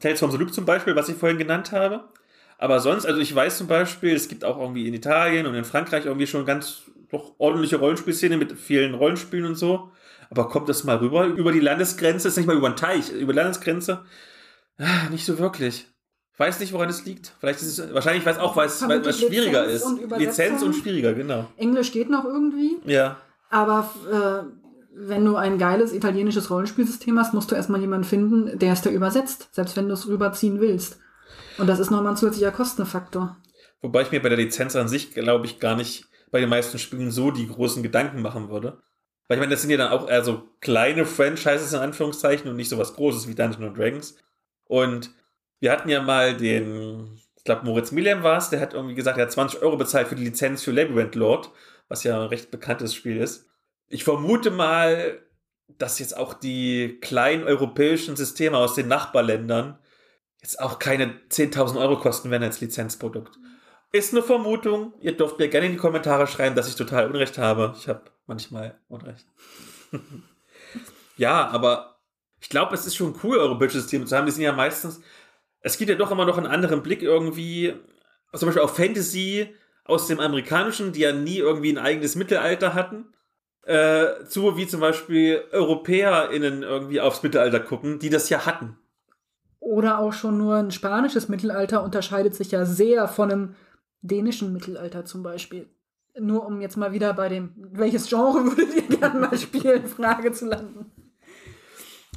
[0.00, 2.08] Tales from the Loop zum Beispiel, was ich vorhin genannt habe.
[2.56, 5.66] Aber sonst, also ich weiß zum Beispiel, es gibt auch irgendwie in Italien und in
[5.66, 9.92] Frankreich irgendwie schon ganz doch ordentliche Rollenspielszene mit vielen Rollenspielen und so.
[10.30, 12.28] Aber kommt das mal rüber über die Landesgrenze?
[12.28, 14.06] Ist nicht mal über den Teich, über die Landesgrenze?
[14.78, 15.86] Ah, nicht so wirklich.
[16.40, 17.34] Ich weiß nicht, woran es liegt.
[17.38, 18.78] Vielleicht ist es, wahrscheinlich weiß auch, weil es
[19.18, 19.84] schwieriger Lizenz ist.
[19.84, 20.18] und.
[20.18, 21.46] Lizenz und schwieriger, genau.
[21.58, 23.18] Englisch geht noch irgendwie, Ja.
[23.50, 24.50] aber äh,
[24.94, 28.88] wenn du ein geiles italienisches Rollenspielsystem hast, musst du erstmal jemanden finden, der es da
[28.88, 30.98] übersetzt, selbst wenn du es rüberziehen willst.
[31.58, 33.36] Und das ist nochmal ein zusätzlicher Kostenfaktor.
[33.82, 36.78] Wobei ich mir bei der Lizenz an sich, glaube ich, gar nicht bei den meisten
[36.78, 38.78] Spielen so die großen Gedanken machen würde.
[39.28, 42.56] Weil ich meine, das sind ja dann auch eher so kleine Franchises in Anführungszeichen und
[42.56, 44.16] nicht so was Großes wie Dungeons Dragons.
[44.64, 45.10] Und
[45.60, 49.18] wir hatten ja mal den, ich glaube, Moritz Milem war es, der hat irgendwie gesagt,
[49.18, 51.50] er hat 20 Euro bezahlt für die Lizenz für Labyrinth Lord,
[51.88, 53.48] was ja ein recht bekanntes Spiel ist.
[53.88, 55.20] Ich vermute mal,
[55.78, 59.78] dass jetzt auch die kleinen europäischen Systeme aus den Nachbarländern
[60.40, 63.38] jetzt auch keine 10.000 Euro kosten werden als Lizenzprodukt.
[63.92, 64.94] Ist eine Vermutung.
[65.00, 67.74] Ihr dürft mir gerne in die Kommentare schreiben, dass ich total Unrecht habe.
[67.76, 69.26] Ich habe manchmal Unrecht.
[71.16, 72.00] ja, aber
[72.40, 74.26] ich glaube, es ist schon cool, europäische Systeme zu haben.
[74.26, 75.00] Die sind ja meistens,
[75.62, 77.74] es gibt ja doch immer noch einen anderen Blick irgendwie,
[78.34, 79.54] zum Beispiel auf Fantasy
[79.84, 83.12] aus dem Amerikanischen, die ja nie irgendwie ein eigenes Mittelalter hatten,
[83.64, 88.78] äh, zu wie zum Beispiel EuropäerInnen irgendwie aufs Mittelalter gucken, die das ja hatten.
[89.58, 93.54] Oder auch schon nur ein spanisches Mittelalter unterscheidet sich ja sehr von einem
[94.00, 95.68] dänischen Mittelalter zum Beispiel.
[96.18, 100.32] Nur um jetzt mal wieder bei dem, welches Genre würdet ihr gerne mal spielen, Frage
[100.32, 100.90] zu landen.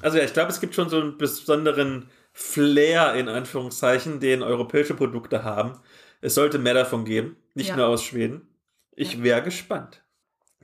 [0.02, 4.96] Also ja, ich glaube, es gibt schon so einen besonderen Flair in Anführungszeichen, den europäische
[4.96, 5.80] Produkte haben.
[6.20, 7.78] Es sollte mehr davon geben, nicht Ja.
[7.78, 8.48] nur aus Schweden.
[8.96, 10.04] Ich wäre gespannt.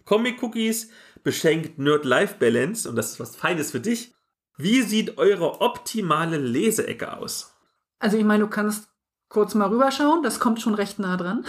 [0.06, 0.90] Comic Cookies
[1.24, 4.14] beschenkt Nerd Life Balance und das ist was Feines für dich.
[4.58, 7.56] Wie sieht eure optimale Leseecke aus?
[8.00, 8.90] Also ich meine, du kannst
[9.30, 11.46] kurz mal rüberschauen, das kommt schon recht nah dran.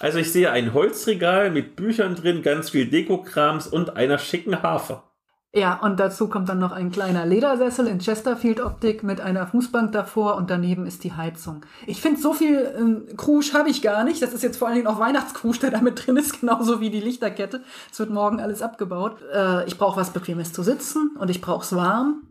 [0.00, 5.02] Also ich sehe ein Holzregal mit Büchern drin, ganz viel Dekokrams und einer schicken Harfe.
[5.54, 10.36] Ja, und dazu kommt dann noch ein kleiner Ledersessel in Chesterfield-Optik mit einer Fußbank davor
[10.36, 11.66] und daneben ist die Heizung.
[11.86, 14.22] Ich finde, so viel ähm, Krusch habe ich gar nicht.
[14.22, 17.00] Das ist jetzt vor allen Dingen auch Weihnachtskrusch, der damit drin ist, genauso wie die
[17.00, 17.62] Lichterkette.
[17.90, 19.18] Es wird morgen alles abgebaut.
[19.30, 22.22] Äh, ich brauche was Bequemes zu sitzen und ich brauche es warm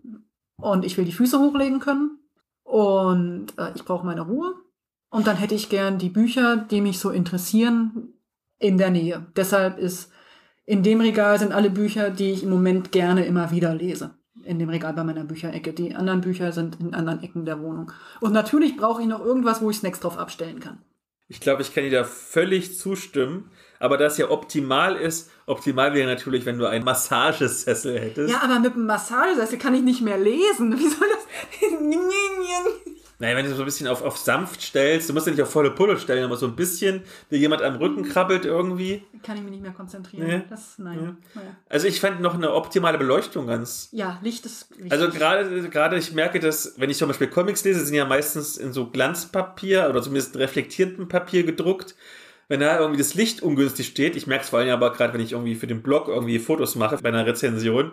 [0.58, 2.18] und ich will die Füße hochlegen können
[2.64, 4.56] und äh, ich brauche meine Ruhe.
[5.12, 8.14] Und dann hätte ich gern die Bücher, die mich so interessieren,
[8.58, 9.28] in der Nähe.
[9.36, 10.12] Deshalb ist
[10.72, 14.12] in dem Regal sind alle Bücher, die ich im Moment gerne immer wieder lese.
[14.46, 15.74] In dem Regal bei meiner Bücherecke.
[15.74, 17.92] Die anderen Bücher sind in anderen Ecken der Wohnung.
[18.22, 20.78] Und natürlich brauche ich noch irgendwas, wo ich Snacks drauf abstellen kann.
[21.28, 23.52] Ich glaube, ich kann dir da völlig zustimmen.
[23.80, 28.32] Aber da es ja optimal ist, optimal wäre natürlich, wenn du einen Massagesessel hättest.
[28.32, 30.72] Ja, aber mit dem Massagesessel kann ich nicht mehr lesen.
[30.80, 31.28] Wie soll das?
[33.22, 35.52] Naja, wenn du so ein bisschen auf, auf sanft stellst, du musst ja nicht auf
[35.52, 39.04] volle Pulle stellen, aber so ein bisschen, dir jemand am Rücken krabbelt irgendwie.
[39.22, 40.26] kann ich mich nicht mehr konzentrieren.
[40.26, 40.42] Nee.
[40.50, 41.18] Das, nein.
[41.36, 41.56] Naja.
[41.70, 43.90] Also ich fand noch eine optimale Beleuchtung ganz.
[43.92, 44.92] Ja, Licht ist wichtig.
[44.92, 48.58] Also gerade, gerade ich merke, dass, wenn ich zum Beispiel Comics lese, sind ja meistens
[48.58, 51.94] in so Glanzpapier oder zumindest reflektierendem Papier gedruckt.
[52.48, 55.22] Wenn da irgendwie das Licht ungünstig steht, ich merke es vor allem aber gerade, wenn
[55.22, 57.92] ich irgendwie für den Blog irgendwie Fotos mache bei einer Rezension,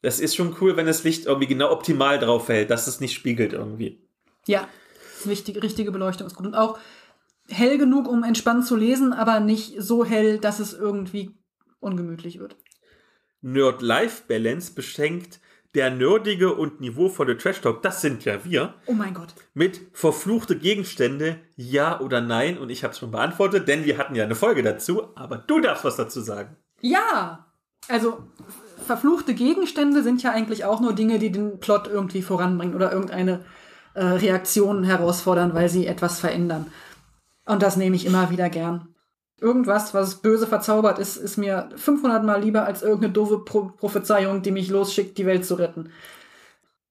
[0.00, 3.12] das ist schon cool, wenn das Licht irgendwie genau optimal drauf fällt, dass es nicht
[3.12, 4.00] spiegelt irgendwie.
[4.46, 4.68] Ja,
[5.18, 6.46] das wichtige, richtige Beleuchtung ist gut.
[6.46, 6.78] Und auch
[7.48, 11.34] hell genug, um entspannt zu lesen, aber nicht so hell, dass es irgendwie
[11.80, 12.56] ungemütlich wird.
[13.40, 15.40] Nerd-Life-Balance beschenkt
[15.74, 19.34] der nerdige und niveauvolle Trash Talk, das sind ja wir, Oh mein Gott.
[19.54, 22.58] mit verfluchte Gegenstände, ja oder nein.
[22.58, 25.60] Und ich habe es schon beantwortet, denn wir hatten ja eine Folge dazu, aber du
[25.60, 26.56] darfst was dazu sagen.
[26.80, 27.46] Ja!
[27.88, 28.22] Also,
[28.86, 33.44] verfluchte Gegenstände sind ja eigentlich auch nur Dinge, die den Plot irgendwie voranbringen oder irgendeine
[33.94, 36.66] äh, Reaktion herausfordern, weil sie etwas verändern.
[37.46, 38.88] Und das nehme ich immer wieder gern.
[39.40, 44.42] Irgendwas, was böse verzaubert ist, ist mir 500 Mal lieber als irgendeine doofe Pro Prophezeiung,
[44.42, 45.90] die mich losschickt, die Welt zu retten.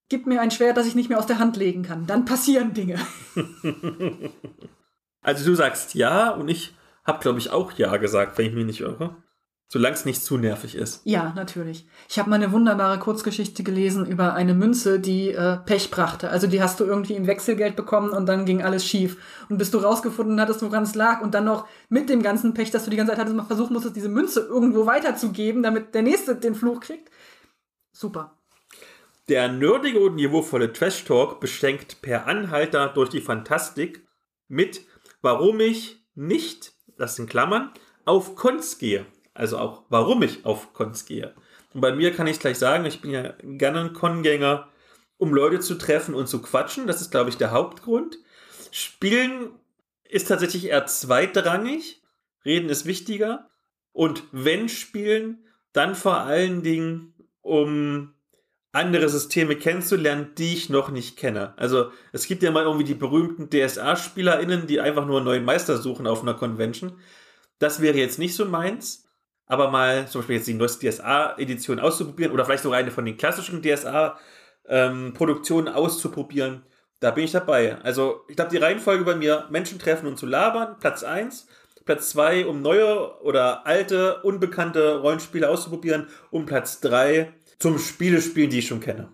[0.10, 2.06] Gib mir ein Schwert, das ich nicht mehr aus der Hand legen kann.
[2.06, 2.99] Dann passieren Dinge.
[5.22, 6.73] Also du sagst ja und ich
[7.03, 9.15] habe, glaube ich, auch ja gesagt, wenn ich mich nicht irre.
[9.73, 10.99] Solange es nicht zu nervig ist.
[11.06, 11.88] Ja, natürlich.
[12.10, 16.30] Ich habe mal eine wunderbare Kurzgeschichte gelesen über eine Münze, die äh, Pech brachte.
[16.30, 19.15] Also die hast du irgendwie im Wechselgeld bekommen und dann ging alles schief.
[19.48, 22.72] Und bis du rausgefunden hattest, woran es lag und dann noch mit dem ganzen Pech,
[22.72, 26.02] dass du die ganze Zeit hattest, mal versuchen musstest, diese Münze irgendwo weiterzugeben, damit der
[26.02, 27.10] Nächste den Fluch kriegt.
[27.93, 28.38] Super.
[29.30, 34.06] Der nerdige und niveauvolle Trash Talk beschenkt per Anhalter durch die Fantastik
[34.49, 34.81] mit,
[35.22, 37.72] warum ich nicht, das sind Klammern,
[38.03, 39.06] auf Cons gehe.
[39.33, 41.33] Also auch, warum ich auf Cons gehe.
[41.73, 44.67] Und bei mir kann ich gleich sagen, ich bin ja gerne ein Con-Gänger,
[45.17, 46.87] um Leute zu treffen und zu quatschen.
[46.87, 48.17] Das ist, glaube ich, der Hauptgrund.
[48.71, 49.51] Spielen
[50.09, 52.01] ist tatsächlich eher zweitrangig.
[52.43, 53.49] Reden ist wichtiger.
[53.93, 58.13] Und wenn spielen, dann vor allen Dingen, um
[58.73, 61.53] andere Systeme kennenzulernen, die ich noch nicht kenne.
[61.57, 65.77] Also es gibt ja mal irgendwie die berühmten DSA-SpielerInnen, die einfach nur einen neuen Meister
[65.77, 66.93] suchen auf einer Convention.
[67.59, 69.07] Das wäre jetzt nicht so meins.
[69.52, 73.18] Aber mal zum Beispiel jetzt die neueste DSA-Edition auszuprobieren oder vielleicht sogar eine von den
[73.18, 76.64] klassischen DSA-Produktionen auszuprobieren,
[77.02, 77.78] da bin ich dabei.
[77.82, 81.48] Also ich glaube, die Reihenfolge bei mir, Menschen treffen und zu labern, Platz 1.
[81.84, 86.07] Platz 2, um neue oder alte, unbekannte Rollenspiele auszuprobieren.
[86.30, 89.10] Und Platz 3, zum Spiele spielen, die ich schon kenne.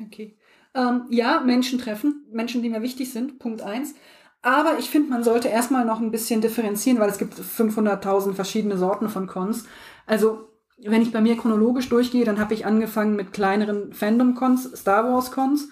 [0.00, 0.38] Okay.
[0.74, 3.94] Ähm, ja, Menschen treffen, Menschen, die mir wichtig sind, Punkt eins.
[4.42, 8.76] Aber ich finde, man sollte erstmal noch ein bisschen differenzieren, weil es gibt 500.000 verschiedene
[8.76, 9.66] Sorten von Cons.
[10.06, 10.48] Also,
[10.84, 15.68] wenn ich bei mir chronologisch durchgehe, dann habe ich angefangen mit kleineren Fandom-Cons, Star Wars-Cons.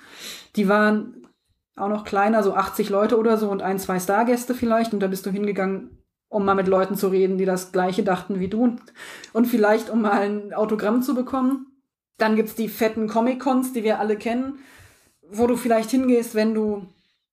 [0.55, 1.27] Die waren
[1.75, 4.93] auch noch kleiner, so 80 Leute oder so und ein, zwei Stargäste vielleicht.
[4.93, 5.99] Und da bist du hingegangen,
[6.29, 8.81] um mal mit Leuten zu reden, die das Gleiche dachten wie du und,
[9.33, 11.67] und vielleicht um mal ein Autogramm zu bekommen.
[12.19, 14.61] Dann gibt's die fetten Comic-Cons, die wir alle kennen,
[15.29, 16.87] wo du vielleicht hingehst, wenn du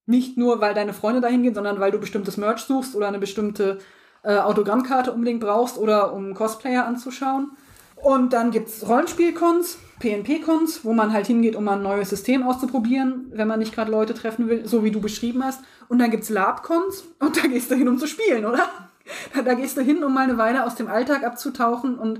[0.07, 3.19] nicht nur, weil deine Freunde dahin gehen, sondern weil du bestimmtes Merch suchst oder eine
[3.19, 3.79] bestimmte
[4.23, 7.51] äh, Autogrammkarte unbedingt brauchst oder um Cosplayer anzuschauen.
[7.95, 12.43] Und dann gibt es Rollenspielcons, PNP-Cons, wo man halt hingeht, um mal ein neues System
[12.43, 15.61] auszuprobieren, wenn man nicht gerade Leute treffen will, so wie du beschrieben hast.
[15.87, 18.59] Und dann gibt es Lab-Cons und da gehst du hin, um zu spielen, oder?
[19.45, 22.19] Da gehst du hin, um mal eine Weile aus dem Alltag abzutauchen und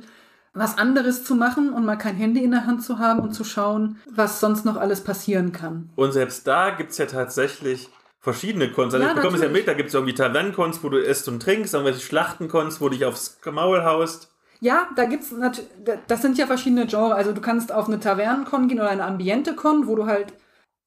[0.58, 3.44] was anderes zu machen und mal kein Handy in der Hand zu haben und zu
[3.44, 5.90] schauen, was sonst noch alles passieren kann.
[5.96, 7.90] Und selbst da gibt es ja tatsächlich
[8.20, 8.94] verschiedene Cons.
[8.94, 9.66] Also Ja, ich bekomme es ja natürlich.
[9.66, 12.96] mit, da gibt es irgendwie Tavernencons, wo du isst und trinkst, irgendwelche Schlachtencons, wo du
[12.96, 14.30] dich aufs Maul haust.
[14.60, 15.70] Ja, da gibt's natürlich,
[16.08, 17.14] das sind ja verschiedene Genres.
[17.14, 20.34] Also du kannst auf eine Tavernenkon gehen oder eine Ambiente-Con, wo du halt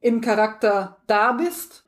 [0.00, 1.84] im Charakter da bist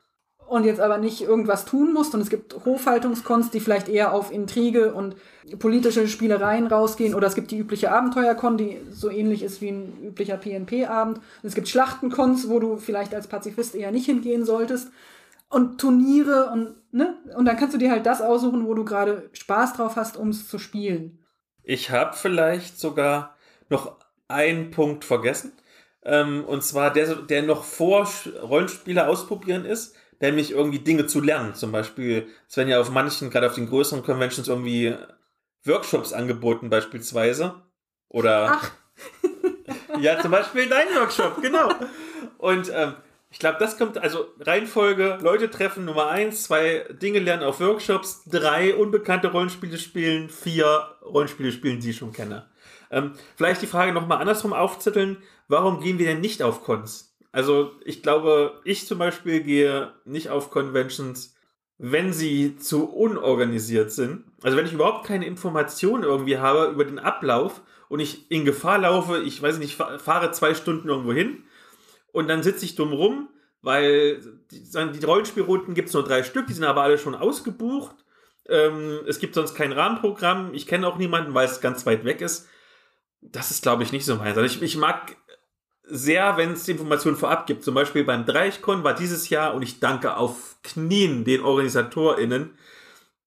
[0.46, 2.14] und jetzt aber nicht irgendwas tun musst.
[2.14, 5.16] Und es gibt Hofhaltungskons, die vielleicht eher auf Intrige und
[5.58, 7.14] politische Spielereien rausgehen.
[7.14, 11.20] Oder es gibt die übliche Abenteuerkon, die so ähnlich ist wie ein üblicher PNP-Abend.
[11.42, 14.88] Es gibt Schlachtenkons, wo du vielleicht als Pazifist eher nicht hingehen solltest.
[15.48, 17.18] Und Turniere und, ne?
[17.36, 20.30] Und dann kannst du dir halt das aussuchen, wo du gerade Spaß drauf hast, um
[20.30, 21.18] es zu spielen.
[21.62, 23.36] Ich habe vielleicht sogar
[23.68, 23.96] noch
[24.28, 25.52] einen Punkt vergessen.
[26.04, 31.20] Ähm, und zwar der, der noch vor Sch- Rollenspiele ausprobieren ist, nämlich irgendwie Dinge zu
[31.20, 31.54] lernen.
[31.54, 34.94] Zum Beispiel, es werden ja auf manchen, gerade auf den größeren Conventions, irgendwie
[35.64, 37.56] Workshops angeboten, beispielsweise.
[38.08, 38.60] Oder.
[38.60, 38.70] Ach.
[40.00, 41.70] ja, zum Beispiel dein Workshop, genau.
[42.38, 42.94] Und ähm,
[43.30, 48.22] ich glaube, das kommt, also Reihenfolge, Leute treffen, Nummer eins, zwei Dinge lernen auf Workshops,
[48.26, 52.46] drei unbekannte Rollenspiele spielen, vier Rollenspiele spielen, die ich schon kenne.
[52.90, 55.16] Ähm, vielleicht die Frage nochmal andersrum aufzetteln,
[55.48, 57.11] warum gehen wir denn nicht auf Cons?
[57.32, 61.34] Also ich glaube, ich zum Beispiel gehe nicht auf Conventions,
[61.78, 64.24] wenn sie zu unorganisiert sind.
[64.42, 68.78] Also wenn ich überhaupt keine Informationen irgendwie habe über den Ablauf und ich in Gefahr
[68.78, 71.44] laufe, ich weiß nicht, fa- fahre zwei Stunden irgendwo hin
[72.12, 73.30] und dann sitze ich dumm rum,
[73.62, 77.96] weil die, die Rollenspielrunden gibt es nur drei Stück, die sind aber alle schon ausgebucht.
[78.48, 80.52] Ähm, es gibt sonst kein Rahmenprogramm.
[80.52, 82.48] Ich kenne auch niemanden, weil es ganz weit weg ist.
[83.20, 84.36] Das ist, glaube ich, nicht so meins.
[84.36, 85.16] Also ich, ich mag
[85.94, 87.62] sehr, wenn es Informationen vorab gibt.
[87.62, 92.56] Zum Beispiel beim Dreichkon war dieses Jahr, und ich danke auf Knien den OrganisatorInnen,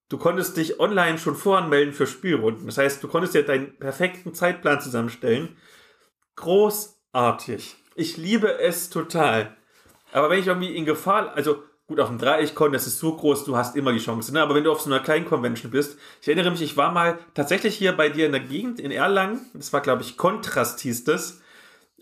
[0.10, 2.66] du konntest dich online schon voranmelden für Spielrunden.
[2.66, 5.58] Das heißt, du konntest dir deinen perfekten Zeitplan zusammenstellen.
[6.38, 7.76] Großartig.
[7.94, 9.56] Ich liebe es total.
[10.12, 13.46] Aber wenn ich irgendwie in Gefahr, also gut, auf dem Dreieckkon, das ist so groß,
[13.46, 14.34] du hast immer die Chance.
[14.34, 14.42] Ne?
[14.42, 17.20] Aber wenn du auf so einer kleinen Convention bist, ich erinnere mich, ich war mal
[17.36, 21.04] tatsächlich hier bei dir in der Gegend in Erlangen, das war glaube ich Kontrast hieß
[21.04, 21.42] das.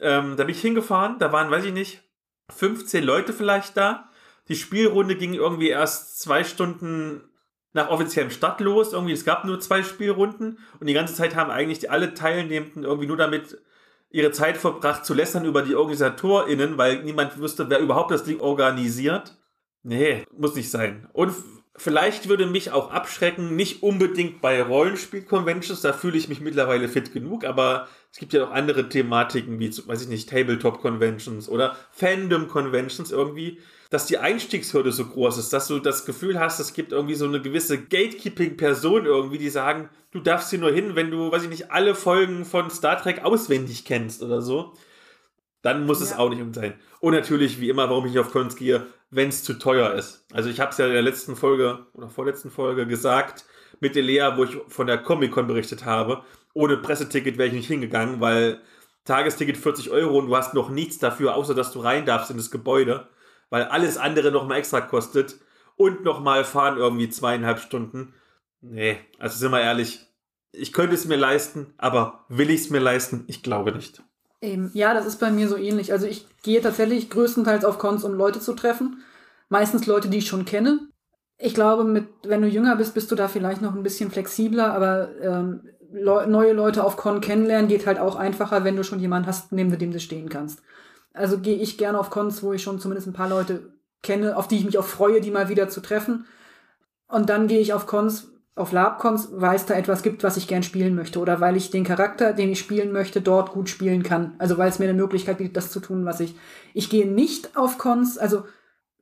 [0.03, 2.03] Ähm, da bin ich hingefahren, da waren, weiß ich nicht,
[2.51, 4.09] 15 Leute vielleicht da.
[4.49, 7.21] Die Spielrunde ging irgendwie erst zwei Stunden
[7.71, 8.93] nach offiziellem Start los.
[8.93, 13.07] Irgendwie, es gab nur zwei Spielrunden und die ganze Zeit haben eigentlich alle Teilnehmenden irgendwie
[13.07, 13.57] nur damit
[14.09, 18.39] ihre Zeit verbracht zu lästern über die OrganisatorInnen, weil niemand wüsste, wer überhaupt das Ding
[18.39, 19.35] organisiert.
[19.81, 21.09] Nee, muss nicht sein.
[21.13, 21.33] Und
[21.75, 27.11] vielleicht würde mich auch abschrecken, nicht unbedingt bei Rollenspiel-Conventions, da fühle ich mich mittlerweile fit
[27.11, 33.11] genug, aber es gibt ja auch andere Thematiken, wie, weiß ich nicht, Tabletop-Conventions oder Fandom-Conventions
[33.11, 33.59] irgendwie,
[33.89, 37.25] dass die Einstiegshürde so groß ist, dass du das Gefühl hast, es gibt irgendwie so
[37.25, 41.49] eine gewisse Gatekeeping-Person irgendwie, die sagen, du darfst hier nur hin, wenn du, weiß ich
[41.49, 44.73] nicht, alle Folgen von Star Trek auswendig kennst oder so.
[45.63, 46.19] Dann muss es Ja.
[46.19, 46.75] auch nicht um sein.
[46.99, 50.25] Und natürlich, wie immer, warum ich nicht auf Cons gehe, wenn es zu teuer ist.
[50.31, 53.45] Also ich habe es ja in der letzten Folge oder vorletzten Folge gesagt
[53.79, 56.23] mit der Lea, wo ich von der Comic-Con berichtet habe.
[56.53, 58.61] Ohne Presseticket wäre ich nicht hingegangen, weil
[59.05, 62.37] Tagesticket 40 Euro und du hast noch nichts dafür, außer dass du rein darfst in
[62.37, 63.07] das Gebäude,
[63.49, 65.35] weil alles andere nochmal extra kostet
[65.75, 68.13] und nochmal fahren irgendwie zweieinhalb Stunden.
[68.61, 70.07] Nee, also sind wir ehrlich,
[70.53, 73.25] ich könnte es mir leisten, aber will ich es mir leisten?
[73.27, 74.01] Ich glaube nicht.
[74.39, 74.71] Eben.
[74.73, 75.91] Ja, das ist bei mir so ähnlich.
[75.91, 79.01] Also ich gehe tatsächlich größtenteils auf Cons, um Leute zu treffen.
[79.49, 80.87] Meistens Leute, die ich schon kenne.
[81.37, 84.73] Ich glaube, mit, wenn du jünger bist, bist du da vielleicht noch ein bisschen flexibler,
[84.73, 88.99] aber ähm, Leu neue Leute auf Con kennenlernen geht halt auch einfacher, wenn du schon
[88.99, 90.61] jemanden hast, neben dem du stehen kannst.
[91.13, 93.71] Also gehe ich gerne auf Cons, wo ich schon zumindest ein paar Leute
[94.01, 96.25] kenne, auf die ich mich auch freue, die mal wieder zu treffen.
[97.07, 100.47] Und dann gehe ich auf Cons, auf Lab-Cons, weil es da etwas gibt, was ich
[100.47, 101.19] gern spielen möchte.
[101.19, 104.33] Oder weil ich den Charakter, den ich spielen möchte, dort gut spielen kann.
[104.39, 106.35] Also weil es mir eine Möglichkeit bietet, das zu tun, was ich.
[106.73, 108.43] Ich gehe nicht auf Cons, also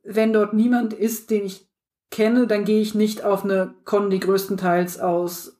[0.04, 1.66] wenn dort niemand ist, den ich
[2.10, 5.56] kenne, dann gehe ich nicht auf eine Con, die größtenteils aus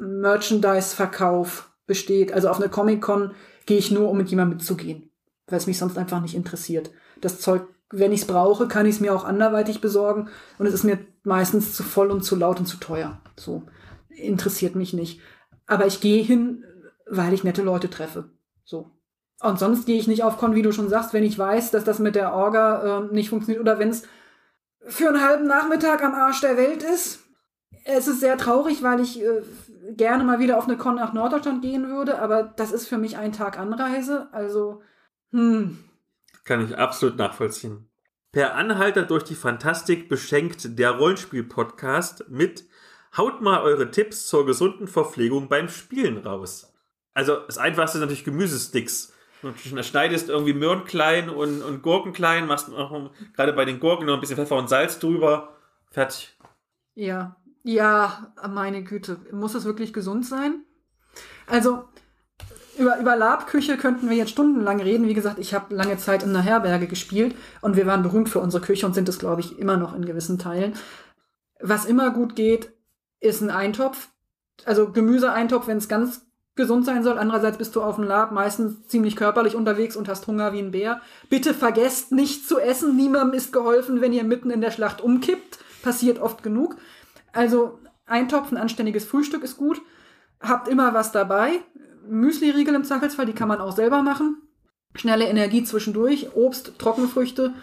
[0.00, 2.32] Merchandise-Verkauf besteht.
[2.32, 3.32] Also auf eine Comic-Con
[3.66, 5.10] gehe ich nur, um mit jemandem mitzugehen,
[5.46, 6.90] weil es mich sonst einfach nicht interessiert.
[7.20, 10.28] Das Zeug, wenn ich es brauche, kann ich es mir auch anderweitig besorgen
[10.58, 13.20] und es ist mir meistens zu voll und zu laut und zu teuer.
[13.36, 13.62] So
[14.08, 15.20] interessiert mich nicht.
[15.66, 16.64] Aber ich gehe hin,
[17.06, 18.30] weil ich nette Leute treffe.
[18.64, 18.90] So.
[19.40, 21.84] Und sonst gehe ich nicht auf Con, wie du schon sagst, wenn ich weiß, dass
[21.84, 24.04] das mit der Orga äh, nicht funktioniert oder wenn es
[24.86, 27.20] für einen halben Nachmittag am Arsch der Welt ist,
[27.84, 29.42] Es ist sehr traurig, weil ich äh,
[29.96, 33.16] gerne mal wieder auf eine Con nach Norddeutschland gehen würde, aber das ist für mich
[33.16, 34.28] ein Tag Anreise.
[34.32, 34.82] Also,
[35.30, 35.78] hm.
[36.44, 37.88] Kann ich absolut nachvollziehen.
[38.32, 42.64] Per Anhalter durch die Fantastik beschenkt der Rollenspiel-Podcast mit
[43.16, 46.72] Haut mal eure Tipps zur gesunden Verpflegung beim Spielen raus.
[47.12, 49.12] Also das einfachste ist natürlich Gemüsesticks.
[49.42, 49.52] Du
[49.82, 54.14] schneidest irgendwie Möhren klein und, und Gurken klein, machst auch, gerade bei den Gurken noch
[54.14, 55.56] ein bisschen Pfeffer und Salz drüber.
[55.90, 56.38] Fertig.
[56.94, 59.18] Ja, ja, meine Güte.
[59.32, 60.64] Muss es wirklich gesund sein?
[61.46, 61.84] Also,
[62.78, 65.06] über, über Labküche könnten wir jetzt stundenlang reden.
[65.06, 68.40] Wie gesagt, ich habe lange Zeit in einer Herberge gespielt und wir waren berühmt für
[68.40, 70.74] unsere Küche und sind es, glaube ich, immer noch in gewissen Teilen.
[71.60, 72.72] Was immer gut geht,
[73.20, 74.08] ist ein Eintopf.
[74.64, 77.18] Also Gemüseeintopf, wenn es ganz gesund sein soll.
[77.18, 80.72] Andererseits bist du auf dem Lab meistens ziemlich körperlich unterwegs und hast Hunger wie ein
[80.72, 81.00] Bär.
[81.28, 82.96] Bitte vergesst nicht zu essen.
[82.96, 85.58] Niemandem ist geholfen, wenn ihr mitten in der Schlacht umkippt.
[85.82, 86.76] Passiert oft genug.
[87.32, 89.80] Also Eintopf, ein anständiges Frühstück ist gut.
[90.40, 91.60] Habt immer was dabei.
[92.06, 94.42] Müsli-Riegel im Zweifelsfall, die kann man auch selber machen.
[94.94, 97.54] Schnelle Energie zwischendurch, Obst, Trockenfrüchte.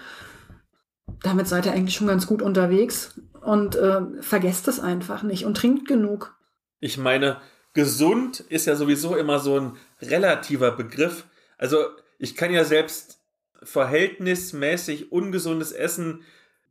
[1.21, 3.19] Damit seid ihr eigentlich schon ganz gut unterwegs.
[3.41, 6.35] Und äh, vergesst es einfach nicht und trinkt genug.
[6.79, 7.37] Ich meine,
[7.73, 11.25] gesund ist ja sowieso immer so ein relativer Begriff.
[11.57, 11.77] Also
[12.17, 13.21] ich kann ja selbst
[13.63, 16.23] verhältnismäßig ungesundes Essen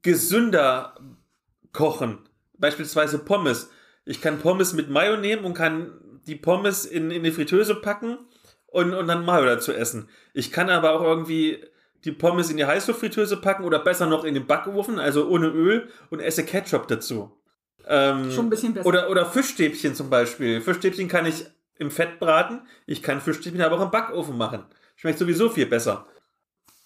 [0.03, 0.95] gesünder
[1.73, 2.28] kochen.
[2.59, 3.71] Beispielsweise Pommes.
[4.05, 5.93] Ich kann Pommes mit Mayo nehmen und kann
[6.27, 8.19] die Pommes in, in die Fritteuse packen
[8.67, 10.09] und, und dann Mayo dazu essen.
[10.35, 11.65] Ich kann aber auch irgendwie
[12.05, 15.89] die Pommes in die Heißluftfritteuse packen oder besser noch in den Backofen, also ohne Öl
[16.11, 17.33] und esse Ketchup dazu.
[17.87, 18.87] Ähm, Schon ein bisschen besser.
[18.87, 20.61] Oder, oder Fischstäbchen zum Beispiel.
[20.61, 22.63] Fischstäbchen kann ich im Fett braten.
[22.87, 24.65] Ich kann Fischstäbchen aber auch im Backofen machen.
[24.97, 26.07] Schmeckt sowieso viel besser.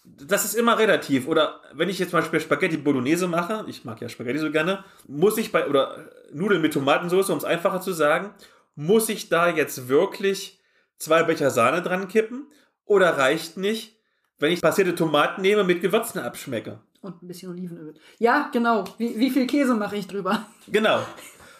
[0.04, 1.28] Das ist immer relativ.
[1.28, 4.84] Oder wenn ich jetzt zum Beispiel Spaghetti Bolognese mache, ich mag ja Spaghetti so gerne,
[5.06, 8.34] muss ich bei, oder Nudeln mit Tomatensauce, um es einfacher zu sagen,
[8.74, 10.60] muss ich da jetzt wirklich
[10.98, 12.46] zwei Becher Sahne dran kippen?
[12.84, 13.96] Oder reicht nicht,
[14.38, 16.80] wenn ich passierte Tomaten nehme, mit Gewürzen abschmecke.
[17.00, 17.94] Und ein bisschen Olivenöl.
[18.18, 18.84] Ja, genau.
[18.98, 20.46] Wie, wie viel Käse mache ich drüber?
[20.68, 21.00] Genau.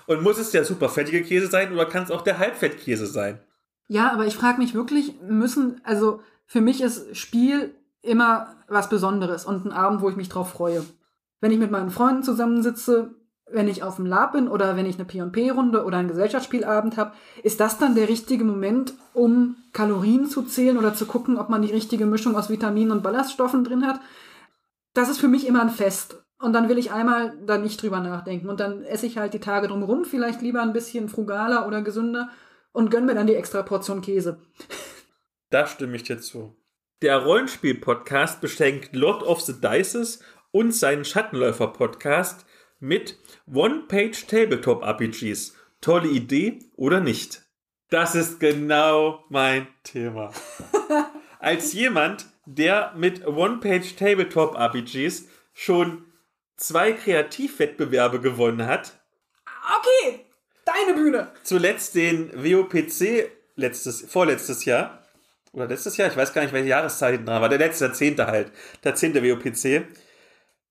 [0.06, 3.40] Und muss es der super fettige Käse sein oder kann es auch der Halbfettkäse sein?
[3.89, 9.45] Ja, aber ich frage mich wirklich, müssen, also für mich ist Spiel immer was Besonderes
[9.45, 10.85] und ein Abend, wo ich mich drauf freue.
[11.41, 13.15] Wenn ich mit meinen Freunden zusammensitze,
[13.51, 17.12] wenn ich auf dem Lab bin oder wenn ich eine P&P-Runde oder einen Gesellschaftsspielabend habe,
[17.43, 21.62] ist das dann der richtige Moment, um Kalorien zu zählen oder zu gucken, ob man
[21.62, 24.01] die richtige Mischung aus Vitaminen und Ballaststoffen drin hat?
[24.95, 26.23] Das ist für mich immer ein Fest.
[26.39, 28.49] Und dann will ich einmal da nicht drüber nachdenken.
[28.49, 32.31] Und dann esse ich halt die Tage drumherum, vielleicht lieber ein bisschen frugaler oder gesünder
[32.73, 34.39] und gönn mir dann die extra Portion Käse.
[35.51, 36.57] Da stimme ich dir zu.
[37.03, 40.20] Der Rollenspiel-Podcast beschenkt Lord of the Dices
[40.53, 42.47] und seinen Schattenläufer-Podcast
[42.79, 43.19] mit
[43.53, 45.57] One-Page Tabletop RPGs.
[45.81, 47.43] Tolle Idee oder nicht?
[47.91, 50.33] Das ist genau mein Thema.
[51.41, 56.05] Als jemand, der mit One-Page Tabletop RPGs schon
[56.57, 59.01] zwei Kreativwettbewerbe gewonnen hat.
[59.81, 60.24] Okay,
[60.65, 61.33] deine Bühne.
[61.43, 65.02] Zuletzt den WOPC letztes, vorletztes Jahr.
[65.53, 67.49] Oder letztes Jahr, ich weiß gar nicht, welche Jahreszeit dran war.
[67.49, 68.53] Der letzte, der zehnte halt.
[68.85, 69.87] Der zehnte WOPC.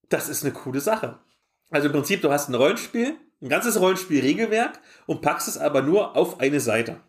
[0.09, 1.19] Das ist eine coole Sache.
[1.69, 6.17] Also im Prinzip, du hast ein Rollenspiel, ein ganzes Rollenspiel-Regelwerk und packst es aber nur
[6.17, 6.99] auf eine Seite.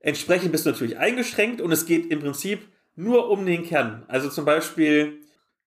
[0.00, 4.04] Entsprechend bist du natürlich eingeschränkt und es geht im Prinzip nur um den Kern.
[4.08, 5.20] Also zum Beispiel,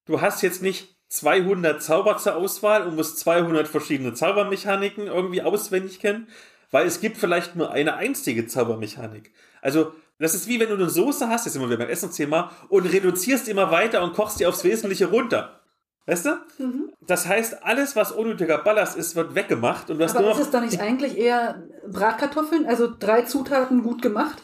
[0.05, 5.99] du hast jetzt nicht 200 Zauber zur Auswahl und musst 200 verschiedene Zaubermechaniken irgendwie auswendig
[5.99, 6.27] kennen,
[6.71, 9.31] weil es gibt vielleicht nur eine einzige Zaubermechanik.
[9.61, 12.85] Also das ist wie wenn du eine Soße hast, jetzt immer wieder beim Essensthema, und
[12.85, 15.61] reduzierst immer weiter und kochst die aufs Wesentliche runter.
[16.07, 16.29] Weißt du?
[16.59, 16.91] Mhm.
[17.01, 19.89] Das heißt, alles, was unnötiger Ballast ist, wird weggemacht.
[19.89, 24.43] Und Aber ist es dann nicht eigentlich eher Bratkartoffeln, also drei Zutaten gut gemacht?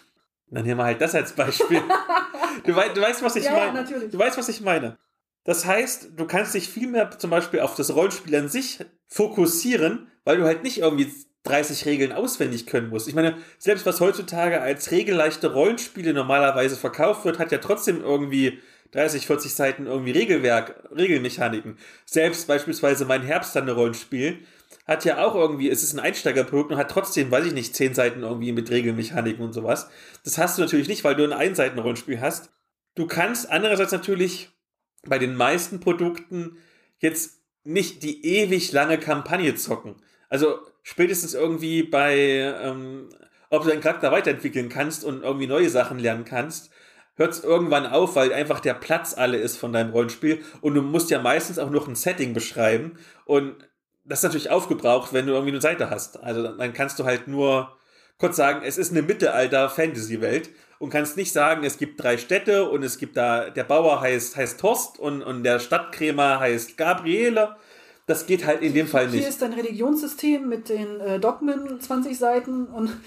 [0.49, 1.81] Dann nehmen wir halt das als Beispiel.
[2.65, 3.65] du, wei du, weißt, was ich ja, meine.
[3.68, 4.11] Ja, natürlich.
[4.11, 4.98] Du weißt, was ich meine.
[5.43, 10.07] Das heißt, du kannst dich viel mehr zum Beispiel auf das Rollenspiel an sich fokussieren,
[10.23, 11.11] weil du halt nicht irgendwie
[11.43, 13.07] 30 Regeln auswendig können musst.
[13.07, 18.59] Ich meine, selbst was heutzutage als regelleichte Rollenspiele normalerweise verkauft wird, hat ja trotzdem irgendwie
[18.91, 21.77] 30, 40 Seiten irgendwie Regelwerk, Regelmechaniken.
[22.05, 24.39] Selbst beispielsweise mein Herbstande-Rollenspiel
[24.85, 27.93] hat ja auch irgendwie, es ist ein Einsteigerprodukt und hat trotzdem, weiß ich nicht, 10
[27.93, 29.89] Seiten irgendwie mit Regelmechaniken und sowas.
[30.23, 32.51] Das hast du natürlich nicht, weil du ein Einseiten-Rollenspiel hast.
[32.95, 34.49] Du kannst andererseits natürlich
[35.03, 36.57] bei den meisten Produkten
[36.99, 39.95] jetzt nicht die ewig lange Kampagne zocken.
[40.30, 43.10] Also spätestens irgendwie bei, ähm,
[43.49, 46.72] ob du deinen Charakter weiterentwickeln kannst und irgendwie neue Sachen lernen kannst,
[47.16, 50.82] hört es irgendwann auf, weil einfach der Platz alle ist von deinem Rollenspiel und du
[50.82, 53.56] musst ja meistens auch noch ein Setting beschreiben und
[54.03, 56.22] das ist natürlich aufgebraucht, wenn du irgendwie eine Seite hast.
[56.22, 57.78] Also dann kannst du halt nur
[58.18, 60.49] kurz sagen, es ist eine Mittelalter-Fantasy-Welt
[60.80, 64.36] und kannst nicht sagen, es gibt drei Städte und es gibt da, der Bauer heißt,
[64.36, 67.56] heißt Torst und, und der Stadtkrämer heißt Gabriele.
[68.11, 69.21] Das geht halt in dem Fall nicht.
[69.21, 72.91] Hier ist dein Religionssystem mit den äh, Dogmen, 20 Seiten und.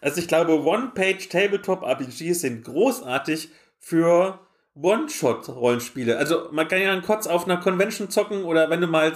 [0.00, 3.48] Also ich glaube, One-Page-Tabletop-RPGs sind großartig
[3.80, 4.38] für
[4.80, 6.16] One-Shot-Rollenspiele.
[6.16, 9.08] Also man kann ja kurz auf einer Convention zocken oder wenn du mal.
[9.08, 9.14] Äh,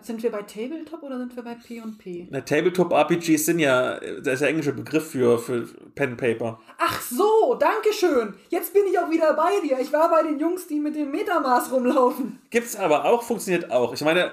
[0.00, 2.30] sind wir bei Tabletop oder sind wir bei P&P?
[2.30, 6.58] Tabletop-RPGs sind ja, das ist der englische Begriff für, für Pen Paper.
[6.78, 8.32] Ach so, danke schön.
[8.48, 9.80] Jetzt bin ich auch wieder bei dir.
[9.80, 12.40] Ich war bei den Jungs, die mit dem Metamaß rumlaufen.
[12.48, 13.92] Gibt's aber auch, funktioniert auch.
[13.92, 14.30] Ich meine,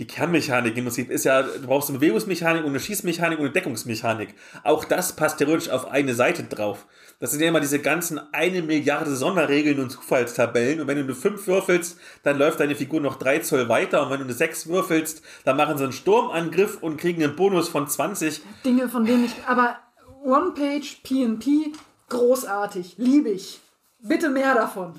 [0.00, 3.52] die Kernmechanik im Prinzip ist ja, du brauchst eine Bewegungsmechanik und eine Schießmechanik und eine
[3.52, 4.34] Deckungsmechanik.
[4.64, 6.86] Auch das passt theoretisch auf eine Seite drauf.
[7.18, 10.80] Das sind ja immer diese ganzen eine Milliarde Sonderregeln und Zufallstabellen.
[10.80, 14.02] Und wenn du eine 5 würfelst, dann läuft deine Figur noch 3 Zoll weiter.
[14.02, 17.68] Und wenn du eine 6 würfelst, dann machen sie einen Sturmangriff und kriegen einen Bonus
[17.68, 18.40] von 20.
[18.64, 19.34] Dinge, von denen ich.
[19.46, 19.76] Aber
[20.24, 21.74] One-Page, PNP,
[22.08, 22.94] großartig.
[22.96, 23.60] Liebe ich.
[23.98, 24.94] Bitte mehr davon.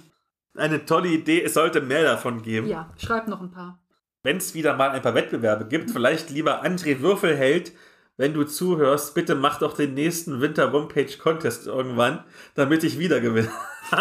[0.55, 1.41] Eine tolle Idee.
[1.41, 2.67] Es sollte mehr davon geben.
[2.67, 3.80] Ja, schreib noch ein paar
[4.23, 7.71] wenn es wieder mal ein paar Wettbewerbe gibt, vielleicht lieber André Würfelheld,
[8.17, 12.23] wenn du zuhörst, bitte mach doch den nächsten Winter One-Page Contest irgendwann,
[12.55, 13.51] damit ich wieder gewinne.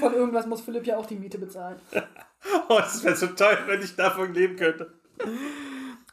[0.00, 1.78] Von irgendwas muss Philipp ja auch die Miete bezahlen.
[2.68, 4.94] oh, das wäre so toll, wenn ich davon leben könnte.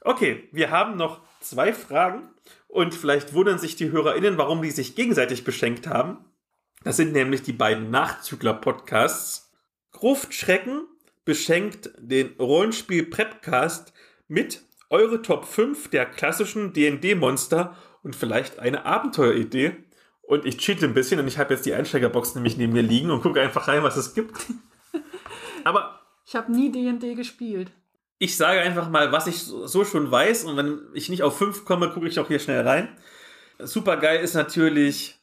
[0.02, 2.30] Okay, wir haben noch zwei Fragen
[2.68, 6.26] und vielleicht wundern sich die HörerInnen, warum die sich gegenseitig beschenkt haben.
[6.84, 9.54] Das sind nämlich die beiden Nachzügler-Podcasts.
[9.92, 10.86] Gruftschrecken
[11.26, 13.94] beschenkt den Rollenspiel Prepcast
[14.28, 19.76] mit eure Top 5 der klassischen D&D-Monster und vielleicht eine Abenteueridee.
[20.22, 23.12] Und ich cheate ein bisschen und ich habe jetzt die Einsteigerbox nämlich neben mir liegen
[23.12, 24.38] und gucke einfach rein, was es gibt.
[25.64, 27.72] Aber ich habe nie D&D gespielt.
[28.18, 31.66] Ich sage einfach mal, was ich so schon weiß und wenn ich nicht auf 5
[31.66, 32.90] komme, gucke ich auch hier schnell rein.
[33.60, 35.15] Super geil ist natürlich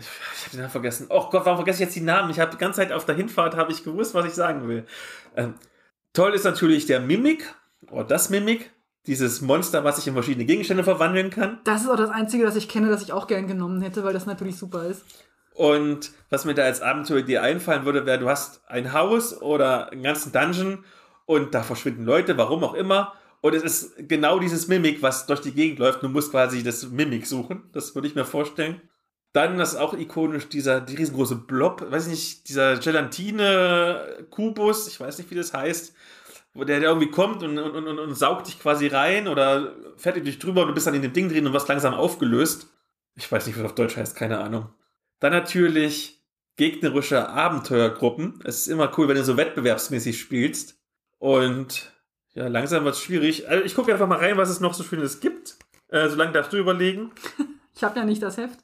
[0.00, 1.06] ich habe den Namen vergessen.
[1.10, 2.30] Oh Gott, warum vergesse ich jetzt die Namen?
[2.30, 4.86] Ich habe die ganze Zeit auf der Hinfahrt habe ich gewusst, was ich sagen will.
[5.36, 5.54] Ähm,
[6.12, 7.54] toll ist natürlich der Mimik
[7.90, 8.72] oder das Mimik,
[9.06, 11.60] dieses Monster, was sich in verschiedene Gegenstände verwandeln kann.
[11.64, 14.12] Das ist auch das Einzige, das ich kenne, das ich auch gern genommen hätte, weil
[14.12, 15.04] das natürlich super ist.
[15.54, 20.02] Und was mir da als Abenteueridee einfallen würde, wäre, du hast ein Haus oder einen
[20.02, 20.84] ganzen Dungeon
[21.26, 23.12] und da verschwinden Leute, warum auch immer.
[23.42, 26.02] Und es ist genau dieses Mimik, was durch die Gegend läuft.
[26.02, 27.68] Du musst quasi das Mimik suchen.
[27.72, 28.80] Das würde ich mir vorstellen.
[29.32, 35.00] Dann, das ist auch ikonisch, dieser die riesengroße Blob, weiß ich nicht, dieser Gelatine-Kubus, ich
[35.00, 35.94] weiß nicht, wie das heißt,
[36.54, 40.38] wo der, irgendwie kommt und, und, und, und saugt dich quasi rein oder fährt dich
[40.38, 42.66] drüber und du bist dann in dem Ding drin und wirst langsam aufgelöst.
[43.14, 44.68] Ich weiß nicht, was auf Deutsch heißt, keine Ahnung.
[45.18, 46.22] Dann natürlich
[46.56, 48.40] gegnerische Abenteuergruppen.
[48.44, 50.78] Es ist immer cool, wenn du so wettbewerbsmäßig spielst.
[51.18, 51.92] Und
[52.34, 53.48] ja, langsam wird es schwierig.
[53.48, 55.56] Also ich gucke einfach mal rein, was es noch so Schönes gibt.
[55.88, 57.12] Äh, solange darfst du überlegen.
[57.82, 58.60] ich habe ja nicht das Heft.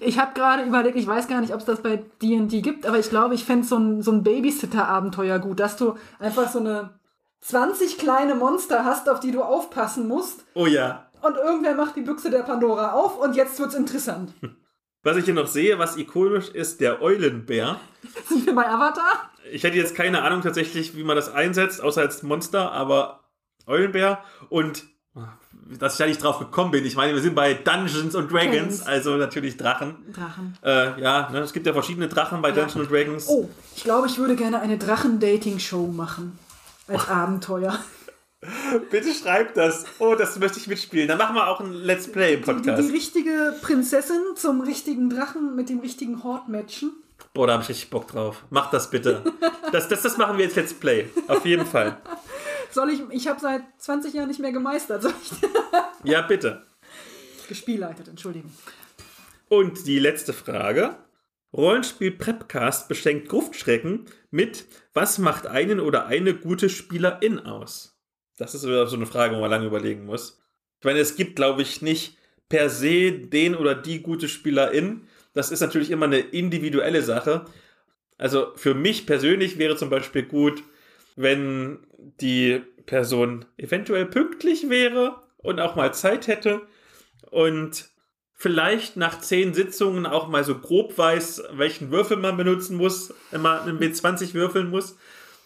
[0.00, 2.98] Ich habe gerade überlegt, ich weiß gar nicht, ob es das bei D&D gibt, aber
[2.98, 6.98] ich glaube, ich fände so ein, so ein Babysitter-Abenteuer gut, dass du einfach so eine
[7.42, 10.42] 20 kleine Monster hast, auf die du aufpassen musst.
[10.54, 11.10] Oh ja.
[11.20, 14.32] Und irgendwer macht die Büchse der Pandora auf und jetzt wird's interessant.
[15.02, 17.78] Was ich hier noch sehe, was ikonisch ist, der Eulenbär.
[18.26, 19.30] Sind wir bei Avatar?
[19.52, 23.20] Ich hätte jetzt keine Ahnung tatsächlich, wie man das einsetzt, außer als Monster, aber
[23.66, 24.93] Eulenbär und
[25.78, 26.84] dass ich da nicht drauf gekommen bin.
[26.84, 28.82] Ich meine, wir sind bei Dungeons und Dragons, Dragons.
[28.82, 29.96] also natürlich Drachen.
[30.12, 30.58] Drachen.
[30.62, 32.50] Äh, ja, ne, es gibt ja verschiedene Drachen bei.
[32.50, 33.28] Dungeons und Dragons.
[33.28, 36.38] Oh, ich glaube, ich würde gerne eine Drachen-Dating-Show machen.
[36.86, 37.78] Als Abenteuer.
[38.90, 39.86] Bitte schreib das.
[39.98, 41.08] Oh, das möchte ich mitspielen.
[41.08, 42.78] Dann machen wir auch ein Let's Play im Podcast.
[42.78, 46.92] Die, die, die richtige Prinzessin zum richtigen Drachen mit dem richtigen Hort matchen.
[47.32, 48.44] Boah, da habe ich richtig Bock drauf.
[48.50, 49.22] Mach das bitte.
[49.72, 51.08] Das, das, das machen wir jetzt Let's Play.
[51.26, 51.96] Auf jeden Fall.
[52.74, 55.02] Soll ich, ich habe seit 20 Jahren nicht mehr gemeistert.
[55.02, 55.30] Soll ich?
[56.10, 56.66] ja, bitte.
[57.48, 58.52] Gespielleitet, Entschuldigung.
[59.48, 60.96] Und die letzte Frage.
[61.52, 67.96] Rollenspiel Prepcast beschenkt Gruftschrecken mit Was macht einen oder eine gute Spielerin aus?
[68.38, 70.42] Das ist so eine Frage, wo man lange überlegen muss.
[70.80, 72.18] Ich meine, es gibt, glaube ich, nicht
[72.48, 75.06] per se den oder die gute Spielerin.
[75.32, 77.44] Das ist natürlich immer eine individuelle Sache.
[78.18, 80.64] Also für mich persönlich wäre zum Beispiel gut,
[81.16, 81.86] wenn
[82.20, 86.62] die Person eventuell pünktlich wäre und auch mal Zeit hätte
[87.30, 87.88] und
[88.32, 93.40] vielleicht nach zehn Sitzungen auch mal so grob weiß, welchen Würfel man benutzen muss, wenn
[93.40, 94.96] man einen W20 würfeln muss.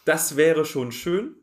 [0.04, 1.36] Das wäre schon schön.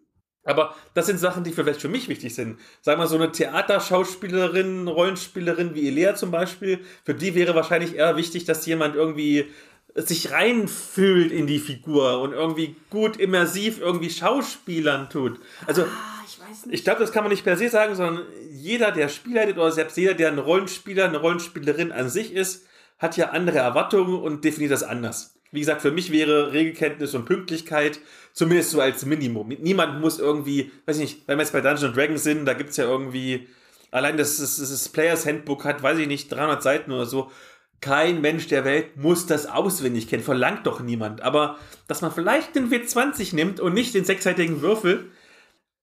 [0.44, 2.60] Aber das sind Sachen, die vielleicht für mich wichtig sind.
[2.82, 8.16] Sagen wir so eine Theaterschauspielerin, Rollenspielerin wie Elea zum Beispiel, für die wäre wahrscheinlich eher
[8.16, 9.48] wichtig, dass jemand irgendwie
[9.96, 15.40] sich reinfühlt in die Figur und irgendwie gut immersiv irgendwie Schauspielern tut.
[15.66, 19.10] Also Ah, ich ich glaube, das kann man nicht per se sagen, sondern jeder, der
[19.10, 22.66] Spiel leitet oder selbst jeder, der ein Rollenspieler, eine Rollenspielerin an sich ist,
[23.00, 25.36] hat ja andere Erwartungen und definiert das anders.
[25.52, 28.00] Wie gesagt, für mich wäre Regelkenntnis und Pünktlichkeit
[28.34, 29.50] zumindest so als Minimum.
[29.60, 32.72] Niemand muss irgendwie, weiß ich nicht, wenn wir jetzt bei Dungeons Dragons sind, da gibt
[32.72, 33.48] es ja irgendwie,
[33.92, 37.32] allein das, das, das Players Handbook hat, weiß ich nicht, 300 Seiten oder so.
[37.82, 41.22] Kein Mensch der Welt muss das auswendig kennen, verlangt doch niemand.
[41.22, 41.58] Aber
[41.88, 45.12] dass man vielleicht den W20 nimmt und nicht den sechsseitigen Würfel,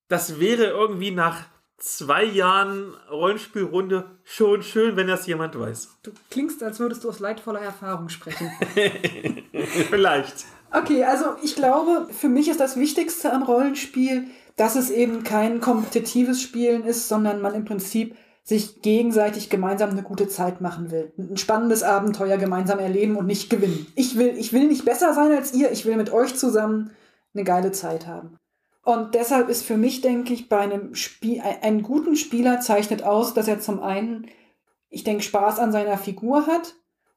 [0.09, 1.45] das wäre irgendwie nach
[1.79, 5.99] zwei Jahren Rollenspielrunde schon schön, wenn das jemand weiß.
[6.03, 8.51] Du klingst, als würdest du aus leidvoller Erfahrung sprechen.
[9.91, 10.45] Vielleicht.
[10.71, 15.61] Okay, also ich glaube, für mich ist das Wichtigste am Rollenspiel, dass es eben kein
[15.61, 21.13] kompetitives Spielen ist, sondern man im Prinzip sich gegenseitig gemeinsam eine gute Zeit machen will.
[21.17, 23.87] Ein spannendes Abenteuer gemeinsam erleben und nicht gewinnen.
[23.95, 26.91] Ich will, ich will nicht besser sein als ihr, ich will mit euch zusammen
[27.35, 28.37] eine geile Zeit haben.
[28.85, 33.05] Und deshalb ist für mich, denke ich, bei einem Spiel, ein- einen guten Spieler zeichnet
[33.05, 34.27] aus, dass er zum einen,
[34.89, 36.75] ich denke, Spaß an seiner Figur hat,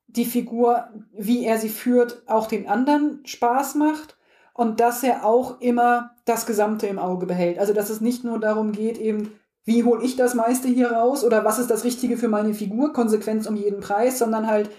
[0.07, 4.15] die Figur, wie er sie führt, auch den anderen Spaß macht
[4.53, 7.57] und dass er auch immer das Gesamte im Auge behält.
[7.57, 9.31] Also dass es nicht nur darum geht, eben,
[9.65, 12.93] wie hole ich das meiste hier raus oder was ist das Richtige für meine Figur,
[12.93, 14.69] Konsequenz um jeden Preis, sondern halt,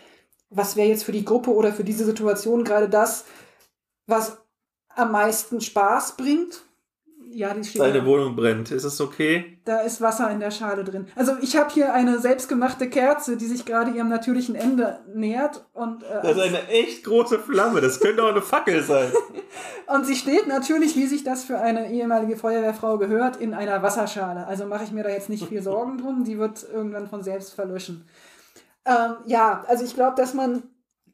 [0.49, 3.25] was wäre jetzt für die Gruppe oder für diese Situation gerade das,
[4.07, 4.39] was
[4.89, 6.65] am meisten Spaß bringt.
[7.37, 8.07] Ja, die steht Deine da.
[8.07, 8.71] Wohnung brennt.
[8.71, 9.59] Ist es okay?
[9.67, 11.07] Da ist Wasser in der Schale drin.
[11.17, 16.03] Also ich habe hier eine selbstgemachte Kerze, die sich gerade ihrem natürlichen Ende nähert und,
[16.03, 17.83] äh, Das ist eine echt große Flamme.
[17.83, 19.13] Das könnte auch eine Fackel sein.
[19.87, 24.47] und sie steht natürlich, wie sich das für eine ehemalige Feuerwehrfrau gehört, in einer Wasserschale.
[24.47, 26.25] Also mache ich mir da jetzt nicht viel Sorgen drum.
[26.25, 28.09] Die wird irgendwann von selbst verlöschen.
[28.87, 30.63] Ähm, ja, also ich glaube, dass man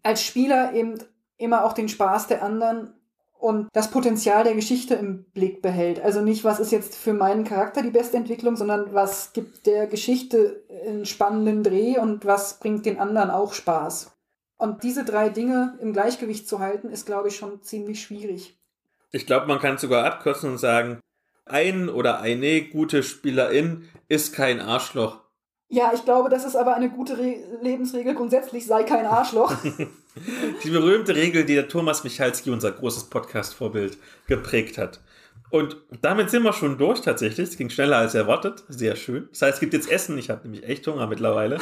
[0.04, 0.94] als Spieler eben
[1.36, 2.94] immer auch den Spaß der anderen
[3.42, 6.00] und das Potenzial der Geschichte im Blick behält.
[6.00, 9.88] Also nicht, was ist jetzt für meinen Charakter die beste Entwicklung, sondern was gibt der
[9.88, 14.12] Geschichte einen spannenden Dreh und was bringt den anderen auch Spaß.
[14.58, 18.56] Und diese drei Dinge im Gleichgewicht zu halten, ist, glaube ich, schon ziemlich schwierig.
[19.10, 21.00] Ich glaube, man kann es sogar abkürzen und sagen,
[21.44, 25.18] ein oder eine gute Spielerin ist kein Arschloch.
[25.68, 28.14] Ja, ich glaube, das ist aber eine gute Re Lebensregel.
[28.14, 29.52] Grundsätzlich sei kein Arschloch.
[30.62, 35.00] Die berühmte Regel, die der Thomas Michalski, unser großes Podcast-Vorbild, geprägt hat.
[35.50, 37.50] Und damit sind wir schon durch tatsächlich.
[37.50, 38.64] Es ging schneller als erwartet.
[38.68, 39.28] Sehr schön.
[39.30, 40.16] Das heißt, es gibt jetzt Essen.
[40.16, 41.58] Ich habe nämlich echt Hunger mittlerweile.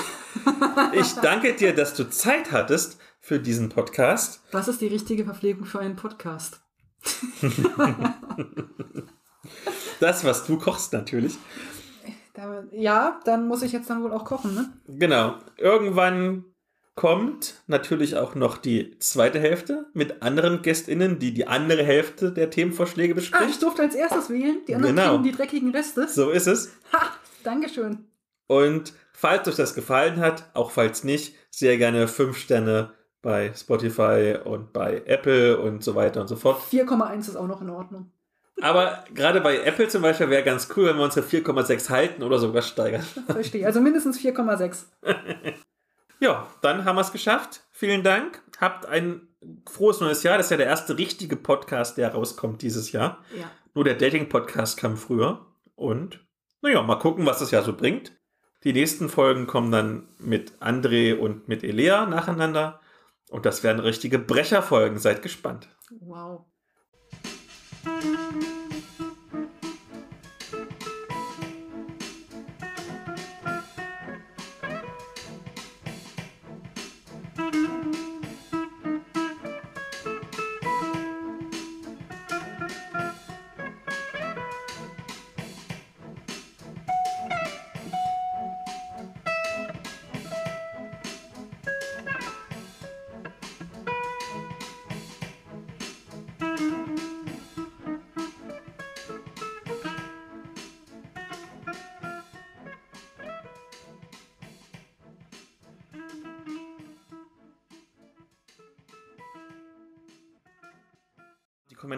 [0.93, 4.43] Ich danke dir, dass du Zeit hattest für diesen Podcast.
[4.53, 6.61] Was ist die richtige Verpflegung für einen Podcast?
[10.01, 11.37] Das, was du kochst natürlich.
[12.73, 14.73] Ja, dann muss ich jetzt dann wohl auch kochen, ne?
[14.89, 15.35] Genau.
[15.59, 16.47] Irgendwann
[17.01, 22.51] kommt natürlich auch noch die zweite Hälfte mit anderen GästInnen, die die andere Hälfte der
[22.51, 23.63] Themenvorschläge Ah, ich bespricht.
[23.63, 24.59] durfte als erstes wählen.
[24.69, 25.09] Die anderen Genau.
[25.13, 26.07] kriegen die dreckigen Reste.
[26.09, 26.73] So ist es.
[26.93, 27.13] Ha!
[27.43, 28.05] Dankeschön.
[28.49, 32.91] Und falls euch das gefallen hat, auch falls nicht, sehr gerne 5 Sterne
[33.23, 36.61] bei Spotify und bei Apple und so weiter und so fort.
[36.71, 38.13] 4,1 ist auch noch in Ordnung.
[38.61, 42.39] Aber gerade bei Apple zum Beispiel wäre ganz cool, wenn wir unsere 4,6 halten oder
[42.39, 43.01] sogar steigern.
[43.27, 43.65] Verstehe.
[43.65, 44.85] Also mindestens 4,6.
[46.21, 47.63] Ja, dann haben wir es geschafft.
[47.71, 48.43] Vielen Dank.
[48.61, 49.27] Habt ein
[49.67, 50.37] frohes neues Jahr.
[50.37, 53.25] Das ist ja der erste richtige Podcast, der rauskommt dieses Jahr.
[53.35, 53.51] Ja.
[53.73, 55.47] Nur der Dating-Podcast kam früher.
[55.77, 56.21] Und
[56.61, 58.13] naja, mal gucken, was das Jahr so bringt.
[58.65, 62.81] Die nächsten Folgen kommen dann mit André und mit Elea nacheinander.
[63.31, 64.99] Und das werden richtige Brecherfolgen.
[64.99, 65.69] Seid gespannt.
[66.01, 66.45] Wow.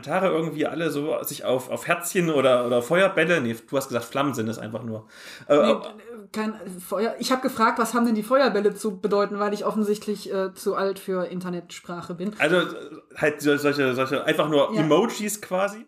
[0.03, 3.41] Kommentare irgendwie alle so sich auf, auf Herzchen oder, oder Feuerbälle.
[3.41, 5.07] Nee, du hast gesagt, Flammen sind es einfach nur.
[5.49, 5.77] Äh, Nee,
[6.33, 7.15] kein Feuer.
[7.19, 10.75] Ich habe gefragt, was haben denn die Feuerbälle zu bedeuten, weil ich offensichtlich äh, zu
[10.75, 12.35] alt für Internetsprache bin.
[12.39, 12.65] Also äh,
[13.17, 14.81] halt so- solche, solche einfach nur Ja.
[14.81, 15.87] Emojis quasi.